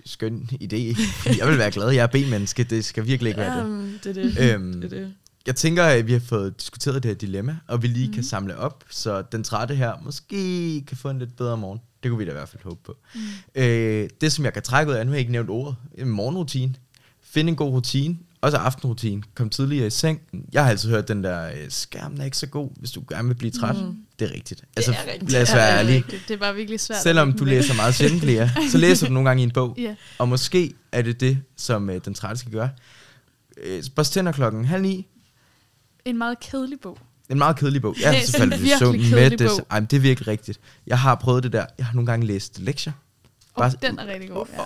skøn 0.07 0.49
idé. 0.62 0.77
Jeg 1.38 1.49
vil 1.49 1.59
være 1.59 1.70
glad. 1.70 1.90
Jeg 1.90 2.03
er 2.03 2.07
B-menneske. 2.07 2.64
Det 2.64 2.85
skal 2.85 3.07
virkelig 3.07 3.31
ikke 3.31 3.40
være 3.40 3.66
det. 3.68 3.99
Det 4.05 4.18
er 4.18 4.23
det. 4.23 4.55
Øhm, 4.55 4.81
Det 4.81 4.92
er 4.92 4.99
det. 4.99 5.12
Jeg 5.46 5.57
tænker, 5.57 5.85
at 5.85 6.07
vi 6.07 6.12
har 6.12 6.20
fået 6.20 6.61
diskuteret 6.61 7.03
det 7.03 7.09
her 7.09 7.16
dilemma, 7.16 7.57
og 7.68 7.83
vi 7.83 7.87
lige 7.88 7.99
Mhm. 8.07 8.11
mm. 8.11 8.14
kan 8.14 8.25
samle 8.25 8.57
op, 8.57 8.85
så 8.90 9.23
den 9.33 9.44
trætte 9.44 9.75
her 9.75 9.92
måske 10.03 10.83
kan 10.87 10.96
få 10.96 11.11
en 11.11 11.18
lidt 11.18 11.37
bedre 11.37 11.57
morgen. 11.57 11.81
Det 12.03 12.09
kunne 12.11 12.18
vi 12.18 12.25
da 12.25 12.31
i 12.31 12.35
hvert 12.35 12.49
fald 12.49 12.62
håbe 12.64 12.81
på. 12.85 12.96
Mhm. 13.14 13.23
Mm. 13.57 13.62
Øh, 13.62 14.09
det, 14.20 14.33
som 14.33 14.44
jeg 14.44 14.53
kan 14.53 14.62
trække 14.62 14.92
ud 14.92 14.96
af, 14.96 15.07
nu 15.07 15.11
har 15.11 15.16
jeg 15.16 15.20
ikke 15.20 15.33
nævnt 15.33 15.51
ordet, 15.51 15.77
en 15.99 16.09
morgenrutine. 16.09 16.75
Find 17.23 17.49
en 17.49 17.57
god 17.57 17.70
rutine, 17.73 18.16
også 18.40 18.57
aftenrutine. 18.57 19.22
Kom 19.35 19.50
tidligere 19.50 19.87
i 19.87 19.90
seng. 19.90 20.20
Jeg 20.53 20.62
har 20.62 20.70
altid 20.70 20.90
hørt 20.90 21.09
den 21.09 21.24
der, 21.24 21.46
øh, 21.48 21.55
skærmen 21.68 22.20
er 22.20 22.24
ikke 22.24 22.37
så 22.37 22.46
god, 22.46 22.70
hvis 22.76 22.90
du 22.90 23.03
gerne 23.09 23.29
vil 23.29 23.35
blive 23.35 23.50
træt. 23.50 23.76
Mm. 23.76 23.96
Det 24.18 24.31
er 24.31 24.35
rigtigt. 24.35 24.64
Altså, 24.76 24.90
det 24.90 24.98
er 24.98 25.12
rigtigt. 25.12 25.33
lad 25.33 25.42
os 25.42 25.48
Det 25.48 25.55
er 25.55 25.59
være 25.59 25.87
rigtigt. 25.87 26.29
Det 26.29 26.35
er 26.35 26.38
bare 26.38 26.55
virkelig 26.55 26.81
svært 26.81 27.03
Selvom 27.03 27.33
du 27.33 27.44
læser 27.44 27.74
meget 27.74 27.94
sjældent, 27.94 28.22
Lea, 28.22 28.48
så 28.70 28.79
læser 28.79 29.07
du 29.07 29.12
nogle 29.12 29.29
gange 29.29 29.40
i 29.40 29.44
en 29.44 29.50
bog. 29.50 29.74
Ja. 29.79 29.94
Og 30.18 30.29
måske 30.29 30.74
er 30.92 31.03
det 31.03 31.20
det, 31.20 31.38
som 31.57 31.90
øh, 31.90 32.00
den 32.05 32.14
trætte 32.14 32.40
skal 32.40 32.53
gøre. 32.53 32.70
Øh, 33.62 33.83
Børst 33.96 34.12
tænder 34.12 34.33
klokken 34.33 34.64
halv 34.64 34.83
ni. 34.83 35.07
En 36.05 36.18
meget 36.18 36.40
kedelig 36.40 36.81
bog. 36.81 36.98
En 37.31 37.38
meget 37.38 37.57
kedelig 37.57 37.83
bog. 37.83 37.96
Ja, 38.00 38.20
selvfølgelig. 38.24 38.59
virkelig 38.62 38.79
Så 38.79 38.92
kedelig 38.92 39.38
det, 39.38 39.50
ej, 39.70 39.81
det 39.81 39.92
er 39.96 40.00
virkelig 40.00 40.29
rigtigt. 40.29 40.61
Jeg 40.87 40.98
har 40.98 41.14
prøvet 41.14 41.42
det 41.42 41.53
der. 41.53 41.66
Jeg 41.79 41.87
har 41.87 41.94
nogle 41.94 42.07
gange 42.07 42.26
læst 42.26 42.59
lektier. 42.59 42.92
Bare, 43.59 43.72
den 43.83 43.98
er 43.98 44.07
rigtig 44.07 44.31
god, 44.31 44.46
ja. 44.53 44.62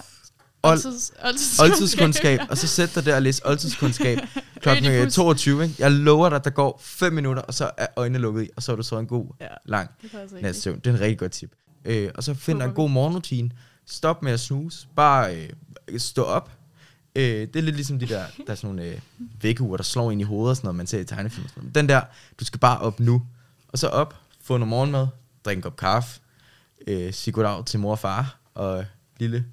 Oldtidskundskab. 1.60 2.40
og 2.50 2.58
så 2.58 2.66
sæt 2.66 2.94
dig 2.94 3.04
der 3.04 3.16
og 3.16 3.22
læs 3.22 3.40
oldtidskundskab 3.44 4.18
klokken 4.62 4.84
øh, 4.86 4.92
Ødipus. 4.92 5.14
22. 5.14 5.62
Ikke? 5.64 5.74
Jeg 5.78 5.90
lover 5.92 6.28
dig, 6.28 6.44
der 6.44 6.50
går 6.50 6.80
5 6.82 7.12
minutter, 7.12 7.42
og 7.42 7.54
så 7.54 7.70
er 7.76 7.86
øjnene 7.96 8.18
lukket 8.18 8.42
i, 8.44 8.50
og 8.56 8.62
så 8.62 8.72
er 8.72 8.76
du 8.76 8.82
så 8.82 8.98
en 8.98 9.06
god, 9.06 9.26
Ja, 9.40 9.46
lang 9.66 9.90
det 10.02 10.06
er 10.06 10.10
faktisk 10.10 10.22
rigtigt. 10.22 10.42
nats 10.42 10.62
søvn. 10.62 10.78
Det 10.78 10.86
er 10.86 10.94
en 10.94 11.00
rigtig 11.00 11.18
godt 11.18 11.32
tip. 11.32 11.52
Øh, 11.84 12.10
og 12.14 12.24
så 12.24 12.34
find 12.34 12.58
dig 12.58 12.66
en 12.66 12.72
god 12.72 12.90
morgenrutine. 12.90 13.50
Stop 13.86 14.22
med 14.22 14.32
at 14.32 14.40
snuse. 14.40 14.88
Bare 14.96 15.36
øh, 15.88 16.00
stå 16.00 16.22
op. 16.22 16.50
Øh, 17.16 17.24
det 17.24 17.56
er 17.56 17.60
lidt 17.62 17.76
ligesom 17.76 17.98
de 17.98 18.06
der, 18.06 18.22
der 18.46 18.52
er 18.52 18.54
sådan 18.54 18.76
nogle 18.76 18.90
øh, 18.90 18.98
vækkeuger, 19.42 19.76
der 19.76 19.84
slår 19.84 20.10
ind 20.10 20.20
i 20.20 20.24
hovedet 20.24 20.50
og 20.50 20.56
sådan 20.56 20.66
noget, 20.66 20.76
man 20.76 20.86
ser 20.86 20.98
i 20.98 21.04
tegnefilm. 21.04 21.48
Sådan 21.48 21.62
noget. 21.62 21.74
Den 21.74 21.88
der, 21.88 22.00
du 22.40 22.44
skal 22.44 22.60
bare 22.60 22.78
op 22.78 23.00
nu. 23.00 23.22
Og 23.68 23.78
så 23.78 23.88
op, 23.88 24.14
få 24.42 24.56
noget 24.56 24.68
morgenmad, 24.68 25.06
drink 25.44 25.56
en 25.56 25.62
kop 25.62 25.76
kaffe, 25.76 26.20
øh, 26.86 27.12
sig 27.12 27.34
goddag 27.34 27.64
til 27.66 27.80
mor 27.80 27.90
og 27.90 27.98
far 27.98 28.38
og 28.54 28.84
lille 29.20 29.44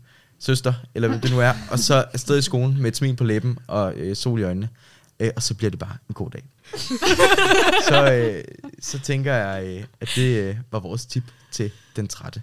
søster, 0.41 0.73
eller 0.95 1.08
hvad 1.08 1.19
det 1.19 1.32
nu 1.32 1.39
er, 1.39 1.54
og 1.71 1.80
så 1.80 2.06
afsted 2.13 2.38
i 2.38 2.41
skolen 2.41 2.82
med 2.82 2.91
et 2.91 2.97
smil 2.97 3.15
på 3.15 3.23
læben 3.23 3.58
og 3.67 3.93
øh, 3.95 4.15
sol 4.15 4.39
i 4.39 4.43
øjnene. 4.43 4.69
Øh, 5.19 5.30
og 5.36 5.43
så 5.43 5.54
bliver 5.54 5.69
det 5.69 5.80
bare 5.80 5.97
en 6.10 6.13
god 6.13 6.30
dag. 6.30 6.43
så, 7.89 8.13
øh, 8.13 8.43
så 8.80 8.99
tænker 8.99 9.34
jeg, 9.34 9.65
øh, 9.65 9.84
at 10.01 10.10
det 10.15 10.39
øh, 10.39 10.56
var 10.71 10.80
vores 10.80 11.06
tip 11.06 11.23
til 11.51 11.71
den 11.95 12.08
trætte. 12.08 12.41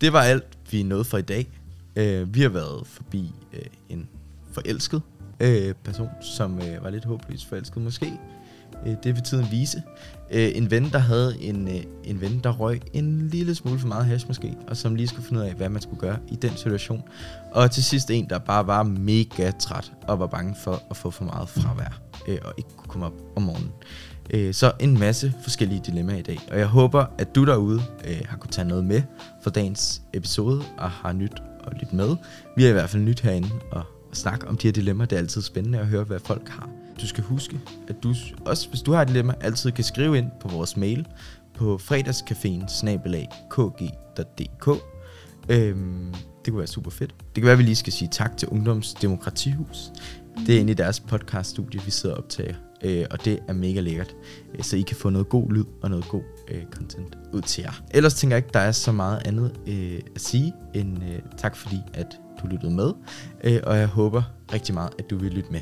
Det 0.00 0.12
var 0.12 0.22
alt, 0.22 0.44
vi 0.70 0.82
nåede 0.82 1.04
for 1.04 1.18
i 1.18 1.22
dag. 1.22 1.46
Øh, 1.96 2.34
vi 2.34 2.42
har 2.42 2.48
været 2.48 2.86
forbi 2.86 3.32
øh, 3.52 3.66
en 3.88 4.08
forelsket 4.52 5.02
øh, 5.40 5.74
person, 5.84 6.08
som 6.36 6.62
øh, 6.62 6.84
var 6.84 6.90
lidt 6.90 7.04
håbløst 7.04 7.48
forelsket 7.48 7.82
måske. 7.82 8.12
Øh, 8.86 8.94
det 9.02 9.14
vil 9.14 9.22
tiden 9.22 9.46
vise. 9.50 9.82
Øh, 10.30 10.50
en 10.54 10.70
ven, 10.70 10.90
der 10.90 10.98
havde 10.98 11.36
en, 11.40 11.68
øh, 11.68 11.82
en 12.04 12.20
ven, 12.20 12.40
der 12.44 12.52
røg 12.52 12.80
en 12.92 13.28
lille 13.28 13.54
smule 13.54 13.78
for 13.78 13.88
meget 13.88 14.06
hash 14.06 14.26
måske, 14.28 14.56
og 14.68 14.76
som 14.76 14.94
lige 14.94 15.08
skulle 15.08 15.26
finde 15.26 15.40
ud 15.40 15.46
af, 15.46 15.54
hvad 15.54 15.68
man 15.68 15.82
skulle 15.82 16.00
gøre 16.00 16.18
i 16.28 16.36
den 16.36 16.56
situation. 16.56 17.02
Og 17.52 17.70
til 17.70 17.84
sidst 17.84 18.10
en, 18.10 18.28
der 18.28 18.38
bare 18.38 18.66
var 18.66 18.82
mega 18.82 19.50
træt 19.50 19.92
og 20.02 20.18
var 20.18 20.26
bange 20.26 20.54
for 20.54 20.82
at 20.90 20.96
få 20.96 21.10
for 21.10 21.24
meget 21.24 21.48
fravær 21.48 22.00
og 22.42 22.54
ikke 22.58 22.70
kunne 22.76 22.88
komme 22.88 23.06
op 23.06 23.14
om 23.36 23.42
morgenen. 23.42 23.72
Så 24.52 24.72
en 24.80 24.98
masse 24.98 25.34
forskellige 25.42 25.82
dilemmaer 25.86 26.18
i 26.18 26.22
dag, 26.22 26.38
og 26.50 26.58
jeg 26.58 26.66
håber, 26.66 27.06
at 27.18 27.34
du 27.34 27.46
derude 27.46 27.82
har 28.24 28.36
kunne 28.36 28.50
tage 28.50 28.68
noget 28.68 28.84
med 28.84 29.02
for 29.42 29.50
dagens 29.50 30.02
episode 30.14 30.62
og 30.78 30.90
har 30.90 31.12
nyt 31.12 31.42
at 31.66 31.72
lytte 31.80 31.96
med. 31.96 32.16
Vi 32.56 32.64
er 32.64 32.68
i 32.68 32.72
hvert 32.72 32.90
fald 32.90 33.02
nyt 33.02 33.20
herinde 33.20 33.48
og 33.72 33.82
snakke 34.12 34.48
om 34.48 34.56
de 34.56 34.66
her 34.66 34.72
dilemmaer. 34.72 35.06
Det 35.06 35.16
er 35.16 35.20
altid 35.20 35.42
spændende 35.42 35.78
at 35.78 35.86
høre, 35.86 36.04
hvad 36.04 36.18
folk 36.18 36.48
har. 36.48 36.68
Du 37.00 37.06
skal 37.06 37.24
huske, 37.24 37.60
at 37.88 37.96
du 38.02 38.14
også, 38.46 38.68
hvis 38.68 38.82
du 38.82 38.92
har 38.92 39.02
et 39.02 39.08
dilemma, 39.08 39.34
altid 39.40 39.72
kan 39.72 39.84
skrive 39.84 40.18
ind 40.18 40.26
på 40.40 40.48
vores 40.48 40.76
mail 40.76 41.06
på 41.54 41.80
fredagscaféen 41.82 42.66
kg.dk. 43.50 44.68
Øhm, 45.48 46.14
det 46.44 46.52
kunne 46.52 46.58
være 46.58 46.66
super 46.66 46.90
fedt. 46.90 47.14
Det 47.18 47.34
kan 47.34 47.44
være, 47.44 47.52
at 47.52 47.58
vi 47.58 47.62
lige 47.62 47.76
skal 47.76 47.92
sige 47.92 48.08
tak 48.12 48.36
til 48.36 48.48
Ungdoms 48.48 48.94
Demokratihus. 48.94 49.92
Det 50.46 50.56
er 50.56 50.60
inde 50.60 50.70
i 50.70 50.74
deres 50.74 51.00
podcaststudie, 51.00 51.80
vi 51.84 51.90
sidder 51.90 52.14
og 52.14 52.22
optager. 52.22 52.54
Øh, 52.82 53.06
og 53.10 53.24
det 53.24 53.38
er 53.48 53.52
mega 53.52 53.80
lækkert. 53.80 54.14
Øh, 54.54 54.64
så 54.64 54.76
I 54.76 54.80
kan 54.80 54.96
få 54.96 55.10
noget 55.10 55.28
god 55.28 55.52
lyd 55.52 55.64
og 55.82 55.90
noget 55.90 56.08
god 56.08 56.22
øh, 56.48 56.62
content 56.70 57.18
ud 57.32 57.42
til 57.42 57.62
jer. 57.62 57.72
Ellers 57.90 58.14
tænker 58.14 58.36
jeg 58.36 58.44
ikke, 58.44 58.52
der 58.54 58.60
er 58.60 58.72
så 58.72 58.92
meget 58.92 59.22
andet 59.24 59.52
øh, 59.66 60.00
at 60.14 60.20
sige 60.20 60.54
end 60.74 61.04
øh, 61.04 61.18
tak 61.36 61.56
fordi, 61.56 61.78
at 61.94 62.06
du 62.42 62.46
lyttede 62.46 62.72
med. 62.72 62.92
Øh, 63.44 63.60
og 63.62 63.78
jeg 63.78 63.86
håber 63.86 64.22
rigtig 64.52 64.74
meget, 64.74 64.90
at 64.98 65.10
du 65.10 65.18
vil 65.18 65.32
lytte 65.32 65.52
med 65.52 65.60